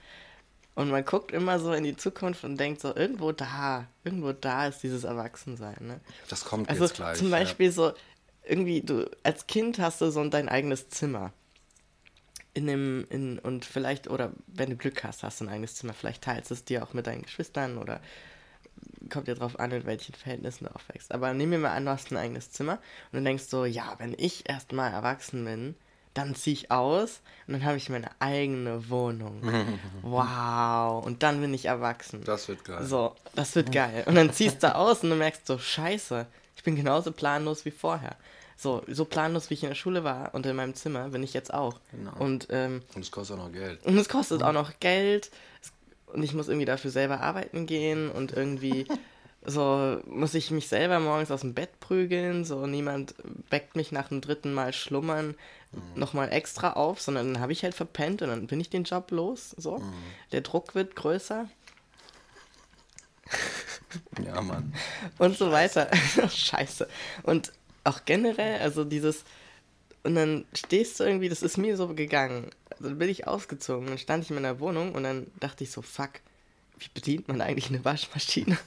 Und 0.75 0.91
man 0.91 1.07
guckt 1.07 1.33
immer 1.33 1.59
so 1.59 1.73
in 1.73 1.85
die 1.85 1.97
Zukunft 1.97 2.45
und 2.45 2.59
denkt 2.61 2.83
so, 2.83 2.95
irgendwo 2.95 3.33
da, 3.33 3.87
irgendwo 4.05 4.33
da 4.33 4.67
ist 4.67 4.83
dieses 4.83 5.05
Erwachsensein, 5.05 5.77
ne? 5.81 6.01
Das 6.29 6.45
kommt 6.45 6.69
Also 6.69 6.85
jetzt 6.85 6.97
gleich. 6.97 7.17
zum 7.17 7.31
ja. 7.31 7.39
Beispiel 7.39 7.73
so, 7.73 7.95
irgendwie, 8.45 8.83
du, 8.83 9.11
als 9.23 9.47
Kind 9.47 9.79
hast 9.79 10.03
du 10.03 10.11
so 10.11 10.23
dein 10.29 10.51
eigenes 10.51 10.91
Zimmer. 10.91 11.33
In 12.57 12.67
dem, 12.67 13.07
in, 13.11 13.39
und 13.39 13.67
vielleicht, 13.67 14.09
oder 14.09 14.33
wenn 14.47 14.71
du 14.71 14.77
Glück 14.77 15.05
hast, 15.05 15.23
hast 15.23 15.41
du 15.41 15.45
ein 15.45 15.51
eigenes 15.51 15.75
Zimmer. 15.75 15.93
Vielleicht 15.93 16.23
teilst 16.23 16.51
du 16.51 16.55
es 16.55 16.65
dir 16.65 16.83
auch 16.83 16.95
mit 16.95 17.07
deinen 17.07 17.23
Geschwistern 17.23 17.77
oder 17.77 18.01
kommt 19.11 19.29
dir 19.29 19.35
drauf 19.35 19.61
an, 19.61 19.71
in 19.73 19.85
welchen 19.85 20.15
Verhältnissen 20.15 20.65
du 20.65 20.75
aufwächst. 20.75 21.13
Aber 21.13 21.33
nehmen 21.35 21.53
wir 21.53 21.59
mal 21.59 21.75
an, 21.75 21.85
du 21.85 21.91
hast 21.91 22.11
ein 22.11 22.17
eigenes 22.17 22.51
Zimmer 22.51 22.79
und 23.13 23.19
du 23.19 23.23
denkst 23.23 23.45
so, 23.45 23.65
ja, 23.67 23.95
wenn 23.99 24.15
ich 24.17 24.49
erstmal 24.49 24.93
erwachsen 24.93 25.45
bin, 25.45 25.75
dann 26.15 26.35
ziehe 26.35 26.55
ich 26.55 26.71
aus 26.71 27.21
und 27.47 27.53
dann 27.53 27.65
habe 27.65 27.77
ich 27.77 27.91
meine 27.91 28.09
eigene 28.21 28.89
Wohnung. 28.89 29.43
wow. 30.03 31.05
Und 31.05 31.23
dann 31.23 31.41
bin 31.41 31.53
ich 31.53 31.67
erwachsen. 31.67 32.25
Das 32.25 32.49
wird 32.49 32.65
geil. 32.65 32.85
So, 32.85 33.15
das 33.35 33.55
wird 33.55 33.71
geil. 33.71 34.05
Und 34.07 34.15
dann 34.15 34.33
ziehst 34.33 34.63
du 34.63 34.75
aus 34.75 35.03
und 35.03 35.11
du 35.11 35.17
merkst 35.17 35.47
so, 35.47 35.59
scheiße, 35.59 36.27
ich 36.57 36.63
bin 36.63 36.75
genauso 36.75 37.13
planlos 37.13 37.67
wie 37.67 37.71
vorher. 37.71 38.17
So, 38.57 38.83
so 38.89 39.05
planlos 39.05 39.51
wie 39.51 39.55
ich 39.55 39.63
in 39.63 39.69
der 39.69 39.77
Schule 39.77 40.03
war 40.03 40.35
und 40.35 40.47
in 40.47 40.57
meinem 40.57 40.75
Zimmer 40.75 41.11
bin 41.11 41.23
ich 41.23 41.35
jetzt 41.35 41.53
auch. 41.53 41.79
Genau. 41.91 42.17
Und, 42.19 42.49
ähm, 42.51 42.83
Und 42.95 43.03
es 43.03 43.11
kostet 43.11 43.39
auch 43.39 43.45
noch 43.45 43.53
Geld. 43.53 43.83
und 43.85 43.99
es 43.99 44.09
kostet 44.09 44.43
auch 44.43 44.53
noch 44.53 44.81
Geld. 44.81 45.31
Und 46.07 46.23
ich 46.23 46.33
muss 46.33 46.49
irgendwie 46.49 46.67
dafür 46.67 46.91
selber 46.91 47.21
arbeiten 47.21 47.67
gehen 47.67 48.11
und 48.11 48.33
irgendwie 48.33 48.87
so 49.47 50.01
muss 50.07 50.35
ich 50.35 50.51
mich 50.51 50.69
selber 50.69 50.99
morgens 50.99 51.31
aus 51.31 51.43
dem 51.43 51.55
Bett 51.55 51.79
prügeln, 51.79 52.45
so 52.45 52.67
niemand 52.67 53.15
weckt 53.49 53.77
mich 53.77 53.93
nach 53.93 54.09
dem 54.09 54.21
dritten 54.21 54.53
Mal 54.53 54.73
schlummern 54.73 55.37
mhm. 55.73 55.81
nochmal 55.95 56.33
extra 56.33 56.73
auf, 56.73 57.01
sondern 57.01 57.35
dann 57.35 57.43
habe 57.43 57.53
ich 57.53 57.63
halt 57.63 57.75
verpennt 57.75 58.23
und 58.23 58.29
dann 58.29 58.47
bin 58.49 58.61
ich 58.61 58.71
den 58.71 58.85
Job 58.85 59.11
los, 59.13 59.51
so. 59.57 59.79
Mhm. 59.79 59.93
Der 60.33 60.41
Druck 60.41 60.75
wird 60.75 60.97
größer. 60.97 61.49
Ja, 64.25 64.41
Mann. 64.41 64.75
Und 65.19 65.39
so 65.39 65.51
weiter. 65.51 65.89
Scheiße. 66.29 66.87
Und 67.23 67.53
auch 67.87 68.05
generell, 68.05 68.61
also 68.61 68.85
dieses, 68.85 69.25
und 70.03 70.15
dann 70.15 70.45
stehst 70.55 71.01
du 71.01 71.05
irgendwie, 71.05 71.29
das 71.29 71.43
ist 71.43 71.57
mir 71.57 71.77
so 71.77 71.89
gegangen. 71.89 72.51
Also 72.71 72.89
dann 72.89 72.99
bin 72.99 73.09
ich 73.09 73.27
ausgezogen, 73.27 73.89
dann 73.89 73.99
stand 73.99 74.25
ich 74.25 74.31
in 74.31 74.37
meiner 74.37 74.61
Wohnung 74.61 74.93
und 74.95 75.03
dann 75.03 75.27
dachte 75.41 75.65
ich 75.65 75.71
so, 75.71 75.83
fuck, 75.83 76.21
wie 76.79 76.89
bedient 76.93 77.29
man 77.29 77.41
eigentlich 77.41 77.71
eine 77.71 77.85
Waschmaschine? 77.85 78.59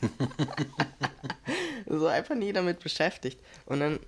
so 1.85 2.07
einfach 2.07 2.35
nie 2.35 2.53
damit 2.53 2.79
beschäftigt. 2.79 3.39
Und 3.65 3.79
dann, 3.79 3.99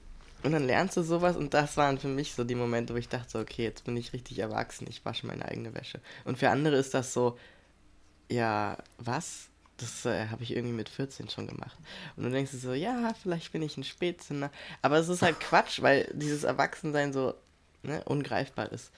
und 0.44 0.52
dann 0.54 0.66
lernst 0.66 0.98
du 0.98 1.04
sowas 1.04 1.38
und 1.38 1.54
das 1.54 1.78
waren 1.78 2.00
für 2.00 2.08
mich 2.08 2.34
so 2.34 2.44
die 2.44 2.56
Momente, 2.56 2.94
wo 2.94 2.98
ich 2.98 3.10
dachte, 3.10 3.40
okay, 3.40 3.64
jetzt 3.64 3.86
bin 3.86 3.96
ich 3.96 4.14
richtig 4.14 4.40
erwachsen, 4.40 4.88
ich 4.90 5.06
wasche 5.06 5.28
meine 5.28 5.46
eigene 5.46 5.74
Wäsche. 5.76 6.02
Und 6.26 6.40
für 6.40 6.50
andere 6.50 6.78
ist 6.78 6.94
das 6.94 7.14
so, 7.14 7.38
ja, 8.30 8.78
was? 8.98 9.51
Das 9.82 10.06
äh, 10.06 10.28
habe 10.28 10.44
ich 10.44 10.56
irgendwie 10.56 10.76
mit 10.76 10.90
14 10.90 11.30
schon 11.30 11.48
gemacht. 11.48 11.76
Und 12.16 12.24
du 12.24 12.30
denkst 12.30 12.52
dir 12.52 12.58
so, 12.58 12.74
ja, 12.74 13.14
vielleicht 13.22 13.52
bin 13.52 13.64
ich 13.64 13.78
ein 13.78 13.84
Spätzünder. 13.84 14.52
Aber 14.82 14.98
es 14.98 15.10
ist 15.10 15.24
halt 15.24 15.40
Quatsch, 15.42 15.82
weil 15.82 16.10
dieses 16.14 16.44
Erwachsensein 16.44 17.12
so 17.12 17.34
ne, 17.82 18.04
ungreifbar 18.06 18.72
ist. 18.72 18.92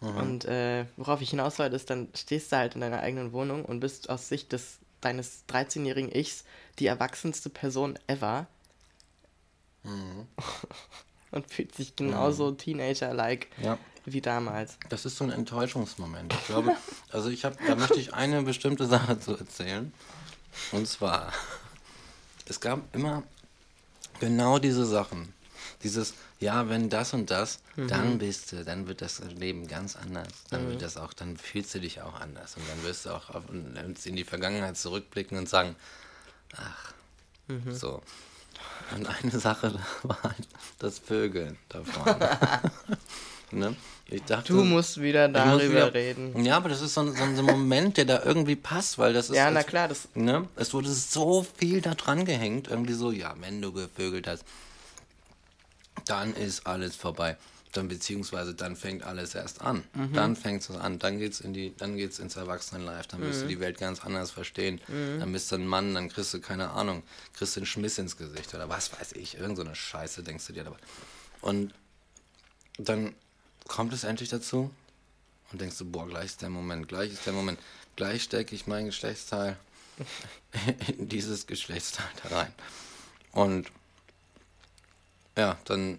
Mhm. 0.00 0.16
Und 0.16 0.44
äh, 0.46 0.86
worauf 0.96 1.20
ich 1.20 1.30
hinaus 1.30 1.58
wollte, 1.58 1.76
ist, 1.76 1.90
dann 1.90 2.08
stehst 2.14 2.52
du 2.52 2.56
halt 2.56 2.74
in 2.74 2.80
deiner 2.80 3.00
eigenen 3.00 3.32
Wohnung 3.32 3.64
und 3.64 3.80
bist 3.80 4.08
aus 4.08 4.28
Sicht 4.28 4.52
des, 4.52 4.78
deines 5.00 5.44
13-jährigen 5.48 6.10
Ichs 6.14 6.44
die 6.78 6.86
erwachsenste 6.86 7.50
Person 7.50 7.98
ever. 8.06 8.46
Mhm. 9.82 10.26
und 11.30 11.50
fühlt 11.50 11.74
sich 11.74 11.96
genauso 11.96 12.50
mhm. 12.50 12.58
Teenager-like 12.58 13.48
ja. 13.62 13.78
wie 14.04 14.20
damals. 14.20 14.78
Das 14.88 15.04
ist 15.04 15.16
so 15.16 15.24
ein 15.24 15.30
Enttäuschungsmoment. 15.30 16.32
Ich 16.32 16.46
glaube, 16.46 16.76
also 17.12 17.28
ich 17.28 17.44
habe, 17.44 17.56
da 17.66 17.74
möchte 17.74 17.98
ich 17.98 18.14
eine 18.14 18.42
bestimmte 18.42 18.86
Sache 18.86 19.18
zu 19.20 19.36
erzählen. 19.36 19.92
Und 20.72 20.88
zwar, 20.88 21.32
es 22.46 22.60
gab 22.60 22.94
immer 22.94 23.22
genau 24.20 24.58
diese 24.58 24.86
Sachen. 24.86 25.32
Dieses, 25.82 26.14
ja, 26.40 26.68
wenn 26.68 26.88
das 26.88 27.14
und 27.14 27.30
das, 27.30 27.60
mhm. 27.76 27.88
dann 27.88 28.18
bist 28.18 28.52
du, 28.52 28.64
dann 28.64 28.88
wird 28.88 29.00
das 29.00 29.20
Leben 29.20 29.68
ganz 29.68 29.94
anders. 29.94 30.28
Dann 30.50 30.64
mhm. 30.64 30.70
wird 30.70 30.82
das 30.82 30.96
auch, 30.96 31.12
dann 31.12 31.36
fühlst 31.36 31.74
du 31.74 31.80
dich 31.80 32.00
auch 32.00 32.20
anders. 32.20 32.56
Und 32.56 32.68
dann 32.68 32.82
wirst 32.82 33.06
du 33.06 33.10
auch 33.10 33.30
auf, 33.30 33.44
in 33.50 34.16
die 34.16 34.24
Vergangenheit 34.24 34.76
zurückblicken 34.76 35.38
und 35.38 35.48
sagen, 35.48 35.76
ach, 36.56 36.94
mhm. 37.46 37.72
so. 37.72 38.02
Und 38.94 39.06
eine 39.06 39.38
Sache 39.38 39.74
war 40.02 40.22
halt 40.22 40.48
das 40.78 40.98
Vögeln 40.98 41.58
davon. 41.68 42.16
ne? 43.50 43.76
Ich 44.10 44.22
dachte, 44.22 44.54
du 44.54 44.64
musst 44.64 45.02
wieder 45.02 45.28
darüber 45.28 45.56
muss 45.56 45.70
wieder, 45.70 45.92
reden. 45.92 46.44
Ja, 46.44 46.56
aber 46.56 46.70
das 46.70 46.80
ist 46.80 46.94
so 46.94 47.02
ein, 47.02 47.14
so 47.14 47.22
ein, 47.24 47.44
Moment, 47.44 47.98
der 47.98 48.06
da 48.06 48.22
irgendwie 48.24 48.56
passt, 48.56 48.96
weil 48.96 49.12
das 49.12 49.28
ist. 49.28 49.36
Ja, 49.36 49.50
na 49.50 49.62
klar. 49.62 49.86
Das 49.88 50.08
ne? 50.14 50.48
Es 50.56 50.72
wurde 50.72 50.90
so 50.90 51.46
viel 51.56 51.82
da 51.82 51.94
dran 51.94 52.24
gehängt, 52.24 52.68
irgendwie 52.68 52.94
so, 52.94 53.10
ja, 53.12 53.34
wenn 53.40 53.60
du 53.60 53.72
gevögelt 53.72 54.26
hast 54.26 54.44
dann 56.08 56.34
ist 56.34 56.66
alles 56.66 56.96
vorbei. 56.96 57.36
Dann 57.72 57.88
beziehungsweise 57.88 58.54
dann 58.54 58.76
fängt 58.76 59.02
alles 59.02 59.34
erst 59.34 59.60
an. 59.60 59.84
Mhm. 59.94 60.12
Dann 60.14 60.36
fängt 60.36 60.62
es 60.62 60.70
an. 60.70 60.98
Dann 60.98 61.18
geht's 61.18 61.40
in 61.40 61.52
die, 61.52 61.74
dann 61.76 61.96
geht's 61.96 62.18
ins 62.18 62.36
Erwachsenenlife. 62.36 63.08
Dann 63.08 63.20
wirst 63.20 63.40
mhm. 63.40 63.42
du 63.42 63.48
die 63.48 63.60
Welt 63.60 63.78
ganz 63.78 64.00
anders 64.04 64.30
verstehen. 64.30 64.80
Mhm. 64.88 65.20
Dann 65.20 65.32
bist 65.32 65.52
du 65.52 65.56
ein 65.56 65.66
Mann, 65.66 65.94
dann 65.94 66.08
kriegst 66.08 66.32
du 66.32 66.40
keine 66.40 66.70
Ahnung, 66.70 67.02
kriegst 67.34 67.56
du 67.56 67.60
einen 67.60 67.66
Schmiss 67.66 67.98
ins 67.98 68.16
Gesicht 68.16 68.54
oder 68.54 68.68
was 68.68 68.92
weiß 68.98 69.12
ich. 69.12 69.36
Irgend 69.36 69.56
so 69.56 69.64
eine 69.64 69.74
Scheiße 69.74 70.22
denkst 70.22 70.46
du 70.46 70.52
dir 70.54 70.64
dabei. 70.64 70.78
Und 71.42 71.74
dann 72.78 73.14
kommt 73.66 73.92
es 73.92 74.04
endlich 74.04 74.28
dazu 74.28 74.70
und 75.52 75.60
denkst 75.60 75.78
du, 75.78 75.84
boah, 75.84 76.06
gleich 76.08 76.26
ist 76.26 76.42
der 76.42 76.50
Moment, 76.50 76.88
gleich 76.88 77.12
ist 77.12 77.26
der 77.26 77.32
Moment. 77.32 77.58
Gleich 77.96 78.22
stecke 78.22 78.54
ich 78.54 78.66
mein 78.66 78.86
Geschlechtsteil 78.86 79.56
in 80.98 81.08
dieses 81.08 81.46
Geschlechtsteil 81.46 82.06
da 82.22 82.36
rein. 82.36 82.54
Und 83.32 83.70
ja, 85.36 85.58
dann, 85.64 85.98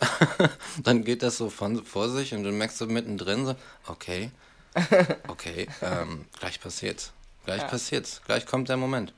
dann 0.82 1.04
geht 1.04 1.22
das 1.22 1.36
so 1.36 1.50
von, 1.50 1.84
vor 1.84 2.08
sich 2.08 2.34
und 2.34 2.44
dann 2.44 2.56
merkst 2.56 2.80
du 2.80 2.86
mittendrin 2.86 3.46
so, 3.46 3.56
okay, 3.86 4.30
okay, 5.28 5.68
ähm, 5.82 6.26
gleich 6.38 6.60
passiert's. 6.60 7.12
Gleich 7.44 7.62
ja. 7.62 7.68
passiert's. 7.68 8.22
Gleich 8.26 8.46
kommt 8.46 8.68
der 8.68 8.76
Moment. 8.76 9.12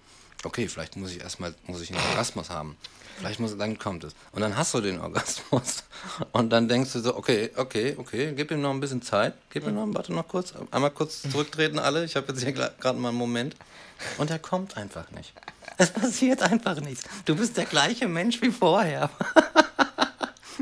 Okay, 0.45 0.69
vielleicht 0.69 0.97
muss 0.97 1.13
ich 1.13 1.21
erstmal, 1.21 1.55
muss 1.67 1.81
ich 1.81 1.91
einen 1.91 2.05
Orgasmus 2.11 2.51
haben. 2.51 2.77
Vielleicht 3.19 3.41
muss, 3.41 3.57
dann 3.57 3.79
kommt 3.79 4.05
es. 4.05 4.15
Und 4.33 4.43
dann 4.43 4.57
hast 4.57 4.75
du 4.75 4.81
den 4.83 5.01
Orgasmus. 5.01 5.85
Und 6.33 6.51
dann 6.51 6.69
denkst 6.69 6.93
du 6.93 7.01
so, 7.01 7.17
okay, 7.17 7.51
okay, 7.57 7.95
okay, 7.97 8.35
gib 8.37 8.51
ihm 8.51 8.61
noch 8.61 8.71
ein 8.71 8.81
bisschen 8.81 9.01
Zeit. 9.01 9.35
Gib 9.51 9.67
ihm 9.67 9.75
noch, 9.75 9.87
warte 9.95 10.13
noch 10.13 10.29
kurz, 10.29 10.53
einmal 10.71 10.91
kurz 10.91 11.23
zurücktreten 11.23 11.79
alle. 11.79 12.05
Ich 12.05 12.15
habe 12.17 12.27
jetzt 12.29 12.43
hier 12.43 12.53
gerade 12.53 12.99
mal 12.99 13.09
einen 13.09 13.19
Moment. 13.19 13.57
Und 14.19 14.31
er 14.31 14.39
kommt 14.39 14.77
einfach 14.77 15.11
nicht. 15.13 15.33
Es 15.79 15.91
passiert 15.91 16.43
einfach 16.43 16.81
nichts. 16.81 17.05
Du 17.25 17.35
bist 17.37 17.57
der 17.57 17.65
gleiche 17.65 18.07
Mensch 18.07 18.43
wie 18.43 18.51
vorher. 18.51 19.09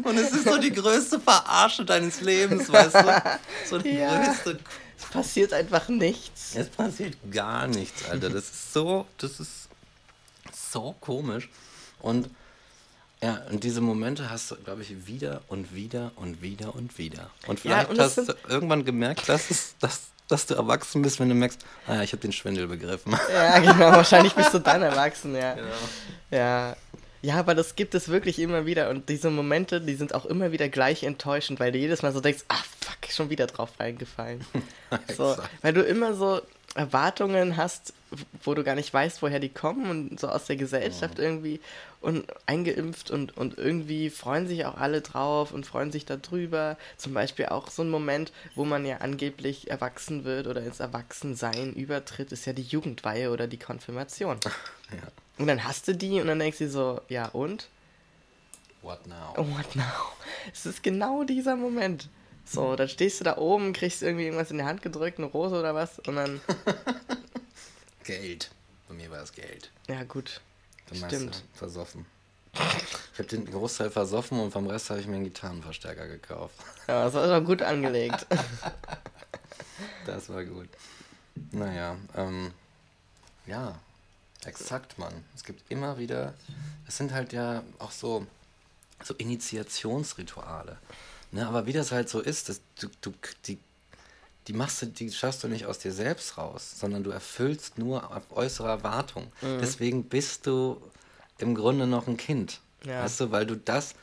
Und 0.03 0.19
es 0.19 0.33
ist 0.33 0.45
so 0.45 0.59
die 0.59 0.73
größte 0.73 1.21
Verarsche 1.21 1.85
deines 1.85 2.21
Lebens, 2.21 2.71
weißt 2.73 2.95
du? 2.95 3.23
So 3.69 3.79
die 3.79 3.91
ja. 3.99 4.25
größte. 4.25 4.59
Es 4.99 5.05
passiert 5.07 5.53
einfach 5.53 5.89
nichts. 5.89 6.55
Es 6.55 6.69
passiert 6.69 7.17
gar 7.31 7.67
nichts, 7.67 8.09
Alter. 8.09 8.31
Das 8.31 8.45
ist 8.45 8.73
so, 8.73 9.07
das 9.19 9.41
ist 9.41 9.69
so 10.53 10.95
komisch. 11.01 11.49
Und 12.01 12.29
ja, 13.23 13.41
und 13.51 13.65
diese 13.65 13.81
Momente 13.81 14.29
hast 14.29 14.51
du, 14.51 14.57
glaube 14.57 14.83
ich, 14.83 15.07
wieder 15.07 15.41
und 15.49 15.75
wieder 15.75 16.13
und 16.17 16.43
wieder 16.43 16.75
und 16.75 16.99
wieder. 16.99 17.31
Und 17.47 17.61
vielleicht 17.61 17.85
ja, 17.85 17.91
und 17.91 17.99
hast 17.99 18.19
du 18.19 18.35
irgendwann 18.49 18.85
gemerkt, 18.85 19.29
dass 19.31 19.51
es, 19.51 19.77
dass, 19.81 20.03
dass 20.29 20.45
du 20.45 20.55
erwachsen 20.55 21.01
bist, 21.01 21.21
wenn 21.21 21.31
du 21.31 21.35
merkst, 21.35 21.65
ah 21.87 21.95
ja, 21.95 22.03
ich 22.03 22.13
habe 22.13 22.21
den 22.21 22.33
Schwindel 22.33 22.67
begriffen. 22.67 23.17
Ja, 23.33 23.59
genau, 23.61 23.93
wahrscheinlich 23.93 24.35
bist 24.35 24.53
du 24.53 24.59
dann 24.59 24.83
erwachsen, 24.83 25.35
ja. 25.35 25.55
Genau. 25.55 25.69
Ja. 26.31 26.77
Ja, 27.25 27.37
aber 27.37 27.55
das 27.55 27.75
gibt 27.75 27.95
es 27.95 28.09
wirklich 28.11 28.39
immer 28.39 28.67
wieder 28.67 28.91
und 28.91 29.09
diese 29.09 29.31
Momente, 29.31 29.81
die 29.81 29.95
sind 29.95 30.15
auch 30.15 30.27
immer 30.27 30.53
wieder 30.53 30.69
gleich 30.69 31.05
enttäuschend, 31.05 31.59
weil 31.59 31.73
du 31.73 31.79
jedes 31.79 32.03
Mal 32.03 32.13
so 32.13 32.21
denkst, 32.21 32.45
ah 32.49 32.63
fuck, 32.81 33.11
schon 33.11 33.31
wieder 33.31 33.47
drauf 33.47 33.71
reingefallen. 33.81 34.45
so, 35.17 35.35
weil 35.63 35.73
du 35.73 35.81
immer 35.81 36.13
so 36.13 36.43
Erwartungen 36.75 37.57
hast, 37.57 37.95
wo 38.43 38.53
du 38.53 38.63
gar 38.63 38.75
nicht 38.75 38.93
weißt, 38.93 39.23
woher 39.23 39.41
die 39.41 39.49
kommen 39.49 39.89
und 39.89 40.21
so 40.21 40.29
aus 40.29 40.45
der 40.45 40.57
Gesellschaft 40.57 41.17
ja. 41.17 41.25
irgendwie 41.25 41.61
und 42.03 42.27
eingeimpft 42.45 43.11
und, 43.11 43.35
und 43.39 43.57
irgendwie 43.57 44.11
freuen 44.11 44.47
sich 44.47 44.67
auch 44.67 44.77
alle 44.77 45.01
drauf 45.01 45.53
und 45.53 45.65
freuen 45.65 45.93
sich 45.93 46.05
darüber. 46.05 46.77
Zum 46.99 47.15
Beispiel 47.15 47.47
auch 47.47 47.71
so 47.71 47.81
ein 47.81 47.89
Moment, 47.89 48.33
wo 48.55 48.67
man 48.67 48.85
ja 48.85 48.99
angeblich 48.99 49.71
erwachsen 49.71 50.25
wird 50.25 50.47
oder 50.47 50.63
ins 50.63 50.81
Erwachsensein 50.81 51.73
übertritt, 51.73 52.33
ist 52.33 52.45
ja 52.45 52.53
die 52.53 52.61
Jugendweihe 52.61 53.31
oder 53.31 53.47
die 53.47 53.59
Konfirmation. 53.59 54.39
Ja. 54.91 55.09
Und 55.39 55.47
dann 55.47 55.65
hast 55.65 55.89
du 55.89 55.95
die 55.95 56.21
und 56.21 56.27
dann 56.27 56.39
denkst 56.39 56.59
du 56.59 56.69
so, 56.69 57.01
ja 57.09 57.27
und? 57.29 57.69
What 58.83 59.07
now? 59.07 59.35
What 59.37 59.75
now? 59.75 60.13
Es 60.53 60.67
ist 60.67 60.83
genau 60.83 61.25
dieser 61.25 61.57
Moment. 61.57 62.09
So, 62.45 62.77
dann 62.77 62.89
stehst 62.89 63.21
du 63.21 63.25
da 63.25 63.39
oben, 63.39 63.73
kriegst 63.73 64.03
irgendwie 64.03 64.25
irgendwas 64.25 64.51
in 64.51 64.59
die 64.59 64.65
Hand 64.65 64.83
gedrückt, 64.83 65.19
eine 65.19 65.27
Rose 65.27 65.59
oder 65.59 65.75
was 65.75 65.99
und 66.01 66.17
dann. 66.17 66.41
Geld. 68.05 68.51
Bei 68.87 68.95
mir 68.95 69.11
war 69.11 69.23
es 69.23 69.33
Geld. 69.33 69.71
Ja, 69.89 70.05
gut. 70.05 70.43
Stimmt. 70.93 71.43
Versoffen. 71.55 72.05
Ich 73.13 73.19
habe 73.19 73.29
den 73.29 73.51
Großteil 73.51 73.91
versoffen 73.91 74.39
und 74.39 74.53
vom 74.53 74.67
Rest 74.67 74.91
habe 74.91 75.01
ich 75.01 75.07
mir 75.07 75.17
einen 75.17 75.25
Gitarrenverstärker 75.25 76.07
gekauft. 76.07 76.55
Ja, 76.87 77.05
das 77.05 77.15
war 77.15 77.41
gut 77.41 77.63
angelegt. 77.63 78.27
das 80.07 80.29
war 80.29 80.45
gut. 80.45 80.69
Naja, 81.51 81.97
ähm, 82.17 82.53
ja, 83.47 83.75
exakt, 84.47 84.99
Mann. 84.99 85.13
Es 85.35 85.45
gibt 85.45 85.71
immer 85.71 85.99
wieder, 85.99 86.35
es 86.87 86.97
sind 86.97 87.13
halt 87.13 87.33
ja 87.33 87.63
auch 87.79 87.91
so, 87.91 88.27
so 89.03 89.15
Initiationsrituale. 89.15 90.79
Ne, 91.33 91.47
aber 91.49 91.67
wie 91.67 91.73
das 91.73 91.91
halt 91.91 92.09
so 92.09 92.21
ist, 92.21 92.49
das, 92.49 92.61
du, 92.81 92.89
du, 93.01 93.13
die, 93.47 93.59
die 94.47 94.53
machst 94.53 94.83
du, 94.83 94.87
die 94.87 95.11
schaffst 95.11 95.43
du 95.43 95.49
nicht 95.49 95.67
aus 95.67 95.81
dir 95.81 95.93
selbst 95.93 96.39
raus, 96.39 96.75
sondern 96.79 97.03
du 97.03 97.11
erfüllst 97.11 97.77
nur 97.77 98.15
auf 98.15 98.23
äußere 98.31 98.69
Erwartung. 98.69 99.25
Mhm. 99.43 99.59
Deswegen 99.61 100.05
bist 100.05 100.47
du 100.47 100.81
im 101.39 101.55
Grunde 101.55 101.87
noch 101.87 102.07
ein 102.07 102.17
Kind. 102.17 102.61
Ja. 102.85 103.03
Weißt 103.03 103.21
du, 103.21 103.31
weil 103.33 103.47
du 103.47 103.57
das, 103.57 103.95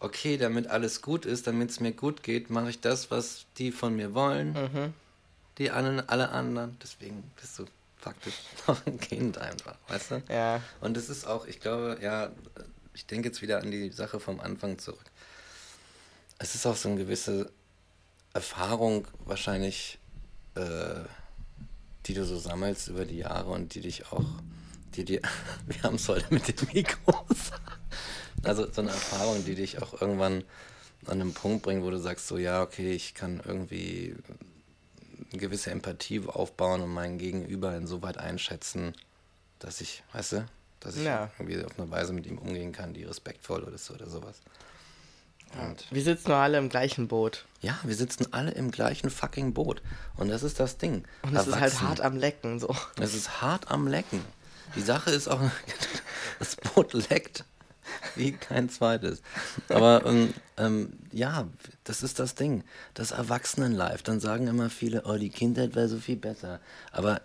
okay, 0.00 0.38
damit 0.38 0.68
alles 0.68 1.02
gut 1.02 1.26
ist, 1.26 1.46
damit 1.46 1.70
es 1.70 1.80
mir 1.80 1.92
gut 1.92 2.22
geht, 2.22 2.48
mache 2.48 2.70
ich 2.70 2.80
das, 2.80 3.10
was 3.10 3.44
die 3.58 3.70
von 3.70 3.94
mir 3.94 4.14
wollen, 4.14 4.52
mhm. 4.52 4.94
die 5.58 5.70
alle, 5.70 6.08
alle 6.08 6.30
anderen. 6.30 6.78
Deswegen 6.82 7.22
bist 7.38 7.58
du 7.58 7.66
faktisch 7.98 8.34
noch 8.66 8.84
ein 8.86 8.98
Kind 8.98 9.38
einfach, 9.38 9.76
weißt 9.88 10.10
du? 10.12 10.22
Ja. 10.28 10.62
Und 10.80 10.96
es 10.96 11.08
ist 11.08 11.26
auch, 11.26 11.46
ich 11.46 11.60
glaube, 11.60 11.98
ja, 12.00 12.30
ich 12.94 13.06
denke 13.06 13.28
jetzt 13.28 13.42
wieder 13.42 13.60
an 13.60 13.70
die 13.70 13.90
Sache 13.90 14.20
vom 14.20 14.40
Anfang 14.40 14.78
zurück 14.78 15.04
es 16.38 16.54
ist 16.54 16.66
auch 16.66 16.76
so 16.76 16.88
eine 16.88 16.98
gewisse 16.98 17.50
Erfahrung 18.32 19.06
wahrscheinlich, 19.24 19.98
äh, 20.54 21.00
die 22.06 22.14
du 22.14 22.24
so 22.24 22.38
sammelst 22.38 22.88
über 22.88 23.04
die 23.04 23.18
Jahre 23.18 23.50
und 23.50 23.74
die 23.74 23.80
dich 23.80 24.10
auch, 24.12 24.24
die 24.94 25.04
dir, 25.04 25.20
wir 25.66 25.82
haben 25.82 25.96
es 25.96 26.08
heute 26.08 26.32
mit 26.32 26.48
den 26.48 26.68
Mikros. 26.72 27.52
Also 28.44 28.70
so 28.70 28.82
eine 28.82 28.90
Erfahrung, 28.90 29.44
die 29.44 29.56
dich 29.56 29.82
auch 29.82 30.00
irgendwann 30.00 30.44
an 31.06 31.20
einen 31.20 31.34
Punkt 31.34 31.62
bringt, 31.62 31.82
wo 31.82 31.90
du 31.90 31.98
sagst, 31.98 32.28
so 32.28 32.38
ja, 32.38 32.62
okay, 32.62 32.92
ich 32.92 33.14
kann 33.14 33.42
irgendwie 33.44 34.14
eine 35.32 35.40
gewisse 35.40 35.70
Empathie 35.70 36.22
aufbauen 36.26 36.80
und 36.82 36.90
mein 36.92 37.18
Gegenüber 37.18 37.74
insoweit 37.76 38.18
einschätzen, 38.18 38.94
dass 39.58 39.80
ich, 39.80 40.02
weißt 40.12 40.32
du, 40.32 40.46
dass 40.80 40.96
ich 40.96 41.04
Ja. 41.04 41.30
irgendwie 41.38 41.62
auf 41.64 41.78
eine 41.78 41.90
Weise 41.90 42.12
mit 42.12 42.26
ihm 42.26 42.38
umgehen 42.38 42.72
kann, 42.72 42.94
die 42.94 43.04
respektvoll 43.04 43.62
ist 43.74 43.90
oder 43.90 44.08
sowas. 44.08 44.36
Und 45.60 45.86
Wir 45.90 46.02
sitzen 46.02 46.28
nur 46.28 46.36
alle 46.36 46.58
im 46.58 46.68
gleichen 46.68 47.08
Boot. 47.08 47.46
ja, 47.62 47.78
wir 47.82 47.94
sitzen 47.94 48.32
alle 48.34 48.50
im 48.52 48.70
gleichen 48.70 49.08
fucking 49.10 49.54
Boot. 49.54 49.80
Und 50.16 50.28
das 50.28 50.42
ist 50.42 50.60
das 50.60 50.76
Ding. 50.76 51.04
Und 51.22 51.34
es 51.34 51.46
ist 51.46 51.54
halt 51.54 51.72
Erwachsen. 51.72 51.88
hart 51.88 52.00
am 52.02 52.16
Lecken, 52.18 52.60
so. 52.60 52.74
Es 53.00 53.14
ist 53.14 53.40
hart 53.40 53.70
am 53.70 53.86
Lecken. 53.88 54.22
Die 54.76 54.82
Sache 54.82 55.10
ist 55.10 55.26
auch, 55.28 55.40
das 56.38 56.56
Boot 56.56 56.92
leckt 56.92 57.44
wie 58.16 58.32
kein 58.32 58.68
zweites. 58.68 59.22
Aber 59.68 60.04
ähm, 60.06 60.34
ähm, 60.56 60.92
ja, 61.12 61.48
das 61.84 62.02
ist 62.02 62.18
das 62.18 62.34
Ding. 62.34 62.64
Das 62.94 63.12
Erwachsenenlife. 63.12 64.02
Dann 64.02 64.20
sagen 64.20 64.46
immer 64.46 64.70
viele, 64.70 65.02
oh, 65.04 65.16
die 65.16 65.30
Kindheit 65.30 65.74
wäre 65.74 65.88
so 65.88 65.98
viel 65.98 66.16
besser. 66.16 66.60
Aber, 66.92 67.20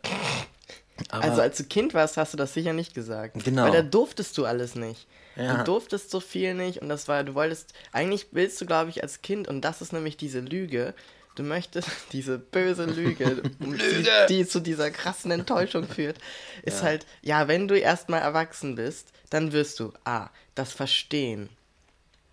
aber 1.09 1.23
Also 1.23 1.41
als 1.41 1.57
du 1.57 1.63
Kind 1.63 1.93
warst, 1.93 2.17
hast 2.17 2.33
du 2.33 2.37
das 2.37 2.53
sicher 2.53 2.73
nicht 2.73 2.93
gesagt. 2.93 3.43
Genau. 3.43 3.63
Weil 3.63 3.71
da 3.71 3.81
durftest 3.81 4.37
du 4.37 4.45
alles 4.45 4.75
nicht. 4.75 5.07
Ja. 5.35 5.57
Du 5.57 5.63
durftest 5.63 6.11
so 6.11 6.19
viel 6.19 6.53
nicht 6.53 6.81
und 6.81 6.89
das 6.89 7.07
war, 7.07 7.23
du 7.23 7.33
wolltest, 7.33 7.73
eigentlich 7.91 8.27
willst 8.31 8.61
du, 8.61 8.65
glaube 8.65 8.91
ich, 8.91 9.01
als 9.01 9.21
Kind, 9.21 9.47
und 9.47 9.61
das 9.61 9.81
ist 9.81 9.91
nämlich 9.91 10.15
diese 10.15 10.39
Lüge, 10.39 10.93
du 11.35 11.43
möchtest, 11.43 11.89
diese 12.11 12.37
böse 12.37 12.85
Lüge, 12.85 13.41
Die, 13.59 14.27
die 14.29 14.47
zu 14.47 14.59
dieser 14.59 14.91
krassen 14.91 15.31
Enttäuschung 15.31 15.87
führt, 15.87 16.17
ist 16.63 16.83
halt, 16.83 17.05
ja, 17.21 17.47
wenn 17.47 17.67
du 17.67 17.77
erstmal 17.77 18.21
erwachsen 18.21 18.75
bist, 18.75 19.09
dann 19.33 19.51
wirst 19.51 19.79
du, 19.79 19.91
ah, 20.05 20.29
das 20.55 20.71
verstehen. 20.73 21.49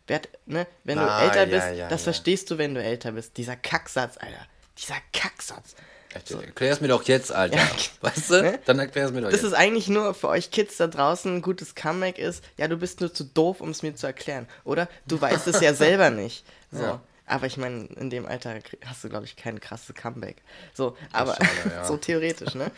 Werd, 0.07 0.29
ne, 0.47 0.67
wenn 0.85 0.99
du 0.99 1.05
Ah, 1.09 1.23
älter 1.23 1.47
ja, 1.47 1.57
bist, 1.59 1.79
ja, 1.79 1.89
das 1.89 2.01
ja. 2.03 2.05
verstehst 2.05 2.51
du, 2.51 2.59
wenn 2.59 2.75
du 2.75 2.83
älter 2.83 3.13
bist. 3.13 3.37
Dieser 3.37 3.57
Kacksatz, 3.57 4.17
Alter. 4.19 4.47
Dieser 4.77 4.97
Kacksatz. 5.13 5.75
erklär's 6.13 6.81
mir 6.81 6.89
doch 6.89 7.05
jetzt, 7.05 7.33
Alter. 7.33 7.57
Ja. 7.59 7.69
Weißt 8.03 8.31
du? 8.31 8.43
Ne? 8.43 8.59
Dann 8.67 8.79
erklär's 8.81 9.13
mir 9.13 9.21
doch 9.23 9.31
Das 9.31 9.41
jetzt. 9.43 9.53
ist 9.53 9.55
eigentlich 9.57 9.89
nur 9.89 10.13
für 10.15 10.29
euch 10.29 10.51
Kids 10.51 10.77
da 10.79 10.89
draußen 10.89 11.37
ein 11.37 11.43
gutes 11.43 11.75
Comeback 11.75 12.19
ist, 12.19 12.45
ja, 12.59 12.67
du 12.69 12.77
bist 12.77 13.01
nur 13.01 13.15
zu 13.15 13.25
doof, 13.25 13.61
um 13.61 13.71
es 13.71 13.83
mir 13.83 13.95
zu 13.95 14.07
erklären. 14.07 14.47
Oder 14.65 14.89
du 15.07 15.21
weißt 15.21 15.47
es 15.47 15.61
ja 15.61 15.73
selber 15.87 16.11
nicht. 16.11 16.45
So. 16.73 16.83
Ja. 16.83 17.01
Aber 17.27 17.47
ich 17.47 17.57
meine, 17.57 17.85
in 17.97 18.11
dem 18.11 18.27
Alter 18.27 18.59
hast 18.85 19.05
du, 19.05 19.09
glaube 19.09 19.25
ich, 19.25 19.37
kein 19.37 19.61
krasses 19.61 19.95
Comeback. 19.95 20.43
So, 20.75 20.97
aber 21.13 21.35
schade, 21.37 21.49
ja. 21.77 21.85
so 21.85 21.97
theoretisch, 21.97 22.55
ne? 22.57 22.73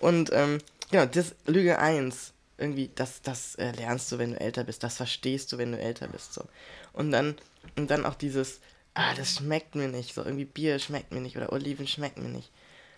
Und 0.00 0.32
ähm, 0.32 0.58
genau, 0.90 1.04
das 1.04 1.34
Lüge 1.46 1.78
1, 1.78 2.32
irgendwie, 2.58 2.90
das, 2.94 3.22
das 3.22 3.54
äh, 3.54 3.70
lernst 3.72 4.10
du, 4.12 4.18
wenn 4.18 4.32
du 4.32 4.40
älter 4.40 4.64
bist, 4.64 4.82
das 4.82 4.96
verstehst 4.96 5.52
du, 5.52 5.58
wenn 5.58 5.72
du 5.72 5.78
älter 5.78 6.08
bist. 6.08 6.34
So. 6.34 6.44
Und 6.92 7.12
dann, 7.12 7.36
und 7.76 7.90
dann 7.90 8.04
auch 8.04 8.14
dieses, 8.14 8.60
ah, 8.94 9.14
das 9.14 9.36
schmeckt 9.36 9.74
mir 9.74 9.88
nicht. 9.88 10.14
So, 10.14 10.24
irgendwie 10.24 10.44
Bier 10.44 10.78
schmeckt 10.78 11.12
mir 11.12 11.20
nicht 11.20 11.36
oder 11.36 11.52
Oliven 11.52 11.86
schmecken 11.86 12.22
mir 12.24 12.30
nicht. 12.30 12.50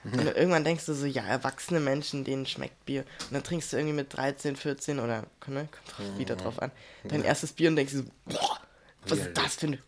Und 0.02 0.16
dann 0.16 0.34
irgendwann 0.34 0.64
denkst 0.64 0.86
du 0.86 0.94
so, 0.94 1.04
ja, 1.04 1.22
erwachsene 1.26 1.78
Menschen, 1.78 2.24
denen 2.24 2.46
schmeckt 2.46 2.86
Bier. 2.86 3.04
Und 3.26 3.34
dann 3.34 3.42
trinkst 3.42 3.70
du 3.70 3.76
irgendwie 3.76 3.96
mit 3.96 4.16
13, 4.16 4.56
14 4.56 4.98
oder, 4.98 5.26
ne, 5.46 5.68
kommt 5.70 5.98
drauf, 5.98 6.18
wieder 6.18 6.36
drauf 6.36 6.62
an, 6.62 6.70
dein 7.04 7.22
erstes 7.22 7.52
Bier 7.52 7.68
und 7.68 7.76
denkst 7.76 7.92
so, 7.92 8.04
boah, 8.24 8.60
was 9.06 9.18
ist 9.18 9.36
das 9.36 9.56
für 9.56 9.66
eine 9.66 9.78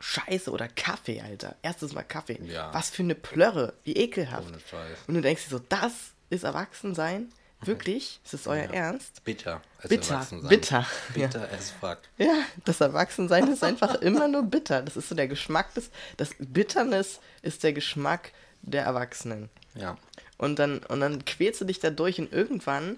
Scheiße 0.00 0.50
oder 0.50 0.66
Kaffee, 0.66 1.20
Alter. 1.20 1.54
Erstes 1.62 1.92
Mal 1.92 2.02
Kaffee. 2.02 2.40
Ja. 2.42 2.74
Was 2.74 2.90
für 2.90 3.04
eine 3.04 3.14
Plörre, 3.14 3.74
wie 3.84 3.92
ekelhaft. 3.92 4.48
Ohne 4.48 4.58
Scheiß. 4.58 4.98
Und 5.06 5.14
du 5.14 5.20
denkst 5.20 5.44
dir 5.44 5.50
so, 5.50 5.60
das 5.60 5.92
ist 6.28 6.42
Erwachsensein? 6.42 7.32
Wirklich? 7.64 8.20
Ist 8.24 8.34
das 8.34 8.46
euer 8.46 8.64
Ernst? 8.64 9.24
Bitter. 9.24 9.62
als 9.78 9.88
Bitter, 9.88 10.14
Erwachsensein. 10.14 10.48
bitter, 10.48 10.86
Bitter 11.14 11.48
as 11.52 11.70
fuck. 11.70 11.98
Ja, 12.18 12.34
das 12.64 12.80
Erwachsensein 12.80 13.48
ist 13.48 13.62
einfach 13.62 13.94
immer 13.96 14.28
nur 14.28 14.42
bitter. 14.42 14.82
Das 14.82 14.96
ist 14.96 15.08
so 15.08 15.14
der 15.14 15.28
Geschmack 15.28 15.72
des, 15.74 15.90
das 16.16 16.30
Bitternis 16.38 17.20
ist 17.42 17.62
der 17.62 17.72
Geschmack 17.72 18.32
der 18.62 18.84
Erwachsenen. 18.84 19.48
Ja. 19.74 19.96
Und 20.38 20.58
dann, 20.58 20.78
und 20.78 21.00
dann 21.00 21.24
quälst 21.24 21.60
du 21.60 21.64
dich 21.64 21.78
da 21.80 21.90
durch 21.90 22.18
und 22.20 22.32
irgendwann 22.32 22.96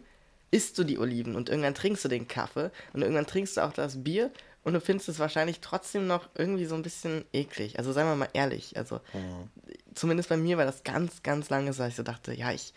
isst 0.51 0.79
du 0.79 0.85
die 0.85 0.99
Oliven 0.99 1.37
und 1.37 1.49
irgendwann 1.49 1.75
trinkst 1.75 2.05
du 2.05 2.09
den 2.09 2.29
Kaffee 2.29 2.71
und 2.93 3.03
irgendwann 3.03 3.27
trinkst 3.27 3.57
du 3.57 3.61
auch 3.63 3.73
das 3.73 4.03
Bier 4.03 4.31
und 4.63 4.73
du 4.73 4.81
findest 4.81 5.09
es 5.09 5.19
wahrscheinlich 5.19 5.61
trotzdem 5.61 6.07
noch 6.07 6.29
irgendwie 6.35 6.65
so 6.65 6.75
ein 6.75 6.83
bisschen 6.83 7.25
eklig. 7.33 7.79
Also 7.79 7.93
seien 7.93 8.07
wir 8.07 8.17
mal 8.17 8.29
ehrlich. 8.33 8.77
Also 8.77 9.01
zumindest 9.95 10.29
bei 10.31 10.37
mir 10.37 10.57
war 10.57 10.65
das 10.65 10.85
ganz, 10.85 11.23
ganz 11.23 11.51
lange 11.51 11.73
so, 11.73 11.83
dass 11.83 11.91
ich 11.91 11.97
so 11.97 12.03
dachte, 12.03 12.33
ja, 12.33 12.51
ich 12.51 12.73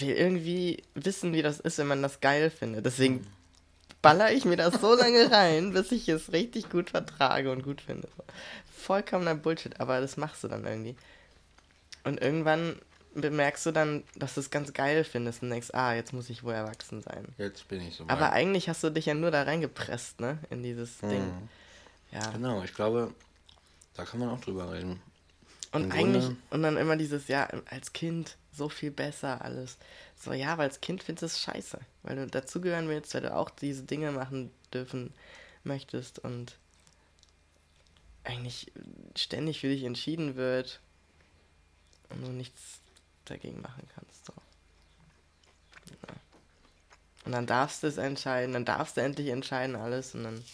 will 0.00 0.14
irgendwie 0.14 0.82
wissen, 0.94 1.32
wie 1.32 1.42
das 1.42 1.60
ist, 1.60 1.78
wenn 1.78 1.86
man 1.86 2.02
das 2.02 2.20
geil 2.20 2.50
findet. 2.50 2.86
Deswegen 2.86 3.26
baller 4.02 4.32
ich 4.32 4.44
mir 4.44 4.56
das 4.56 4.80
so 4.80 4.94
lange 4.94 5.30
rein, 5.30 5.72
bis 5.72 5.92
ich 5.92 6.08
es 6.08 6.32
richtig 6.32 6.68
gut 6.68 6.90
vertrage 6.90 7.50
und 7.50 7.62
gut 7.62 7.80
finde. 7.80 8.08
Vollkommener 8.76 9.34
Bullshit, 9.34 9.80
aber 9.80 10.00
das 10.00 10.16
machst 10.16 10.44
du 10.44 10.48
dann 10.48 10.64
irgendwie. 10.64 10.96
Und 12.04 12.20
irgendwann 12.20 12.76
bemerkst 13.14 13.64
du 13.66 13.72
dann, 13.72 14.02
dass 14.16 14.34
du 14.34 14.40
es 14.40 14.50
ganz 14.50 14.72
geil 14.72 15.04
findest 15.04 15.42
und 15.42 15.50
denkst, 15.50 15.70
ah, 15.72 15.94
jetzt 15.94 16.12
muss 16.12 16.28
ich 16.28 16.42
wohl 16.42 16.52
erwachsen 16.52 17.00
sein. 17.00 17.26
Jetzt 17.38 17.66
bin 17.68 17.80
ich 17.80 17.94
so 17.94 18.04
Aber 18.08 18.32
eigentlich 18.32 18.68
hast 18.68 18.82
du 18.84 18.90
dich 18.90 19.06
ja 19.06 19.14
nur 19.14 19.30
da 19.30 19.44
reingepresst, 19.44 20.20
ne? 20.20 20.38
In 20.50 20.62
dieses 20.62 20.98
Ding. 20.98 21.32
Ja. 22.10 22.30
Genau, 22.30 22.62
ich 22.62 22.74
glaube, 22.74 23.14
da 23.94 24.04
kann 24.04 24.20
man 24.20 24.28
auch 24.28 24.40
drüber 24.40 24.72
reden. 24.72 25.00
Und 25.72 25.84
Im 25.84 25.92
eigentlich, 25.92 26.24
Grunde- 26.24 26.40
und 26.50 26.62
dann 26.62 26.76
immer 26.76 26.96
dieses, 26.96 27.28
ja, 27.28 27.48
als 27.70 27.92
Kind 27.92 28.36
so 28.54 28.68
viel 28.68 28.90
besser 28.90 29.42
alles. 29.42 29.78
So, 30.16 30.32
ja, 30.32 30.52
aber 30.52 30.62
als 30.62 30.80
Kind 30.80 31.02
findest 31.02 31.22
du 31.22 31.26
es 31.26 31.40
scheiße, 31.40 31.80
weil 32.02 32.16
du 32.16 32.26
dazugehören 32.26 32.88
willst, 32.88 33.14
weil 33.14 33.22
du 33.22 33.34
auch 33.34 33.50
diese 33.50 33.82
Dinge 33.82 34.12
machen 34.12 34.50
dürfen 34.72 35.12
möchtest 35.64 36.18
und 36.18 36.56
eigentlich 38.24 38.72
ständig 39.16 39.60
für 39.60 39.68
dich 39.68 39.84
entschieden 39.84 40.36
wird 40.36 40.80
und 42.10 42.22
du 42.22 42.30
nichts 42.30 42.80
dagegen 43.24 43.60
machen 43.60 43.86
kannst. 43.94 44.26
So. 44.26 44.32
Ja. 45.90 46.14
Und 47.24 47.32
dann 47.32 47.46
darfst 47.46 47.82
du 47.82 47.86
es 47.86 47.96
entscheiden, 47.96 48.52
dann 48.52 48.64
darfst 48.64 48.96
du 48.96 49.00
endlich 49.02 49.28
entscheiden 49.28 49.76
alles 49.76 50.14
und 50.14 50.24
dann 50.24 50.44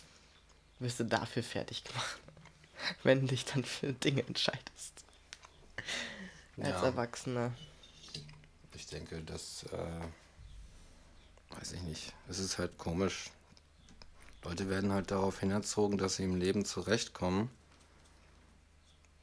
wirst 0.79 1.01
du 1.01 1.05
dafür 1.05 1.43
fertig 1.43 1.85
gemacht, 1.85 2.19
wenn 3.03 3.23
du 3.23 3.27
dich 3.29 3.45
dann 3.45 3.65
für 3.65 3.93
Dinge 3.93 4.27
entscheidest. 4.27 5.05
Als 6.59 6.69
Ja. 6.69 6.85
Erwachsener. 6.85 7.53
Ich 8.81 8.87
denke, 8.87 9.21
das, 9.23 9.65
äh, 9.73 11.55
weiß 11.55 11.73
ich 11.73 11.83
nicht. 11.83 12.15
Es 12.31 12.39
ist 12.39 12.57
halt 12.57 12.79
komisch. 12.79 13.31
Leute 14.43 14.71
werden 14.71 14.91
halt 14.91 15.11
darauf 15.11 15.39
hinerzogen, 15.39 15.99
dass 15.99 16.17
sie 16.17 16.25
im 16.25 16.37
Leben 16.37 16.65
zurechtkommen. 16.65 17.51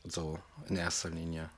So, 0.05 0.39
in 0.70 0.76
erster 0.78 1.10
Linie. 1.10 1.49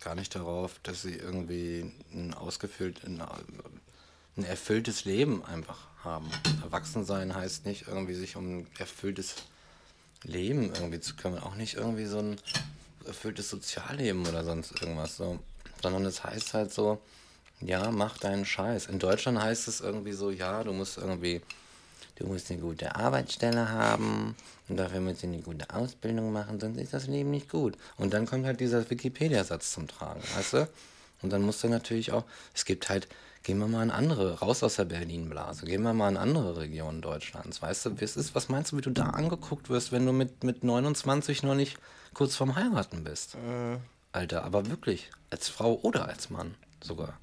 Gar 0.00 0.16
nicht 0.16 0.34
darauf, 0.34 0.80
dass 0.82 1.02
sie 1.02 1.14
irgendwie 1.14 1.92
ein 2.12 2.34
ausgefüllt, 2.34 3.04
ein, 3.04 3.22
ein 3.22 4.44
erfülltes 4.44 5.04
Leben 5.04 5.44
einfach 5.44 5.86
haben. 6.02 6.28
Erwachsen 6.62 7.04
sein 7.04 7.32
heißt 7.32 7.64
nicht 7.64 7.86
irgendwie 7.86 8.14
sich 8.14 8.34
um 8.34 8.58
ein 8.58 8.66
erfülltes 8.80 9.36
Leben 10.24 10.74
irgendwie 10.74 11.00
zu 11.00 11.14
kümmern. 11.14 11.44
Auch 11.44 11.54
nicht 11.54 11.74
irgendwie 11.74 12.06
so 12.06 12.18
ein 12.18 12.40
erfülltes 13.06 13.48
Sozialleben 13.50 14.26
oder 14.26 14.42
sonst 14.42 14.82
irgendwas. 14.82 15.16
So. 15.16 15.38
Sondern 15.80 16.04
es 16.06 16.24
heißt 16.24 16.52
halt 16.52 16.72
so, 16.72 17.00
ja, 17.60 17.90
mach 17.90 18.18
deinen 18.18 18.44
Scheiß. 18.44 18.86
In 18.86 18.98
Deutschland 18.98 19.40
heißt 19.40 19.68
es 19.68 19.80
irgendwie 19.80 20.12
so, 20.12 20.30
ja, 20.30 20.62
du 20.62 20.72
musst 20.72 20.98
irgendwie, 20.98 21.40
du 22.16 22.26
musst 22.26 22.50
eine 22.50 22.60
gute 22.60 22.94
Arbeitsstelle 22.94 23.70
haben 23.70 24.34
und 24.68 24.76
dafür 24.76 25.00
musst 25.00 25.22
du 25.22 25.28
eine 25.28 25.40
gute 25.40 25.70
Ausbildung 25.70 26.32
machen, 26.32 26.60
sonst 26.60 26.78
ist 26.78 26.92
das 26.92 27.06
Leben 27.06 27.30
nicht 27.30 27.48
gut. 27.48 27.76
Und 27.96 28.12
dann 28.12 28.26
kommt 28.26 28.44
halt 28.44 28.60
dieser 28.60 28.88
Wikipedia-Satz 28.88 29.72
zum 29.72 29.88
Tragen, 29.88 30.22
weißt 30.36 30.52
du? 30.54 30.68
Und 31.22 31.32
dann 31.32 31.42
musst 31.42 31.64
du 31.64 31.68
natürlich 31.68 32.12
auch, 32.12 32.24
es 32.54 32.66
gibt 32.66 32.90
halt, 32.90 33.08
gehen 33.42 33.58
wir 33.58 33.68
mal 33.68 33.82
in 33.82 33.90
andere, 33.90 34.40
raus 34.40 34.62
aus 34.62 34.76
der 34.76 34.84
Berlin-Blase, 34.84 35.64
gehen 35.64 35.82
wir 35.82 35.94
mal 35.94 36.10
in 36.10 36.18
andere 36.18 36.58
Regionen 36.58 37.00
Deutschlands, 37.00 37.62
weißt 37.62 37.86
du, 37.86 38.00
wie 38.00 38.04
es 38.04 38.16
ist, 38.16 38.34
was 38.34 38.50
meinst 38.50 38.72
du, 38.72 38.76
wie 38.76 38.82
du 38.82 38.90
da 38.90 39.10
angeguckt 39.10 39.70
wirst, 39.70 39.92
wenn 39.92 40.04
du 40.04 40.12
mit, 40.12 40.44
mit 40.44 40.62
29 40.62 41.42
noch 41.42 41.54
nicht 41.54 41.78
kurz 42.12 42.36
vorm 42.36 42.54
Heiraten 42.54 43.02
bist? 43.02 43.36
Alter, 44.12 44.44
aber 44.44 44.68
wirklich, 44.68 45.10
als 45.30 45.48
Frau 45.48 45.74
oder 45.82 46.06
als 46.06 46.28
Mann 46.28 46.54
sogar. 46.82 47.18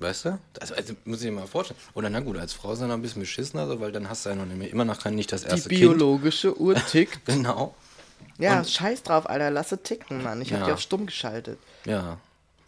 Weißt 0.00 0.26
du? 0.26 0.38
Also, 0.60 0.74
also 0.74 0.94
muss 1.04 1.18
ich 1.18 1.26
dir 1.26 1.32
mal 1.32 1.46
vorstellen. 1.46 1.78
Oder 1.94 2.08
na 2.10 2.20
gut, 2.20 2.36
als 2.38 2.52
Frau 2.52 2.72
ist 2.72 2.80
er 2.80 2.86
noch 2.86 2.94
ein 2.94 3.02
bisschen 3.02 3.20
beschissener, 3.22 3.66
so, 3.66 3.80
weil 3.80 3.90
dann 3.90 4.08
hast 4.08 4.24
du 4.26 4.30
ja 4.30 4.36
noch 4.36 4.46
nicht, 4.46 4.72
immer 4.72 4.84
noch 4.84 5.04
nicht 5.06 5.32
das 5.32 5.42
Die 5.42 5.48
erste 5.48 5.68
Kind. 5.68 5.80
biologische 5.80 6.56
Uhr 6.60 6.74
tickt. 6.90 7.24
Genau. 7.26 7.74
Ja, 8.38 8.62
scheiß 8.62 9.02
drauf, 9.02 9.28
Alter, 9.28 9.50
lasse 9.50 9.82
ticken, 9.82 10.22
Mann. 10.22 10.40
Ich 10.42 10.52
hab 10.52 10.60
Ja. 10.60 10.66
die 10.66 10.72
auf 10.72 10.80
stumm 10.80 11.06
geschaltet. 11.06 11.58
Ja. 11.84 12.18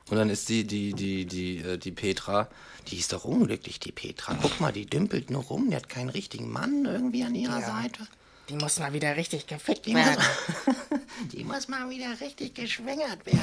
Und 0.08 0.16
dann 0.16 0.28
ist 0.28 0.48
die, 0.48 0.64
die, 0.64 0.92
die, 0.92 1.24
die, 1.26 1.58
äh, 1.58 1.78
die 1.78 1.92
Petra, 1.92 2.48
die 2.88 2.96
ist 2.98 3.12
doch 3.12 3.24
unglücklich, 3.24 3.78
die 3.78 3.92
Petra. 3.92 4.36
Guck 4.42 4.58
mal, 4.60 4.72
die 4.72 4.86
dümpelt 4.86 5.30
nur 5.30 5.44
rum, 5.44 5.70
die 5.70 5.76
hat 5.76 5.88
keinen 5.88 6.08
richtigen 6.08 6.50
Mann 6.50 6.84
irgendwie 6.84 7.22
an 7.22 7.36
ihrer 7.36 7.60
Seite. 7.60 8.08
Die 8.48 8.54
muss 8.56 8.80
mal 8.80 8.92
wieder 8.92 9.16
richtig 9.16 9.46
gefickt 9.46 9.86
Die 9.86 9.94
muss, 9.94 10.02
die 11.32 11.44
muss 11.44 11.68
mal 11.68 11.88
wieder 11.88 12.20
richtig 12.20 12.54
geschwängert 12.54 13.24
werden. 13.24 13.38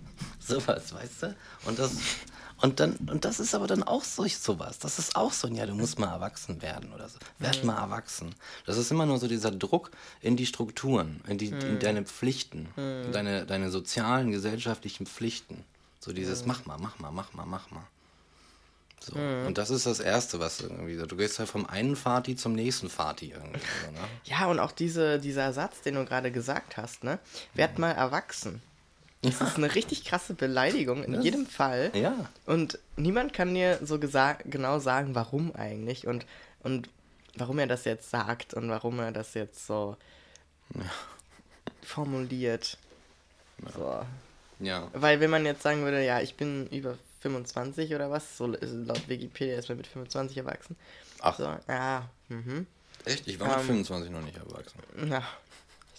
sowas, 0.38 0.94
weißt 0.94 1.22
du? 1.24 1.36
Und 1.64 1.80
das, 1.80 1.92
und 2.62 2.78
dann, 2.78 2.96
und 3.10 3.24
das 3.24 3.40
ist 3.40 3.54
aber 3.54 3.66
dann 3.66 3.82
auch 3.82 4.04
so 4.04 4.26
sowas. 4.26 4.78
Das 4.78 4.98
ist 4.98 5.16
auch 5.16 5.32
so, 5.32 5.48
ja, 5.48 5.66
du 5.66 5.74
musst 5.74 5.98
mal 5.98 6.12
erwachsen 6.12 6.62
werden 6.62 6.92
oder 6.92 7.08
so. 7.08 7.18
Werd 7.38 7.64
mal 7.64 7.76
erwachsen. 7.76 8.34
Das 8.66 8.76
ist 8.76 8.90
immer 8.90 9.04
nur 9.04 9.18
so 9.18 9.26
dieser 9.26 9.50
Druck 9.50 9.90
in 10.20 10.36
die 10.36 10.46
Strukturen, 10.46 11.20
in, 11.26 11.38
die, 11.38 11.48
in 11.48 11.80
deine 11.80 12.04
Pflichten, 12.04 12.68
deine, 13.12 13.46
deine 13.46 13.70
sozialen, 13.70 14.30
gesellschaftlichen 14.30 15.06
Pflichten. 15.06 15.64
So 15.98 16.12
dieses, 16.12 16.46
mach 16.46 16.64
mal, 16.64 16.78
mach 16.78 16.98
mal, 16.98 17.10
mach 17.10 17.32
mal, 17.32 17.46
mach 17.46 17.70
mal. 17.70 17.84
So. 19.00 19.16
Und 19.16 19.58
das 19.58 19.70
ist 19.70 19.86
das 19.86 19.98
Erste, 19.98 20.38
was 20.38 20.60
irgendwie 20.60 20.96
so. 20.96 21.06
Du 21.06 21.16
gehst 21.16 21.38
halt 21.40 21.48
vom 21.48 21.66
einen 21.66 21.96
Fati 21.96 22.36
zum 22.36 22.54
nächsten 22.54 22.88
Fati 22.88 23.32
irgendwie. 23.32 23.60
So, 23.84 23.90
ne? 23.90 23.98
Ja, 24.24 24.46
und 24.46 24.60
auch 24.60 24.70
diese, 24.70 25.18
dieser 25.18 25.52
Satz, 25.52 25.82
den 25.82 25.96
du 25.96 26.04
gerade 26.04 26.30
gesagt 26.30 26.76
hast, 26.76 27.02
ne? 27.02 27.18
Werd 27.54 27.78
mal 27.78 27.90
erwachsen. 27.90 28.62
Das 29.22 29.40
ist 29.40 29.56
eine 29.56 29.74
richtig 29.74 30.04
krasse 30.04 30.34
Beleidigung 30.34 31.04
in 31.04 31.12
Das- 31.12 31.24
jedem 31.24 31.46
Fall. 31.46 31.90
Ja. 31.94 32.14
Und 32.44 32.78
niemand 32.96 33.32
kann 33.32 33.54
dir 33.54 33.78
so 33.82 33.98
genau 33.98 34.78
sagen, 34.80 35.14
warum 35.14 35.54
eigentlich 35.54 36.06
und, 36.08 36.26
und 36.64 36.88
warum 37.36 37.58
er 37.60 37.66
das 37.68 37.84
jetzt 37.84 38.10
sagt 38.10 38.52
und 38.52 38.68
warum 38.68 38.98
er 38.98 39.12
das 39.12 39.34
jetzt 39.34 39.66
so 39.66 39.96
formuliert. 41.82 42.76
So. 43.76 44.04
Ja. 44.60 44.88
Weil 44.92 45.20
wenn 45.20 45.30
man 45.30 45.44
jetzt 45.44 45.62
sagen 45.62 45.82
würde, 45.82 46.04
ja, 46.04 46.20
ich 46.20 46.34
bin 46.36 46.66
über 46.68 46.96
25 47.20 47.94
oder 47.94 48.10
was, 48.10 48.36
so 48.36 48.46
laut 48.46 49.08
Wikipedia 49.08 49.56
ist 49.58 49.68
man 49.68 49.78
mit 49.78 49.86
25 49.86 50.36
erwachsen. 50.38 50.76
Ach, 51.20 51.36
So, 51.36 51.44
ja, 51.68 52.08
mhm. 52.28 52.66
echt? 53.04 53.26
Ich 53.28 53.38
war 53.38 53.48
mit 53.48 53.58
Ähm, 53.58 53.66
25 53.66 54.10
noch 54.10 54.22
nicht 54.22 54.36
erwachsen, 54.36 54.78
Na, 54.96 55.22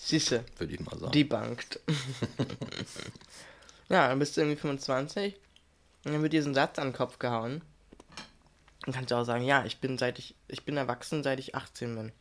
siehste, 0.07 0.43
würde 0.57 0.73
ich 0.73 0.79
mal 0.79 0.97
sagen. 0.97 1.11
debunked. 1.11 1.79
ja, 3.89 4.09
dann 4.09 4.19
bist 4.19 4.35
du 4.35 4.41
irgendwie 4.41 4.59
25 4.59 5.35
und 6.05 6.13
dann 6.13 6.21
wird 6.21 6.33
dir 6.33 6.43
so 6.43 6.49
ein 6.49 6.55
Satz 6.55 6.79
an 6.79 6.87
den 6.87 6.93
Kopf 6.93 7.19
gehauen. 7.19 7.61
Dann 8.81 8.93
kannst 8.93 9.11
du 9.11 9.15
auch 9.15 9.23
sagen, 9.23 9.45
ja, 9.45 9.63
ich 9.65 9.79
bin 9.79 9.97
seit 9.97 10.19
ich, 10.19 10.35
ich 10.47 10.65
bin 10.65 10.75
erwachsen, 10.75 11.23
seit 11.23 11.39
ich 11.39 11.55
18 11.55 11.95
bin. 11.95 12.11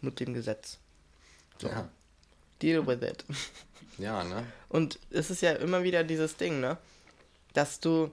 Mit 0.00 0.20
dem 0.20 0.34
Gesetz. 0.34 0.78
ja. 1.60 1.88
Deal 2.60 2.86
with 2.86 3.02
it. 3.02 3.24
ja, 3.98 4.24
ne? 4.24 4.44
Und 4.68 4.98
es 5.10 5.30
ist 5.30 5.42
ja 5.42 5.52
immer 5.52 5.82
wieder 5.82 6.04
dieses 6.04 6.36
Ding, 6.36 6.60
ne? 6.60 6.76
Dass 7.52 7.80
du, 7.80 8.12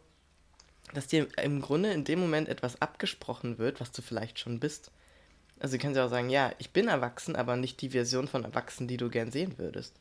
dass 0.94 1.08
dir 1.08 1.28
im 1.40 1.62
Grunde 1.62 1.92
in 1.92 2.06
dem 2.06 2.20
Moment 2.20 2.48
etwas 2.48 2.82
abgesprochen 2.82 3.58
wird, 3.58 3.82
was 3.82 3.92
du 3.92 4.02
vielleicht 4.02 4.40
schon 4.40 4.60
bist. 4.60 4.92
Also 5.60 5.78
kannst 5.78 5.98
ja 5.98 6.06
auch 6.06 6.10
sagen, 6.10 6.30
ja, 6.30 6.52
ich 6.60 6.72
bin 6.72 6.88
erwachsen, 6.88 7.36
aber 7.36 7.56
nicht 7.56 7.82
die 7.82 7.90
Version 7.90 8.28
von 8.28 8.44
erwachsen, 8.44 8.88
die 8.88 8.98
du 8.98 9.10
gern 9.10 9.32
sehen 9.32 9.58
würdest. 9.58 9.94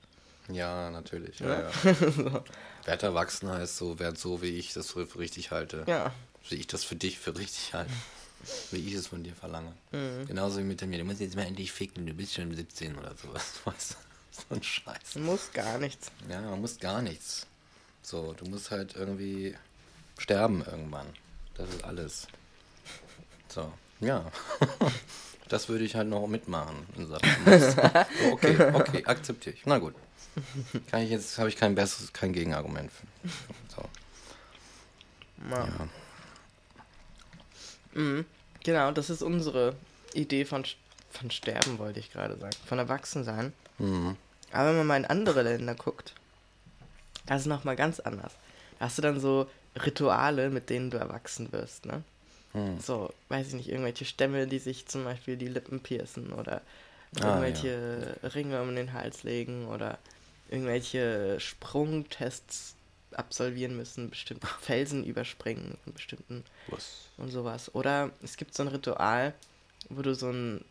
Ja, 0.49 0.91
natürlich. 0.91 1.39
Ja, 1.41 1.61
Ja. 1.61 1.71
ja. 1.85 1.95
so. 2.11 2.45
Werd 2.85 3.03
erwachsen 3.03 3.49
heißt 3.49 3.77
so, 3.77 3.99
werd 3.99 4.19
so, 4.19 4.43
wie 4.43 4.59
ich 4.59 4.73
das 4.75 4.91
für 4.91 5.07
richtig 5.19 5.51
halte. 5.53 5.85
Ja. 5.87 6.13
Wie 6.49 6.57
ich 6.57 6.67
das 6.67 6.85
für 6.85 6.97
dich 6.97 7.19
für 7.19 7.37
richtig 7.39 7.73
halte. 7.73 7.93
Wie 8.71 8.87
ich 8.87 8.93
es 8.93 9.07
von 9.07 9.25
dir 9.25 9.33
verlange. 9.35 9.73
Mhm. 9.91 10.27
Genauso 10.27 10.59
wie 10.59 10.65
mit 10.65 10.83
dem, 10.83 10.93
du 10.93 11.03
musst 11.03 11.21
jetzt 11.21 11.35
mal 11.35 11.47
endlich 11.47 11.73
ficken, 11.73 12.05
du 12.07 12.13
bist 12.13 12.35
schon 12.35 12.55
17 12.55 12.99
oder 12.99 13.15
sowas. 13.17 13.55
Weißt 13.65 13.93
du? 13.93 13.97
So 14.33 14.55
ein 14.55 14.63
Scheiß. 14.63 15.15
Du 15.15 15.21
musst 15.21 15.55
gar 15.55 15.79
nichts. 15.79 16.11
Ja, 16.29 16.43
man 16.43 16.61
muss 16.61 16.79
gar 16.79 17.01
nichts. 17.01 17.47
So, 18.03 18.35
du 18.35 18.45
musst 18.45 18.71
halt 18.71 18.97
irgendwie 18.97 19.55
sterben 20.19 20.63
irgendwann. 20.63 21.07
Das 21.55 21.71
ist 21.71 21.85
alles. 21.85 22.27
So, 23.49 23.73
ja. 24.01 24.31
Das 25.49 25.69
würde 25.69 25.85
ich 25.85 25.95
halt 25.95 26.09
noch 26.09 26.27
mitmachen. 26.27 26.87
in 26.97 27.07
Sachen 27.07 27.29
muss. 27.45 27.75
So, 28.25 28.33
okay, 28.33 28.73
okay, 28.75 29.05
akzeptiere 29.05 29.55
ich. 29.57 29.67
Na 29.67 29.79
gut. 29.79 29.95
Kann 30.91 31.03
ich 31.03 31.11
jetzt, 31.11 31.39
habe 31.39 31.49
ich 31.49 31.57
kein 31.57 31.75
besseres, 31.75 32.13
kein 32.13 32.33
Gegenargument. 32.33 32.91
Für. 32.91 33.07
So, 33.77 33.85
Ja. 35.51 35.65
ja. 35.67 35.89
Mhm. 37.95 38.25
Genau, 38.65 38.91
das 38.93 39.11
ist 39.11 39.23
unsere 39.23 39.77
Idee 40.15 40.45
von, 40.45 40.65
von 41.11 41.31
Sterben, 41.31 41.79
wollte 41.79 42.01
ich 42.01 42.11
gerade 42.11 42.37
sagen. 42.39 42.57
Von 42.67 42.79
Erwachsensein. 42.79 43.53
Mhm. 43.79 44.17
Aber 44.53 44.71
wenn 44.71 44.79
man 44.79 44.87
mal 44.87 44.97
in 44.97 45.05
andere 45.05 45.43
Länder 45.43 45.75
guckt, 45.75 46.15
das 47.27 47.43
ist 47.43 47.47
nochmal 47.47 47.77
ganz 47.77 48.01
anders. 48.01 48.33
Da 48.79 48.87
hast 48.87 48.99
du 48.99 49.03
dann 49.03 49.21
so 49.21 49.49
Rituale, 49.77 50.51
mit 50.51 50.71
denen 50.71 50.91
du 50.91 50.97
erwachsen 50.99 51.53
wirst, 51.53 51.87
ne? 51.87 52.03
Hm. 52.55 52.81
So, 52.81 53.13
weiß 53.29 53.49
ich 53.49 53.55
nicht, 53.55 53.69
irgendwelche 53.69 54.05
Stämme, 54.05 54.47
die 54.47 54.59
sich 54.59 54.87
zum 54.87 55.05
Beispiel 55.05 55.37
die 55.37 55.49
Lippen 55.49 55.81
piercen 55.81 56.33
oder 56.33 56.63
Ah, 57.21 57.27
irgendwelche 57.27 58.17
Ringe 58.23 58.63
um 58.63 58.75
den 58.75 58.93
Hals 58.93 59.23
legen 59.23 59.67
oder 59.69 59.99
irgendwelche 60.51 61.39
Sprungtests 61.41 62.75
absolvieren 63.13 63.77
müssen, 63.77 64.11
bestimmte 64.11 64.47
Felsen 64.61 65.05
überspringen 65.05 65.79
von 65.85 65.93
bestimmten 65.93 66.45
Was? 66.67 67.11
und 67.17 67.31
sowas. 67.31 67.75
Oder 67.75 68.11
es 68.23 68.37
gibt 68.37 68.55
so 68.55 68.63
ein 68.65 68.69
Ritual, 68.69 69.35
wo 69.91 70.03
du 70.03 70.15
so 70.15 70.29
einen 70.29 70.65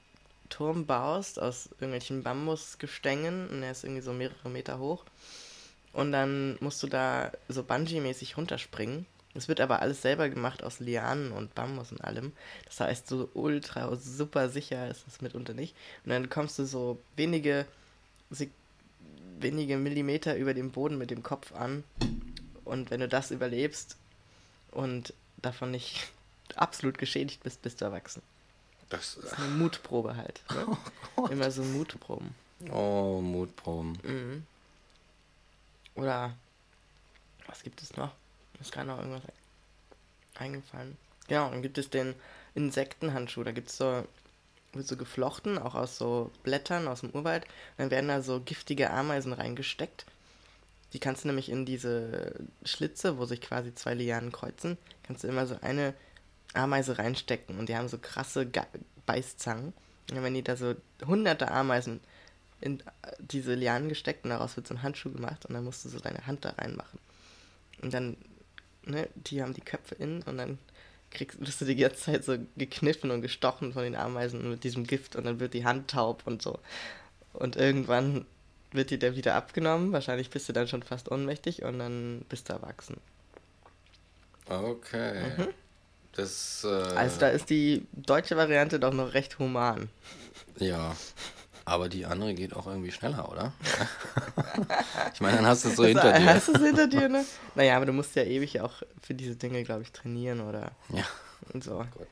Turm 0.49 0.85
baust 0.85 1.39
aus 1.39 1.67
irgendwelchen 1.79 2.23
Bambusgestängen 2.23 3.49
und 3.49 3.61
der 3.61 3.71
ist 3.71 3.83
irgendwie 3.83 4.01
so 4.01 4.13
mehrere 4.13 4.49
Meter 4.49 4.79
hoch. 4.79 5.05
Und 5.93 6.11
dann 6.11 6.57
musst 6.59 6.81
du 6.83 6.87
da 6.87 7.31
so 7.47 7.63
Bungee-mäßig 7.63 8.37
runterspringen. 8.37 9.05
Es 9.35 9.47
wird 9.47 9.61
aber 9.61 9.81
alles 9.81 10.01
selber 10.01 10.29
gemacht 10.29 10.63
aus 10.63 10.79
Lianen 10.79 11.31
und 11.31 11.55
Bambus 11.55 11.91
und 11.91 12.03
allem. 12.03 12.33
Das 12.65 12.79
heißt, 12.79 13.07
so 13.07 13.29
ultra 13.33 13.95
super 13.95 14.49
sicher 14.49 14.87
ist 14.89 15.07
es 15.07 15.21
mitunter 15.21 15.53
nicht. 15.53 15.75
Und 16.05 16.11
dann 16.11 16.29
kommst 16.29 16.59
du 16.59 16.65
so 16.65 16.99
wenige, 17.15 17.65
wenige 19.39 19.77
Millimeter 19.77 20.35
über 20.35 20.53
dem 20.53 20.71
Boden 20.71 20.97
mit 20.97 21.09
dem 21.09 21.23
Kopf 21.23 21.51
an. 21.53 21.83
Und 22.63 22.91
wenn 22.91 22.99
du 22.99 23.07
das 23.07 23.31
überlebst 23.31 23.97
und 24.71 25.13
davon 25.37 25.71
nicht 25.71 26.11
absolut 26.55 26.97
geschädigt 26.97 27.41
bist, 27.43 27.61
bist 27.63 27.81
du 27.81 27.85
erwachsen. 27.85 28.21
Das, 28.89 29.15
Das 29.15 29.31
ist 29.31 29.39
eine 29.39 29.47
Mutprobe 29.55 30.15
halt. 30.15 30.43
Ne? 30.53 30.77
Immer 31.31 31.49
so 31.49 31.63
Mutproben. 31.63 32.35
oh, 32.71 33.19
Mutproben. 33.19 33.97
Mhm. 34.03 34.43
Oder 35.95 36.35
was 37.47 37.63
gibt 37.63 37.81
es 37.81 37.97
noch? 37.97 38.11
Ist 38.63 38.71
gerade 38.71 38.87
noch 38.87 38.97
irgendwas 38.97 39.23
eingefallen. 40.35 40.97
Genau, 41.27 41.49
dann 41.49 41.61
gibt 41.61 41.77
es 41.77 41.89
den 41.89 42.15
Insektenhandschuh. 42.55 43.43
Da 43.43 43.51
gibt 43.51 43.69
es 43.69 43.77
so, 43.77 44.05
wird 44.71 44.87
so 44.87 44.95
geflochten, 44.95 45.57
auch 45.57 45.75
aus 45.75 45.97
so 45.97 46.31
Blättern 46.43 46.87
aus 46.87 47.01
dem 47.01 47.09
Urwald. 47.09 47.45
Dann 47.77 47.91
werden 47.91 48.07
da 48.07 48.21
so 48.21 48.39
giftige 48.39 48.89
Ameisen 48.89 49.33
reingesteckt. 49.33 50.05
Die 50.93 50.99
kannst 50.99 51.23
du 51.23 51.27
nämlich 51.27 51.49
in 51.49 51.65
diese 51.65 52.35
Schlitze, 52.63 53.17
wo 53.17 53.25
sich 53.25 53.41
quasi 53.41 53.75
zwei 53.75 53.95
Lianen 53.95 54.31
kreuzen, 54.31 54.77
kannst 55.03 55.23
du 55.23 55.27
immer 55.27 55.45
so 55.45 55.57
eine 55.61 55.93
Ameise 56.53 56.97
reinstecken. 56.97 57.59
Und 57.59 57.67
die 57.67 57.75
haben 57.75 57.89
so 57.89 57.97
krasse 57.97 58.47
Ga 58.47 58.65
Beißzangen. 59.05 59.73
Und 60.11 60.23
wenn 60.23 60.33
die 60.33 60.43
da 60.43 60.55
so 60.55 60.75
hunderte 61.05 61.51
Ameisen 61.51 61.99
in 62.61 62.81
diese 63.19 63.55
Lianen 63.55 63.89
gesteckt 63.89 64.23
und 64.23 64.29
daraus 64.29 64.55
wird 64.55 64.67
so 64.67 64.73
ein 64.73 64.83
Handschuh 64.83 65.11
gemacht 65.11 65.45
und 65.45 65.53
dann 65.53 65.65
musst 65.65 65.83
du 65.83 65.89
so 65.89 65.99
deine 65.99 66.25
Hand 66.25 66.45
da 66.45 66.51
reinmachen. 66.51 66.99
Und 67.81 67.93
dann, 67.93 68.15
ne, 68.85 69.07
die 69.15 69.41
haben 69.41 69.53
die 69.53 69.61
Köpfe 69.61 69.95
in 69.95 70.21
und 70.23 70.37
dann 70.37 70.57
kriegst 71.11 71.39
wirst 71.39 71.61
du 71.61 71.65
die 71.65 71.75
ganze 71.75 71.97
Zeit 71.97 72.25
so 72.25 72.37
gekniffen 72.57 73.11
und 73.11 73.21
gestochen 73.21 73.73
von 73.73 73.83
den 73.83 73.95
Ameisen 73.95 74.49
mit 74.49 74.63
diesem 74.63 74.85
Gift 74.85 75.15
und 75.15 75.25
dann 75.25 75.39
wird 75.39 75.53
die 75.53 75.65
Hand 75.65 75.89
taub 75.91 76.23
und 76.25 76.41
so. 76.41 76.59
Und 77.33 77.55
irgendwann 77.55 78.25
wird 78.71 78.89
dir 78.89 78.99
der 78.99 79.15
wieder 79.15 79.35
abgenommen, 79.35 79.91
wahrscheinlich 79.91 80.29
bist 80.29 80.49
du 80.49 80.53
dann 80.53 80.67
schon 80.67 80.83
fast 80.83 81.11
ohnmächtig 81.11 81.63
und 81.63 81.79
dann 81.79 82.25
bist 82.29 82.49
du 82.49 82.53
erwachsen. 82.53 82.97
Okay. 84.47 85.31
Das, 86.13 86.63
äh, 86.63 86.67
Mhm. 86.67 86.97
Also 86.97 87.19
da 87.19 87.29
ist 87.29 87.49
die 87.49 87.87
deutsche 87.93 88.37
Variante 88.37 88.79
doch 88.79 88.93
noch 88.93 89.13
recht 89.13 89.39
human. 89.39 89.89
Ja. 90.57 90.95
Aber 91.65 91.87
die 91.87 92.05
andere 92.05 92.33
geht 92.33 92.53
auch 92.55 92.67
irgendwie 92.67 92.91
schneller, 92.91 93.29
oder? 93.31 93.53
ich 95.13 95.21
meine, 95.21 95.37
dann 95.37 95.45
hast 95.45 95.63
du 95.63 95.69
es 95.69 95.75
so 95.77 95.85
hinter 95.85 96.11
dir. 96.11 96.25
Hast 96.25 96.49
du 96.49 96.53
es 96.53 96.61
hinter 96.61 96.87
dir, 96.87 97.07
ne? 97.07 97.23
Naja, 97.55 97.77
aber 97.77 97.85
du 97.85 97.93
musst 97.93 98.15
ja 98.15 98.23
ewig 98.23 98.59
auch 98.61 98.83
für 99.01 99.13
diese 99.13 99.35
Dinge, 99.37 99.63
glaube 99.63 99.81
ich, 99.83 99.91
trainieren 99.91 100.41
oder 100.41 100.71
Ja. 100.89 101.05
und 101.53 101.63
so. 101.63 101.77
Gut. 101.97 102.07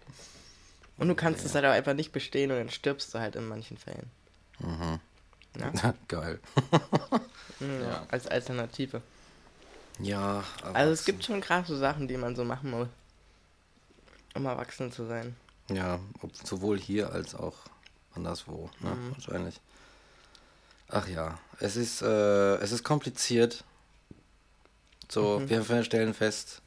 Und 0.98 1.08
du 1.10 1.16
kannst 1.16 1.44
es 1.46 1.54
halt 1.56 1.66
auch 1.66 1.72
einfach 1.72 1.94
nicht 1.96 2.12
bestehen 2.14 2.52
und 2.52 2.58
dann 2.60 2.70
stirbst 2.70 3.14
du 3.14 3.20
halt 3.20 3.36
in 3.36 3.48
manchen 3.48 3.78
Fällen. 3.78 4.10
Mhm. 4.60 5.00
Ja? 5.60 5.94
Geil. 6.08 6.40
Mhm, 7.60 7.82
Ja. 7.82 8.06
Als 8.10 8.28
Alternative. 8.28 9.02
Ja, 10.00 10.44
Also 10.74 10.94
es 10.94 11.06
gibt 11.06 11.24
schon 11.24 11.42
krasse 11.42 11.78
Sachen, 11.78 12.08
die 12.08 12.18
man 12.18 12.36
so 12.36 12.44
machen 12.44 12.72
muss, 12.72 12.88
um 14.34 14.46
erwachsen 14.48 14.92
zu 14.92 15.06
sein. 15.06 15.36
Ja, 15.70 16.00
sowohl 16.44 16.80
hier 16.80 17.12
als 17.12 17.36
auch 17.36 17.58
anderswo, 18.16 18.70
ne? 18.80 18.90
Mhm. 18.92 19.12
wahrscheinlich. 19.12 19.60
Ach 20.90 21.08
ja, 21.08 21.38
es 21.60 21.76
ist, 21.78 22.02
äh, 22.02 22.56
es 22.58 22.72
ist 22.72 22.84
kompliziert. 22.84 23.64
So, 25.10 25.40
Mhm. 25.40 25.50
wir 25.50 25.84
stellen 25.84 26.14
fest, 26.14 26.62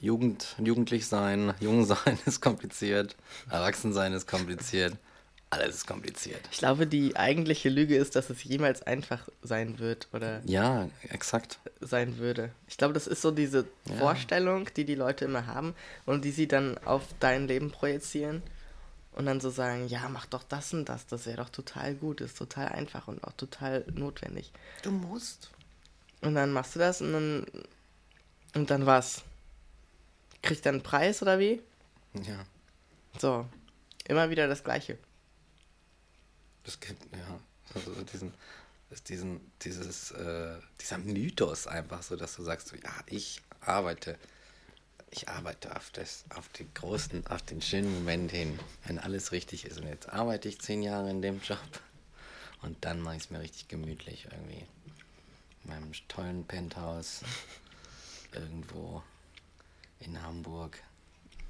Jugend, 0.00 0.56
jugendlich 0.58 1.06
sein, 1.06 1.54
jung 1.60 1.84
sein 1.86 2.18
ist 2.26 2.40
kompliziert, 2.40 3.14
erwachsen 3.50 3.92
sein 3.92 4.12
ist 4.12 4.26
kompliziert. 4.26 4.96
Alles 5.50 5.76
ist 5.76 5.86
kompliziert. 5.86 6.40
Ich 6.50 6.58
glaube, 6.58 6.86
die 6.86 7.14
eigentliche 7.14 7.68
Lüge 7.68 7.94
ist, 7.96 8.16
dass 8.16 8.30
es 8.30 8.42
jemals 8.42 8.82
einfach 8.82 9.28
sein 9.42 9.78
wird 9.78 10.08
oder 10.12 10.40
Ja, 10.46 10.88
exakt. 11.10 11.58
sein 11.80 12.16
würde. 12.16 12.50
Ich 12.68 12.78
glaube, 12.78 12.94
das 12.94 13.06
ist 13.06 13.20
so 13.22 13.30
diese 13.30 13.66
Ja. 13.84 13.96
Vorstellung, 13.96 14.66
die 14.76 14.84
die 14.86 14.94
Leute 14.94 15.26
immer 15.26 15.46
haben 15.46 15.74
und 16.06 16.24
die 16.24 16.30
sie 16.32 16.48
dann 16.48 16.78
auf 16.86 17.02
dein 17.20 17.46
Leben 17.48 17.70
projizieren 17.70 18.42
und 19.12 19.26
dann 19.26 19.40
so 19.40 19.50
sagen, 19.50 19.88
ja, 19.88 20.08
mach 20.08 20.26
doch 20.26 20.42
das 20.42 20.72
und 20.72 20.88
das, 20.88 21.06
das 21.06 21.26
wäre 21.26 21.38
doch 21.38 21.50
total 21.50 21.94
gut, 21.94 22.20
ist 22.20 22.36
total 22.38 22.68
einfach 22.68 23.08
und 23.08 23.22
auch 23.24 23.32
total 23.32 23.84
notwendig. 23.92 24.52
Du 24.82 24.90
musst. 24.90 25.50
Und 26.20 26.34
dann 26.34 26.52
machst 26.52 26.74
du 26.74 26.78
das 26.78 27.00
und 27.00 27.12
dann 27.12 27.46
und 28.54 28.70
dann 28.70 28.86
was? 28.86 29.22
Kriegt 30.42 30.66
dann 30.66 30.76
einen 30.76 30.82
Preis 30.82 31.22
oder 31.22 31.38
wie? 31.38 31.62
Ja, 32.14 32.44
So, 33.18 33.46
immer 34.06 34.28
wieder 34.30 34.48
das 34.48 34.62
Gleiche. 34.64 34.98
das 36.64 36.78
gibt, 36.80 37.02
ja. 37.12 37.40
Also 37.74 37.92
diesen, 38.04 38.34
diesen, 39.08 39.52
dieses, 39.62 40.10
äh, 40.12 40.56
dieser 40.80 40.98
Mythos 40.98 41.66
einfach 41.66 42.02
so, 42.02 42.16
dass 42.16 42.36
du 42.36 42.42
sagst, 42.42 42.68
so, 42.68 42.76
ja, 42.76 42.92
ich 43.06 43.40
arbeite, 43.60 44.18
ich 45.12 45.28
arbeite 45.28 45.76
auf 45.76 45.90
das, 45.90 46.24
auf 46.34 46.48
die 46.48 46.66
großen, 46.72 47.26
auf 47.26 47.42
den 47.42 47.60
schönen 47.60 47.92
Moment 47.92 48.32
hin, 48.32 48.58
wenn 48.86 48.98
alles 48.98 49.30
richtig 49.30 49.66
ist. 49.66 49.78
Und 49.78 49.86
jetzt 49.86 50.08
arbeite 50.08 50.48
ich 50.48 50.60
zehn 50.60 50.82
Jahre 50.82 51.10
in 51.10 51.20
dem 51.20 51.40
Job 51.40 51.58
und 52.62 52.82
dann 52.84 53.00
mache 53.00 53.16
ich 53.16 53.24
es 53.24 53.30
mir 53.30 53.40
richtig 53.40 53.68
gemütlich 53.68 54.26
irgendwie. 54.30 54.64
In 55.64 55.70
meinem 55.70 55.92
tollen 56.08 56.44
Penthouse 56.46 57.20
irgendwo 58.32 59.02
in 60.00 60.20
Hamburg. 60.22 60.78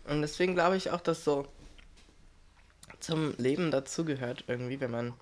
Und 0.05 0.23
deswegen 0.23 0.55
glaube 0.55 0.77
ich 0.77 0.91
auch, 0.91 1.01
dass 1.01 1.25
so 1.25 1.47
zum 2.99 3.37
Leben 3.39 3.71
dazugehört 3.71 4.45
irgendwie, 4.49 4.81
wenn 4.81 4.91
man 4.91 5.15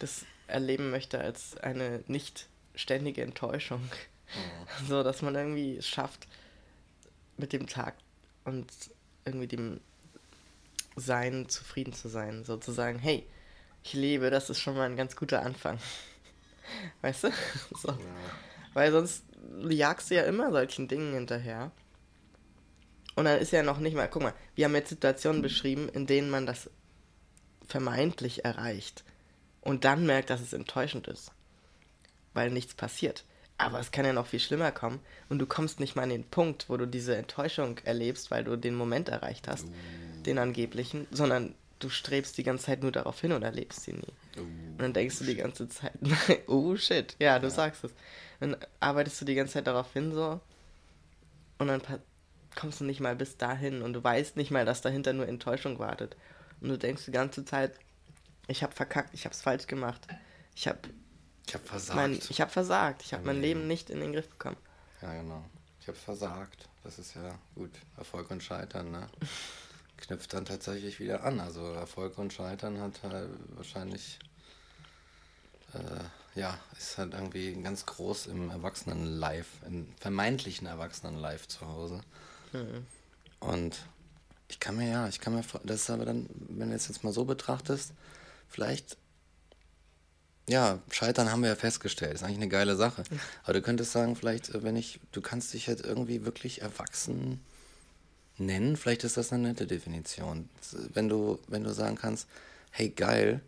das 0.00 0.26
erleben 0.48 0.90
möchte 0.90 1.20
als 1.20 1.56
eine 1.58 2.02
nicht 2.08 2.48
ständige 2.74 3.22
Enttäuschung. 3.22 3.88
So, 4.88 5.04
dass 5.04 5.22
man 5.22 5.36
irgendwie 5.36 5.76
es 5.76 5.86
schafft, 5.86 6.26
mit 7.36 7.52
dem 7.52 7.66
Tag 7.66 7.96
und 8.44 8.66
irgendwie 9.24 9.48
dem 9.48 9.80
Sein 10.96 11.48
zufrieden 11.48 11.92
zu 11.92 12.08
sein. 12.08 12.44
So 12.44 12.56
zu 12.56 12.72
sagen, 12.72 12.98
hey, 12.98 13.26
ich 13.82 13.92
lebe, 13.92 14.30
das 14.30 14.50
ist 14.50 14.60
schon 14.60 14.76
mal 14.76 14.88
ein 14.88 14.96
ganz 14.96 15.16
guter 15.16 15.42
Anfang. 15.42 15.78
Weißt 17.02 17.24
du? 17.24 17.30
So. 17.76 17.96
Weil 18.72 18.92
sonst 18.92 19.24
jagst 19.68 20.10
du 20.10 20.16
ja 20.16 20.24
immer 20.24 20.50
solchen 20.50 20.88
Dingen 20.88 21.14
hinterher. 21.14 21.70
Und 23.14 23.24
dann 23.24 23.38
ist 23.38 23.52
ja 23.52 23.62
noch 23.62 23.78
nicht 23.78 23.96
mal, 23.96 24.08
guck 24.08 24.22
mal, 24.22 24.34
wir 24.54 24.66
haben 24.66 24.74
jetzt 24.74 24.90
Situationen 24.90 25.40
beschrieben, 25.40 25.88
in 25.88 26.06
denen 26.06 26.28
man 26.28 26.44
das 26.44 26.70
vermeintlich 27.66 28.44
erreicht 28.44 29.04
und 29.62 29.84
dann 29.84 30.06
merkt, 30.06 30.30
dass 30.30 30.40
es 30.40 30.52
enttäuschend 30.52 31.08
ist, 31.08 31.32
weil 32.34 32.50
nichts 32.50 32.74
passiert. 32.74 33.24
Aber 33.58 33.80
es 33.80 33.90
kann 33.90 34.04
ja 34.04 34.12
noch 34.12 34.26
viel 34.26 34.40
schlimmer 34.40 34.70
kommen 34.70 35.00
und 35.28 35.38
du 35.38 35.46
kommst 35.46 35.80
nicht 35.80 35.96
mal 35.96 36.02
an 36.02 36.10
den 36.10 36.24
Punkt, 36.24 36.68
wo 36.68 36.76
du 36.76 36.86
diese 36.86 37.16
Enttäuschung 37.16 37.78
erlebst, 37.84 38.30
weil 38.30 38.44
du 38.44 38.56
den 38.56 38.74
Moment 38.74 39.08
erreicht 39.08 39.48
hast, 39.48 39.66
den 40.26 40.38
angeblichen, 40.38 41.06
sondern 41.10 41.54
du 41.78 41.88
strebst 41.88 42.36
die 42.36 42.42
ganze 42.42 42.66
Zeit 42.66 42.82
nur 42.82 42.92
darauf 42.92 43.20
hin 43.20 43.32
und 43.32 43.42
erlebst 43.42 43.84
sie 43.84 43.92
nie. 43.92 44.12
Und 44.38 44.78
dann 44.78 44.92
denkst 44.92 45.18
du 45.18 45.24
die 45.24 45.36
ganze 45.36 45.68
Zeit, 45.68 45.92
oh 46.46 46.76
shit, 46.76 47.16
ja, 47.18 47.38
du 47.38 47.50
sagst 47.50 47.84
es. 47.84 47.94
Dann 48.40 48.56
arbeitest 48.80 49.20
du 49.22 49.24
die 49.24 49.34
ganze 49.34 49.54
Zeit 49.54 49.66
darauf 49.66 49.92
hin 49.92 50.12
so 50.12 50.40
und 51.58 51.68
dann 51.68 51.80
kommst 52.54 52.80
du 52.80 52.84
nicht 52.84 53.00
mal 53.00 53.16
bis 53.16 53.36
dahin 53.36 53.82
und 53.82 53.92
du 53.92 54.04
weißt 54.04 54.36
nicht 54.36 54.50
mal, 54.50 54.64
dass 54.64 54.82
dahinter 54.82 55.12
nur 55.12 55.28
Enttäuschung 55.28 55.78
wartet. 55.78 56.16
Und 56.60 56.68
du 56.68 56.78
denkst 56.78 57.04
die 57.06 57.12
ganze 57.12 57.44
Zeit, 57.44 57.72
ich 58.48 58.62
habe 58.62 58.74
verkackt, 58.74 59.14
ich 59.14 59.24
habe 59.24 59.34
es 59.34 59.42
falsch 59.42 59.66
gemacht. 59.66 60.06
Ich 60.54 60.68
habe 60.68 60.78
Ich 61.46 61.54
habe 61.54 61.64
versagt. 61.64 61.96
mein, 61.96 62.20
ich 62.28 62.40
habe 62.40 62.50
versagt, 62.50 63.02
ich 63.02 63.12
habe 63.12 63.24
mein 63.24 63.40
Leben 63.40 63.60
Leben. 63.60 63.68
nicht 63.68 63.90
in 63.90 64.00
den 64.00 64.12
Griff 64.12 64.28
bekommen. 64.28 64.56
Ja, 65.00 65.14
genau. 65.14 65.44
Ich 65.80 65.88
habe 65.88 65.98
versagt. 65.98 66.68
Das 66.82 66.98
ist 66.98 67.14
ja 67.14 67.38
gut. 67.54 67.70
Erfolg 67.96 68.30
und 68.30 68.42
Scheitern, 68.42 68.90
ne? 68.90 69.06
Knüpft 69.98 70.32
dann 70.34 70.44
tatsächlich 70.44 71.00
wieder 71.00 71.24
an. 71.24 71.40
Also 71.40 71.64
Erfolg 71.72 72.18
und 72.18 72.32
Scheitern 72.32 72.80
hat 72.80 73.02
halt 73.02 73.30
wahrscheinlich, 73.54 74.18
äh, 75.74 76.38
ja, 76.38 76.58
ist 76.76 76.98
halt 76.98 77.14
irgendwie 77.14 77.54
ganz 77.62 77.86
groß 77.86 78.26
im 78.26 78.50
Erwachsenen-Life, 78.50 79.66
im 79.66 79.88
vermeintlichen 79.98 80.66
Erwachsenen-Life 80.66 81.48
zu 81.48 81.66
Hause. 81.66 82.00
Und 83.40 83.76
ich 84.48 84.60
kann 84.60 84.76
mir, 84.76 84.88
ja, 84.88 85.08
ich 85.08 85.20
kann 85.20 85.34
mir, 85.34 85.42
das 85.64 85.82
ist 85.82 85.90
aber 85.90 86.04
dann, 86.04 86.28
wenn 86.48 86.70
du 86.70 86.76
es 86.76 86.88
jetzt 86.88 87.04
mal 87.04 87.12
so 87.12 87.24
betrachtest, 87.24 87.92
vielleicht 88.48 88.96
ja, 90.48 90.78
Scheitern 90.90 91.30
haben 91.30 91.42
wir 91.42 91.50
ja 91.50 91.56
festgestellt. 91.56 92.14
Ist 92.14 92.22
eigentlich 92.22 92.36
eine 92.36 92.48
geile 92.48 92.76
Sache. 92.76 93.02
Aber 93.42 93.52
du 93.54 93.62
könntest 93.62 93.92
sagen, 93.92 94.16
vielleicht, 94.16 94.54
äh, 94.54 94.62
wenn 94.62 94.76
ich, 94.76 95.00
du 95.12 95.20
kannst 95.20 95.52
dich 95.52 95.66
jetzt 95.66 95.84
irgendwie 95.84 96.24
wirklich 96.24 96.62
erwachsen 96.62 97.40
nennen, 98.38 98.76
vielleicht 98.76 99.04
ist 99.04 99.16
das 99.16 99.32
eine 99.32 99.48
nette 99.48 99.66
Definition. 99.66 100.48
Wenn 100.92 101.08
du, 101.08 101.38
wenn 101.48 101.64
du 101.64 101.72
sagen 101.72 101.96
kannst, 101.96 102.28
hey 102.70 102.90
geil, 102.90 103.40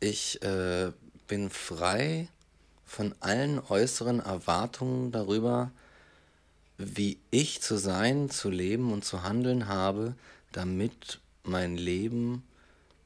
ich 0.00 0.42
äh, 0.42 0.92
bin 1.26 1.50
frei 1.50 2.28
von 2.86 3.14
allen 3.20 3.58
äußeren 3.58 4.20
Erwartungen 4.20 5.10
darüber, 5.12 5.72
wie 6.78 7.18
ich 7.30 7.60
zu 7.60 7.76
sein, 7.76 8.30
zu 8.30 8.50
leben 8.50 8.92
und 8.92 9.04
zu 9.04 9.22
handeln 9.22 9.68
habe, 9.68 10.14
damit 10.52 11.20
mein 11.42 11.76
Leben 11.76 12.44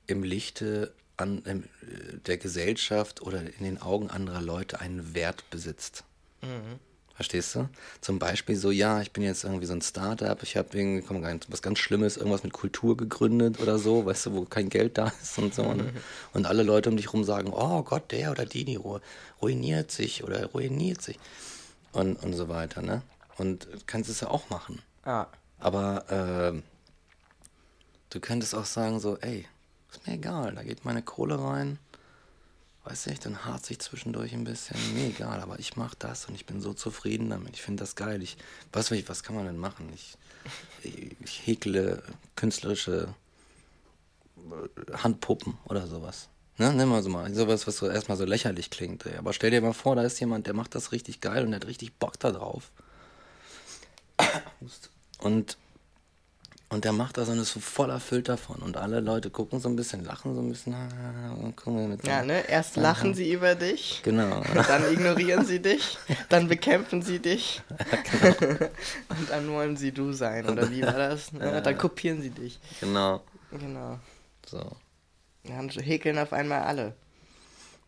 im 0.06 0.22
Lichte 0.22 0.92
an, 1.18 1.42
im, 1.44 1.62
äh, 1.64 2.16
der 2.26 2.38
Gesellschaft 2.38 3.20
oder 3.22 3.40
in 3.42 3.64
den 3.64 3.82
Augen 3.82 4.08
anderer 4.10 4.40
Leute 4.40 4.80
einen 4.80 5.14
Wert 5.14 5.44
besitzt. 5.50 6.04
Verstehst 7.14 7.56
du? 7.56 7.68
Zum 8.00 8.20
Beispiel 8.20 8.54
so, 8.54 8.70
ja, 8.70 9.00
ich 9.02 9.10
bin 9.10 9.24
jetzt 9.24 9.42
irgendwie 9.42 9.66
so 9.66 9.72
ein 9.72 9.82
Startup, 9.82 10.40
ich 10.44 10.56
habe 10.56 10.68
irgendwie, 10.78 11.04
komm, 11.04 11.20
was 11.48 11.62
ganz 11.62 11.80
Schlimmes, 11.80 12.16
irgendwas 12.16 12.44
mit 12.44 12.52
Kultur 12.52 12.96
gegründet 12.96 13.58
oder 13.58 13.80
so, 13.80 14.06
weißt 14.06 14.26
du, 14.26 14.34
wo 14.34 14.44
kein 14.44 14.68
Geld 14.68 14.96
da 14.98 15.12
ist 15.20 15.36
und 15.36 15.52
so. 15.52 15.64
Ne? 15.74 15.92
Und 16.32 16.46
alle 16.46 16.62
Leute 16.62 16.88
um 16.90 16.96
dich 16.96 17.12
rum 17.12 17.24
sagen, 17.24 17.52
oh 17.52 17.82
Gott, 17.82 18.12
der 18.12 18.30
oder 18.30 18.46
die, 18.46 18.64
die 18.64 18.78
ru- 18.78 19.00
ruiniert 19.42 19.90
sich 19.90 20.22
oder 20.22 20.46
ruiniert 20.46 21.02
sich. 21.02 21.18
Und, 21.92 22.22
und 22.22 22.34
so 22.34 22.48
weiter, 22.48 22.82
ne? 22.82 23.02
Und 23.36 23.64
du 23.64 23.78
kannst 23.86 24.10
es 24.10 24.20
ja 24.20 24.28
auch 24.28 24.48
machen. 24.50 24.80
Ah, 25.04 25.26
Aber 25.58 26.04
ähm, 26.10 26.62
du 28.10 28.20
könntest 28.20 28.54
auch 28.54 28.66
sagen 28.66 29.00
so, 29.00 29.16
ey, 29.18 29.46
ist 29.90 30.06
mir 30.06 30.14
egal, 30.14 30.54
da 30.54 30.62
geht 30.62 30.84
meine 30.84 31.02
Kohle 31.02 31.42
rein. 31.42 31.78
Weiß 32.84 33.06
nicht, 33.06 33.24
dann 33.26 33.44
harzt 33.44 33.66
sich 33.66 33.80
zwischendurch 33.80 34.32
ein 34.32 34.44
bisschen. 34.44 34.76
Mir 34.94 35.08
egal, 35.08 35.40
aber 35.40 35.58
ich 35.58 35.76
mache 35.76 35.96
das 35.98 36.26
und 36.26 36.34
ich 36.34 36.46
bin 36.46 36.60
so 36.60 36.72
zufrieden 36.72 37.28
damit. 37.28 37.54
Ich 37.54 37.62
finde 37.62 37.82
das 37.82 37.96
geil. 37.96 38.22
Ich, 38.22 38.38
was, 38.72 38.90
was 38.90 39.22
kann 39.22 39.36
man 39.36 39.44
denn 39.44 39.58
machen? 39.58 39.90
Ich, 39.94 40.16
ich, 40.82 41.16
ich 41.20 41.46
häkle 41.46 42.02
künstlerische 42.34 43.14
äh, 44.38 44.92
Handpuppen 44.96 45.58
oder 45.64 45.86
sowas. 45.86 46.28
Ne, 46.56 46.72
nimm 46.72 46.88
mal 46.88 47.02
so 47.02 47.10
mal. 47.10 47.32
Sowas, 47.34 47.66
was 47.66 47.76
so 47.76 47.88
erstmal 47.88 48.16
so 48.16 48.24
lächerlich 48.24 48.70
klingt. 48.70 49.06
Ey. 49.06 49.16
Aber 49.16 49.32
stell 49.32 49.50
dir 49.50 49.60
mal 49.60 49.74
vor, 49.74 49.94
da 49.94 50.02
ist 50.02 50.18
jemand, 50.18 50.46
der 50.46 50.54
macht 50.54 50.74
das 50.74 50.90
richtig 50.90 51.20
geil 51.20 51.44
und 51.44 51.50
der 51.50 51.60
hat 51.60 51.68
richtig 51.68 51.94
Bock 51.94 52.18
da 52.18 52.32
drauf. 52.32 52.72
Und, 55.18 55.56
und 56.70 56.84
der 56.84 56.92
macht 56.92 57.16
das 57.16 57.28
und 57.30 57.38
ist 57.38 57.52
so 57.52 57.60
voll 57.60 57.88
erfüllt 57.90 58.28
davon. 58.28 58.56
Und 58.56 58.76
alle 58.76 59.00
Leute 59.00 59.30
gucken 59.30 59.58
so 59.60 59.68
ein 59.68 59.76
bisschen, 59.76 60.04
lachen 60.04 60.34
so 60.34 60.40
ein 60.42 60.48
bisschen. 60.50 60.74
ah, 60.74 61.32
Und 61.40 61.56
gucken 61.56 61.88
mit 61.90 62.06
ja, 62.06 62.22
ne? 62.22 62.46
Erst 62.48 62.76
lachen 62.76 63.14
sie 63.14 63.32
über 63.32 63.54
dich, 63.54 64.00
Genau. 64.04 64.42
dann 64.66 64.92
ignorieren 64.92 65.44
sie 65.46 65.60
dich, 65.60 65.96
dann 66.28 66.48
bekämpfen 66.48 67.00
sie 67.02 67.18
dich 67.20 67.62
genau. 68.20 68.70
und 69.08 69.30
dann 69.30 69.48
wollen 69.50 69.76
sie 69.76 69.92
du 69.92 70.12
sein. 70.12 70.48
Oder 70.48 70.70
wie 70.70 70.82
war 70.82 70.92
das? 70.92 71.32
Ne? 71.32 71.62
Dann 71.62 71.78
kopieren 71.78 72.20
sie 72.20 72.30
dich. 72.30 72.58
genau. 72.80 73.22
Genau. 73.50 73.98
So. 74.46 74.64
Dann 75.44 75.68
häkeln 75.70 76.18
auf 76.18 76.32
einmal 76.34 76.62
alle. 76.62 76.94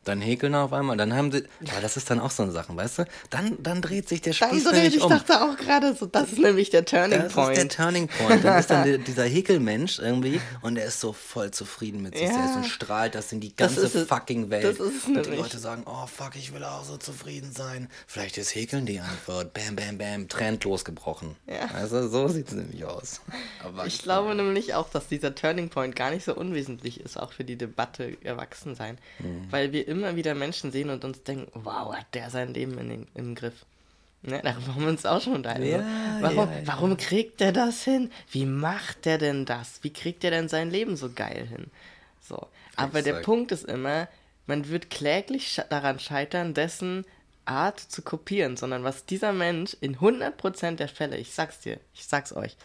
Dann 0.05 0.22
häkeln 0.22 0.55
auf 0.55 0.72
einmal, 0.72 0.96
dann 0.96 1.14
haben 1.14 1.30
sie. 1.30 1.44
Ja, 1.61 1.74
das 1.82 1.98
ist 1.98 2.09
dann 2.11 2.20
auch 2.20 2.30
so 2.30 2.42
eine 2.42 2.53
Sache, 2.53 2.74
weißt 2.74 3.01
du? 3.01 3.05
Dann, 3.28 3.62
dann 3.62 3.82
dreht 3.82 4.09
sich 4.09 4.22
der 4.22 4.32
Spieß 4.32 4.64
dreht, 4.64 4.72
nämlich 4.72 4.96
ich 4.96 5.03
um. 5.03 5.11
dachte 5.11 5.42
auch 5.42 5.55
gerade 5.59 5.94
so, 5.94 6.07
das 6.07 6.32
ist 6.32 6.38
nämlich 6.38 6.70
der 6.70 6.86
Turning 6.86 7.11
Das 7.18 7.26
ist 7.28 7.36
der 7.36 7.42
Point. 7.42 7.72
Turning 7.72 8.09
Point. 8.09 8.42
Dann 8.42 8.59
ist 8.59 8.70
dann 8.70 8.86
der, 8.86 8.96
dieser 9.11 9.24
Häkelmensch 9.24 9.98
irgendwie 9.98 10.40
und 10.62 10.78
er 10.78 10.86
ist 10.86 11.01
so 11.01 11.12
voll 11.12 11.51
zufrieden 11.51 12.01
mit 12.01 12.16
sich 12.16 12.28
Ja. 12.28 12.32
selbst 12.32 12.57
und 12.57 12.64
strahlt 12.64 13.14
das 13.14 13.30
in 13.32 13.40
die 13.40 13.55
Das 13.55 13.76
ganze 13.76 14.07
fucking 14.07 14.48
Welt. 14.48 14.64
Das 14.64 14.78
ist 14.80 15.03
es 15.03 15.05
und 15.05 15.26
die. 15.26 15.36
Leute 15.36 15.59
sagen, 15.59 15.82
oh 15.84 16.07
fuck, 16.07 16.34
ich 16.34 16.55
will 16.55 16.64
auch 16.64 16.82
so 16.84 16.96
zufrieden 16.96 17.53
sein. 17.53 17.88
Vielleicht 18.07 18.38
ist 18.38 18.55
Häkeln 18.55 18.86
die 18.86 19.01
Antwort. 19.01 19.53
Bam, 19.53 19.76
bam, 19.76 19.98
bam, 19.98 20.28
Trend 20.28 20.64
losgebrochen. 20.64 21.36
Ja. 21.46 21.66
Also 21.74 22.09
so 22.09 22.26
sieht 22.28 22.48
es 22.48 22.55
nämlich 22.55 22.86
aus. 22.86 23.20
Aber 23.62 23.84
Ich 23.86 23.98
glaube 24.03 24.34
nämlich 24.34 24.72
auch, 24.72 24.88
dass 24.88 25.09
dieser 25.09 25.34
Turning 25.34 25.68
Point 25.68 25.94
gar 25.94 26.11
nicht 26.11 26.24
so 26.24 26.34
unwesentlich 26.34 27.01
ist, 27.01 27.18
auch 27.20 27.32
für 27.34 27.44
die 27.44 27.57
Debatte 27.57 28.16
Erwachsensein. 28.24 28.96
Mhm. 29.18 29.46
Weil 29.51 29.72
wir 29.72 29.89
immer 29.91 30.16
wieder 30.16 30.34
Menschen 30.34 30.72
sehen 30.72 30.88
und 30.88 31.05
uns 31.05 31.22
denken, 31.22 31.51
wow, 31.53 31.95
hat 31.95 32.14
der 32.14 32.30
sein 32.30 32.55
Leben 32.55 32.78
in 32.78 32.88
den, 32.88 33.07
im 33.14 33.34
Griff. 33.34 33.66
Ne, 34.22 34.41
darüber 34.43 34.74
haben 34.74 34.82
wir 34.82 34.88
uns 34.88 35.07
auch 35.07 35.20
schon 35.20 35.34
unterhalten. 35.34 35.66
Ja, 35.66 35.84
warum, 36.20 36.51
ja, 36.51 36.62
warum 36.66 36.97
kriegt 36.97 37.41
der 37.41 37.53
das 37.53 37.84
hin? 37.84 38.11
Wie 38.30 38.45
macht 38.45 39.07
der 39.07 39.18
denn 39.18 39.47
das? 39.47 39.80
Wie 39.82 39.93
kriegt 39.93 40.22
der 40.22 40.30
denn 40.30 40.49
sein 40.49 40.70
Leben 40.70 40.97
so 40.97 41.11
geil 41.11 41.47
hin? 41.47 41.70
So. 42.20 42.47
Aber 42.76 43.03
der. 43.03 43.14
Punkt 43.14 43.51
ist 43.51 43.64
immer, 43.64 44.09
man 44.47 44.68
wird 44.68 44.91
kläglich 44.91 45.61
daran 45.70 45.99
scheitern, 45.99 46.55
dessen 46.55 47.05
Art 47.45 47.80
zu 47.80 48.03
kopieren, 48.03 48.57
sondern 48.57 48.84
was 48.84 49.07
dieser 49.07 49.32
Mensch 49.32 49.76
in 49.80 49.97
100% 49.97 50.76
der 50.76 50.88
Fälle, 50.88 51.16
ich 51.16 51.32
sag's 51.32 51.61
dir, 51.61 51.80
ich 51.95 52.07
sag's 52.07 52.32
euch, 52.32 52.57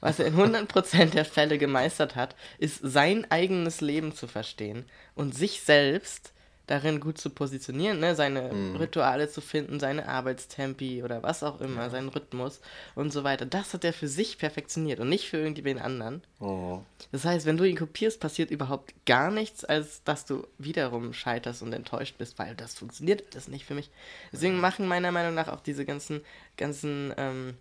was 0.00 0.18
er 0.18 0.26
in 0.26 0.36
100% 0.36 1.06
der 1.10 1.24
Fälle 1.24 1.58
gemeistert 1.58 2.14
hat, 2.14 2.36
ist 2.58 2.80
sein 2.82 3.30
eigenes 3.30 3.80
Leben 3.80 4.14
zu 4.14 4.26
verstehen 4.26 4.84
und 5.14 5.34
sich 5.34 5.62
selbst 5.62 6.32
darin 6.70 7.00
gut 7.00 7.18
zu 7.18 7.30
positionieren, 7.30 7.98
ne? 7.98 8.14
seine 8.14 8.78
Rituale 8.78 9.28
zu 9.28 9.40
finden, 9.40 9.80
seine 9.80 10.06
Arbeitstempi 10.08 11.02
oder 11.02 11.20
was 11.22 11.42
auch 11.42 11.60
immer, 11.60 11.90
seinen 11.90 12.08
Rhythmus 12.08 12.60
und 12.94 13.12
so 13.12 13.24
weiter. 13.24 13.44
Das 13.44 13.74
hat 13.74 13.84
er 13.84 13.92
für 13.92 14.06
sich 14.06 14.38
perfektioniert 14.38 15.00
und 15.00 15.08
nicht 15.08 15.28
für 15.28 15.38
irgendwen 15.38 15.80
anderen. 15.80 16.22
Oh. 16.38 16.80
Das 17.10 17.24
heißt, 17.24 17.44
wenn 17.44 17.56
du 17.56 17.64
ihn 17.64 17.76
kopierst, 17.76 18.20
passiert 18.20 18.52
überhaupt 18.52 18.94
gar 19.04 19.32
nichts, 19.32 19.64
als 19.64 20.04
dass 20.04 20.26
du 20.26 20.46
wiederum 20.58 21.12
scheiterst 21.12 21.62
und 21.62 21.72
enttäuscht 21.72 22.16
bist, 22.18 22.38
weil 22.38 22.54
das 22.54 22.74
funktioniert 22.74 23.24
alles 23.32 23.48
nicht 23.48 23.64
für 23.64 23.74
mich. 23.74 23.90
Deswegen 24.32 24.60
machen 24.60 24.86
meiner 24.86 25.10
Meinung 25.10 25.34
nach 25.34 25.48
auch 25.48 25.60
diese 25.60 25.84
ganzen, 25.84 26.20
ganzen 26.56 27.12
ähm, 27.16 27.54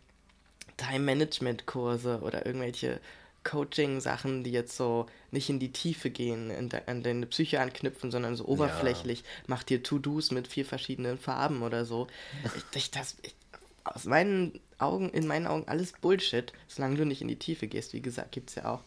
Time-Management-Kurse 0.78 2.20
oder 2.22 2.46
irgendwelche 2.46 3.00
Coaching-Sachen, 3.44 4.44
die 4.44 4.52
jetzt 4.52 4.76
so 4.76 5.06
nicht 5.32 5.50
in 5.50 5.60
die 5.60 5.72
Tiefe 5.72 6.10
gehen, 6.10 6.50
in 6.50 6.70
de 6.70 6.82
an 6.86 7.04
deine 7.04 7.26
Psyche 7.26 7.62
anknüpfen, 7.62 8.12
sondern 8.12 8.36
so 8.36 8.46
oberflächlich, 8.46 9.24
mach 9.48 9.64
dir 9.64 9.82
To-Dos 9.82 10.32
mit 10.32 10.48
vier 10.48 10.66
verschiedenen 10.66 11.18
Farben 11.18 11.62
oder 11.62 11.86
so. 11.86 12.08
Ich, 12.56 12.76
ich, 12.76 12.92
das, 12.92 13.18
ich, 13.22 13.36
aus 13.84 14.06
meinen 14.06 14.60
Augen, 14.78 15.10
in 15.10 15.28
meinen 15.28 15.48
Augen 15.48 15.68
alles 15.68 15.94
Bullshit, 15.94 16.54
solange 16.68 16.98
du 16.98 17.06
nicht 17.06 17.22
in 17.22 17.28
die 17.28 17.40
Tiefe 17.40 17.68
gehst, 17.68 17.94
wie 17.94 18.02
gesagt, 18.02 18.32
gibt's 18.32 18.56
ja 18.56 18.66
auch. 18.66 18.84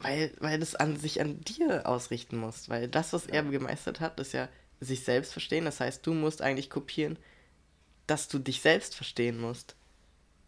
Weil, 0.00 0.32
weil 0.38 0.58
das 0.58 0.74
an 0.74 0.96
sich 0.96 1.20
an 1.20 1.40
dir 1.40 1.86
ausrichten 1.86 2.38
musst. 2.38 2.68
Weil 2.68 2.88
das, 2.88 3.12
was 3.12 3.26
er 3.26 3.42
gemeistert 3.42 4.00
hat, 4.00 4.18
ist 4.18 4.32
ja 4.32 4.48
sich 4.80 5.04
selbst 5.04 5.32
verstehen. 5.32 5.66
Das 5.66 5.80
heißt, 5.80 6.06
du 6.06 6.14
musst 6.14 6.40
eigentlich 6.40 6.70
kopieren, 6.70 7.18
dass 8.06 8.28
du 8.28 8.38
dich 8.38 8.60
selbst 8.62 8.94
verstehen 8.94 9.38
musst. 9.38 9.76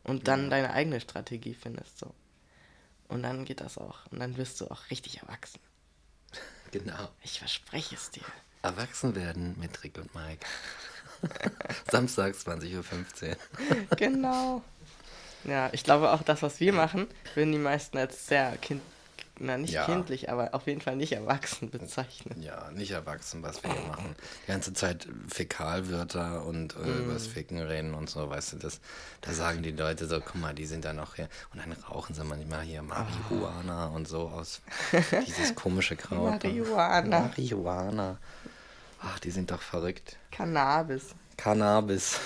Und 0.05 0.27
dann 0.27 0.51
deine 0.51 0.73
eigene 0.73 1.01
Strategie 1.01 1.55
findest. 1.55 1.99
So. 1.99 2.13
Und 3.13 3.23
dann 3.23 3.45
geht 3.45 3.61
das 3.61 3.77
auch. 3.77 3.99
Und 4.11 4.21
dann 4.21 4.39
wirst 4.39 4.61
du 4.61 4.71
auch 4.71 4.91
richtig 4.91 5.21
erwachsen. 5.21 5.61
Genau. 6.71 7.11
Ich 7.23 7.39
verspreche 7.39 7.95
es 7.95 8.11
dir. 8.11 8.25
Erwachsen 8.63 9.15
werden 9.15 9.55
mit 9.59 9.85
Rick 9.85 9.99
und 9.99 10.15
Mike. 10.15 10.47
Samstags 11.91 12.47
20.15 12.47 13.29
Uhr. 13.29 13.37
Genau. 13.97 14.63
Ja, 15.45 15.69
ich 15.73 15.85
glaube 15.85 16.11
auch 16.13 16.23
das, 16.23 16.41
was 16.41 16.59
wir 16.61 16.73
machen, 16.73 17.07
würden 17.35 17.53
die 17.53 17.59
meisten 17.59 17.99
als 17.99 18.27
sehr 18.27 18.57
kind, 18.59 18.81
na 19.43 19.59
nicht 19.59 19.73
Ja. 19.75 19.85
kindlich, 19.85 20.31
aber 20.31 20.55
auf 20.55 20.67
jeden 20.67 20.81
Fall 20.81 20.97
nicht 20.97 21.13
erwachsen 21.13 21.71
bezeichnen. 21.71 22.41
Ja, 22.43 22.71
nicht 22.71 22.91
erwachsen, 22.93 23.43
was 23.43 23.63
wir 23.63 23.73
hier 23.73 23.87
machen. 23.89 24.15
Die 24.45 24.53
ganze 24.53 24.73
Zeit 24.73 25.09
Fäkalwörter 25.29 26.45
und 26.45 26.77
äh, 26.77 27.03
übers 27.05 27.27
Ficken 27.27 27.59
reden 27.61 27.95
und 27.95 28.09
so, 28.09 28.31
weißt 28.31 28.55
du, 28.55 28.57
das, 28.59 28.81
da 29.21 29.33
sagen 29.33 29.63
die 29.63 29.73
Leute 29.73 30.07
so, 30.07 30.21
guck 30.21 30.37
mal, 30.37 30.55
die 30.55 30.67
sind 30.67 30.85
da 30.85 30.93
noch 30.93 31.17
hier. 31.17 31.29
Und 31.53 31.61
dann 31.61 31.73
rauchen 31.73 32.15
sie 32.15 32.25
manchmal 32.25 32.63
hier 32.63 32.83
Marihuana 32.83 33.87
und 33.89 34.09
so 34.09 34.29
aus. 34.29 34.61
Dieses 35.27 35.55
komische 35.55 35.97
Kraut. 35.97 36.43
Marihuana. 36.45 37.21
Marihuana. 37.21 38.19
Ach, 39.03 39.19
die 39.19 39.31
sind 39.31 39.51
doch 39.51 39.61
verrückt. 39.63 40.17
Cannabis. 40.31 41.15
Cannabis. 41.37 42.21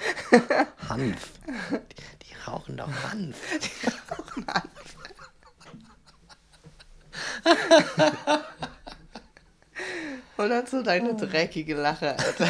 Hanf. 0.88 1.30
Die, 1.70 2.26
die 2.26 2.34
rauchen 2.46 2.76
doch 2.76 2.88
Hanf. 3.10 3.36
Und 10.36 10.50
dann 10.50 10.66
so 10.66 10.82
deine 10.82 11.14
dreckige 11.14 11.74
Lache, 11.74 12.16
Alter. 12.16 12.48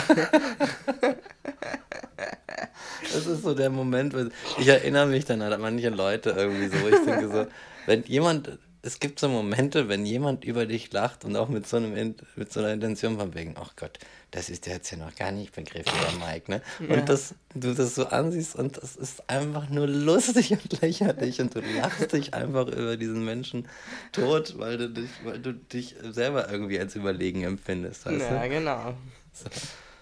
Das 3.13 3.27
ist 3.27 3.43
so 3.43 3.55
der 3.55 3.71
Moment, 3.71 4.15
ich 4.59 4.69
erinnere 4.69 5.07
mich 5.07 5.25
dann 5.25 5.43
an 5.43 5.61
manche 5.61 5.89
Leute 5.89 6.31
irgendwie 6.31 6.69
so. 6.69 6.87
Ich 6.89 7.05
denke 7.05 7.29
so, 7.29 7.47
wenn 7.87 8.05
jemand, 8.05 8.59
es 8.83 8.99
gibt 8.99 9.19
so 9.21 9.29
Momente, 9.29 9.89
wenn 9.89 10.07
jemand 10.07 10.45
über 10.45 10.65
dich 10.67 10.91
lacht 10.93 11.25
und 11.25 11.37
auch 11.37 11.49
mit 11.49 11.67
so 11.67 11.77
einem 11.77 11.95
In- 11.97 12.15
mit 12.37 12.53
so 12.53 12.61
einer 12.61 12.73
Intention 12.73 13.19
von 13.19 13.35
wegen, 13.35 13.55
ach 13.61 13.77
Gott, 13.77 13.99
das 14.31 14.49
ist 14.49 14.65
der 14.67 14.75
jetzt 14.75 14.91
ja 14.91 14.97
noch 14.97 15.15
gar 15.17 15.33
nicht 15.33 15.55
begriffen, 15.55 15.93
der 16.01 16.27
Mike, 16.27 16.51
ne? 16.51 16.63
Ja. 16.89 16.95
Und 16.97 17.09
das, 17.09 17.35
du 17.55 17.75
das 17.75 17.95
so 17.95 18.07
ansiehst 18.07 18.57
und 18.57 18.77
das 18.79 18.97
ist 18.97 19.29
einfach 19.29 19.69
nur 19.69 19.87
lustig 19.87 20.53
und 20.53 20.81
lächerlich 20.81 21.41
und 21.41 21.55
du 21.55 21.61
lachst 21.61 22.13
dich 22.13 22.33
einfach 22.33 22.69
über 22.69 22.97
diesen 22.97 23.25
Menschen 23.25 23.69
tot, 24.13 24.59
weil 24.59 24.79
du 24.79 24.89
dich, 24.89 25.11
weil 25.25 25.39
du 25.41 25.53
dich 25.53 25.97
selber 26.11 26.51
irgendwie 26.51 26.79
als 26.81 26.95
überlegen 26.97 27.43
empfindest, 27.45 28.07
weißt 28.07 28.21
Ja, 28.21 28.43
du? 28.43 28.49
genau. 28.49 28.95
So. 29.35 29.47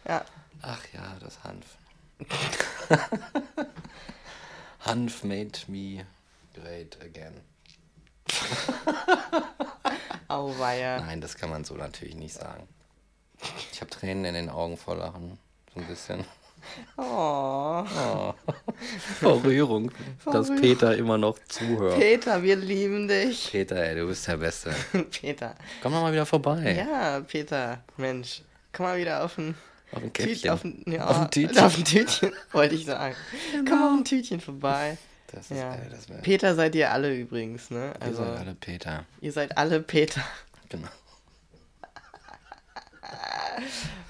Ja. 0.06 0.24
Ach 0.62 0.82
ja, 0.92 1.16
das 1.20 1.42
Hanf. 1.44 1.64
Hanf 4.80 5.24
made 5.24 5.58
me 5.68 6.04
great 6.54 6.96
again. 7.02 7.34
Auweia. 10.28 11.00
Nein, 11.00 11.20
das 11.20 11.36
kann 11.36 11.50
man 11.50 11.64
so 11.64 11.74
natürlich 11.74 12.14
nicht 12.14 12.34
sagen. 12.34 12.68
Ich 13.72 13.80
habe 13.80 13.90
Tränen 13.90 14.24
in 14.24 14.34
den 14.34 14.50
Augen 14.50 14.76
vor 14.76 14.96
Lachen. 14.96 15.38
So 15.74 15.80
ein 15.80 15.86
bisschen. 15.86 16.24
Oh. 16.96 17.84
Vor 19.20 19.44
Rührung, 19.44 19.90
dass. 20.30 20.48
Peter 20.48 20.96
immer 20.96 21.16
noch 21.16 21.38
zuhört. 21.48 21.98
Peter, 21.98 22.42
wir 22.42 22.56
lieben 22.56 23.08
dich. 23.08 23.48
Peter, 23.50 23.76
ey, 23.76 23.94
du 23.94 24.06
bist 24.06 24.26
der 24.26 24.36
Beste. 24.36 24.74
Peter. 25.10 25.54
Komm 25.82 25.92
mal 25.92 26.12
wieder 26.12 26.26
vorbei. 26.26 26.84
Ja, 26.86 27.20
Peter. 27.20 27.82
Mensch. 27.96 28.42
Komm 28.72 28.86
mal 28.86 28.98
wieder 28.98 29.24
auf 29.24 29.38
ein 29.38 29.54
Auf 29.92 30.02
ein 30.02 30.12
Tütchen. 30.12 30.26
Käffchen. 30.26 30.50
Auf 30.50 30.64
ein, 30.64 30.84
ja, 30.86 31.06
Auf 31.06 31.20
ein 31.20 31.30
Tütchen. 31.30 31.58
Auf 31.64 31.78
ein 31.78 31.84
Tütchen, 31.84 32.32
wollte 32.52 32.74
ich 32.74 32.84
sagen. 32.84 33.14
Komm 33.66 33.82
auf 33.82 33.98
ein 34.00 34.04
Tütchen 34.04 34.40
vorbei. 34.40 34.98
Das 35.28 35.50
ist, 35.50 35.58
Ja. 35.58 35.74
ey, 35.74 35.88
das 35.90 36.08
wär, 36.08 36.18
Peter 36.18 36.54
seid 36.54 36.74
ihr 36.74 36.90
alle 36.90 37.14
übrigens, 37.14 37.70
ne? 37.70 37.92
wir 37.98 38.02
Also, 38.06 38.24
sind 38.24 38.36
alle 38.36 38.54
Peter. 38.54 39.04
ihr 39.20 39.32
seid 39.32 39.56
alle 39.58 39.80
Peter. 39.80 40.22
Genau. 40.68 40.88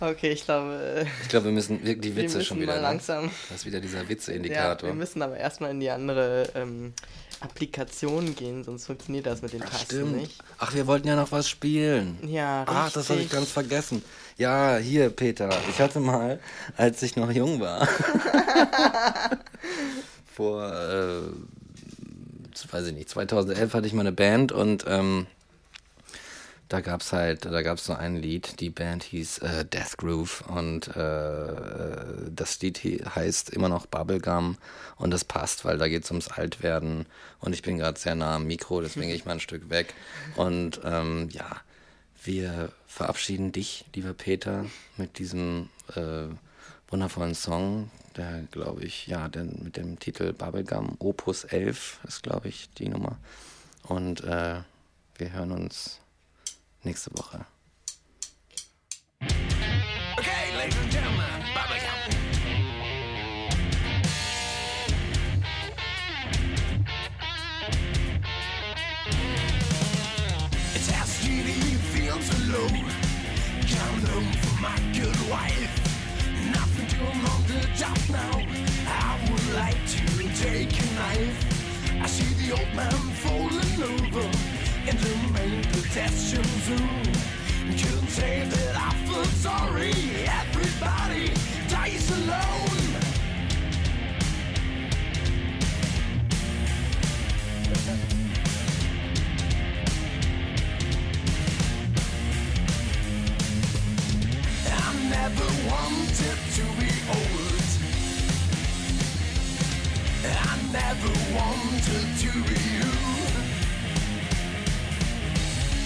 Okay, 0.01 0.31
ich 0.33 0.45
glaube, 0.45 1.01
äh, 1.01 1.07
Ich 1.23 1.29
glaube, 1.29 1.47
wir 1.47 1.53
müssen 1.53 1.83
die 1.83 2.01
wir 2.03 2.17
Witze 2.17 2.37
müssen 2.39 2.45
schon 2.45 2.61
wieder. 2.61 2.75
mal 2.75 2.77
ne? 2.77 2.83
langsam. 2.83 3.31
Das 3.49 3.59
ist 3.61 3.67
wieder 3.67 3.81
dieser 3.81 4.03
Ja, 4.03 4.09
Witze-Indikator. 4.09 4.89
wir 4.91 4.95
müssen 4.95 5.23
aber 5.23 5.37
erstmal 5.37 5.71
in 5.73 5.81
die 5.81 5.91
andere 5.91 6.49
ähm, 6.55 6.93
Applikation 7.41 8.37
gehen, 8.37 8.63
sonst 8.63 8.87
funktioniert 8.87 9.27
das 9.27 9.43
mit 9.43 9.55
den 9.55 9.63
Ach, 9.65 9.71
Tasten 9.71 9.85
stimmt. 9.87 10.17
nicht. 10.17 10.41
Ach, 10.59 10.73
wir 10.75 10.87
wollten 10.87 11.09
ja 11.09 11.17
noch 11.17 11.33
was 11.33 11.49
spielen. 11.49 12.19
Ja, 12.29 12.61
richtig. 12.63 12.77
Ach, 12.79 12.93
das 12.93 13.11
habe 13.11 13.21
ich 13.21 13.31
ganz 13.31 13.51
vergessen. 13.51 14.05
Ja, 14.37 14.77
hier, 14.77 15.11
Peter. 15.11 15.51
Ich 15.71 15.81
hatte 15.81 15.99
mal, 16.01 16.39
als 16.77 17.03
ich 17.03 17.17
noch 17.17 17.31
jung 17.33 17.59
war, 17.61 17.83
vor, 20.39 20.73
äh, 20.73 21.23
weiß 22.71 22.87
ich 22.87 22.95
nicht, 22.95 23.09
2011 23.09 23.75
hatte 23.75 23.89
ich 23.89 23.93
mal 23.93 24.03
eine 24.03 24.13
Band 24.13 24.53
und 24.53 24.85
ähm, 24.87 25.27
da 26.69 26.81
gab's 26.81 27.13
halt, 27.13 27.45
da 27.45 27.63
gab's 27.63 27.87
so 27.87 27.93
ein 27.93 28.15
Lied, 28.15 28.61
die 28.61 28.71
Band 28.71 29.03
hieß 29.03 29.39
äh, 29.39 29.65
Death 29.65 29.97
Groove 29.97 30.45
und 30.47 30.95
äh, 30.97 32.31
das 32.31 32.61
Lied 32.61 32.79
heißt 33.17 33.51
immer 33.51 33.69
noch 33.69 33.87
Bubblegum 33.87 34.59
und 34.97 35.11
das 35.11 35.25
passt, 35.25 35.65
weil 35.65 35.77
da 35.77 35.89
geht's 35.89 36.13
ums 36.13 36.29
Altwerden 36.29 37.07
und 37.41 37.53
ich 37.53 37.63
bin 37.63 37.77
gerade 37.77 37.99
sehr 37.99 38.15
nah 38.15 38.37
am 38.37 38.47
Mikro, 38.47 38.81
deswegen 38.81 39.09
gehe 39.09 39.17
ich 39.17 39.25
mal 39.25 39.33
ein 39.33 39.41
Stück 39.41 39.71
weg 39.71 39.93
und 40.37 40.81
ähm, 40.85 41.31
ja, 41.33 41.49
wir 42.23 42.71
verabschieden 42.87 43.51
dich, 43.51 43.87
lieber 43.93 44.13
Peter, 44.13 44.67
mit 44.99 45.19
diesem 45.19 45.69
äh, 45.97 46.29
wundervollen 46.89 47.35
Song, 47.35 47.91
der, 48.17 48.43
glaube 48.51 48.85
ich, 48.85 49.07
ja, 49.07 49.29
denn 49.29 49.61
mit 49.63 49.77
dem 49.77 49.99
Titel 49.99 50.33
Bubblegum 50.33 50.97
Opus 50.99 51.45
11 51.45 52.01
ist, 52.07 52.23
glaube 52.23 52.49
ich, 52.49 52.71
die 52.71 52.89
Nummer. 52.89 53.19
Und 53.83 54.23
äh, 54.25 54.61
wir 55.17 55.33
hören 55.33 55.53
uns 55.53 56.01
nächste 56.83 57.17
Woche. 57.17 57.45
Couldn't 87.79 88.09
say 88.09 88.45
that 88.45 88.77
I 88.77 88.93
feel 89.07 89.25
sorry. 89.25 89.93
Everybody 90.27 91.33
dies 91.69 92.11
alone. 92.11 92.58
Never 110.81 111.13
wanted 111.35 112.07
to 112.23 112.31
be 112.47 112.59
you. 112.79 112.91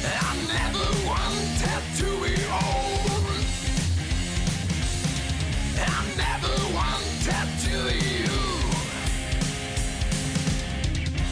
I 0.04 0.32
never 0.56 0.86
wanted 1.08 1.84
to 2.00 2.08
be 2.22 2.34
old. 2.60 3.26
I 5.80 6.00
never 6.24 6.54
wanted 6.78 7.48
to 7.64 7.74
be 7.88 7.98
you. 8.20 8.40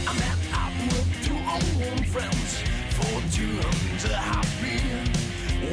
I 0.09 0.13
met 0.25 0.41
up 0.65 0.75
with 0.91 1.09
two 1.27 1.41
old 1.55 2.05
friends 2.15 2.51
for 2.97 3.17
two 3.37 3.55
hundred 3.67 4.17
happy. 4.33 4.81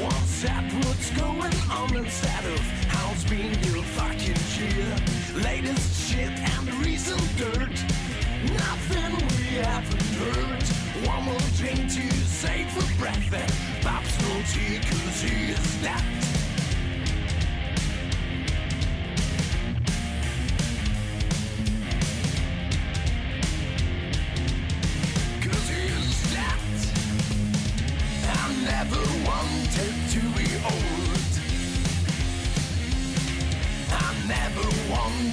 One 0.04 0.26
said 0.40 0.66
what's 0.84 1.10
going 1.12 1.58
on 1.80 1.96
instead 1.96 2.44
of 2.54 2.60
how's 2.94 3.24
been 3.32 3.54
your 3.64 3.84
fucking 3.98 4.42
year. 4.58 5.27
Latest 5.44 6.10
shit 6.10 6.32
and 6.32 6.74
recent 6.84 7.22
dirt. 7.38 7.70
Nothing 8.54 9.14
we 9.38 9.58
haven't 9.62 10.02
heard. 10.18 10.64
One 11.08 11.26
more 11.26 11.50
drink 11.58 11.94
to 11.94 12.12
save 12.26 12.68
for 12.72 13.00
breath 13.00 13.32
and 13.32 13.84
Bob's 13.84 14.20
no 14.24 14.42
tea 14.52 14.80
cause 14.80 15.22
he 15.22 15.52
is 15.52 15.82
dead. 15.84 16.27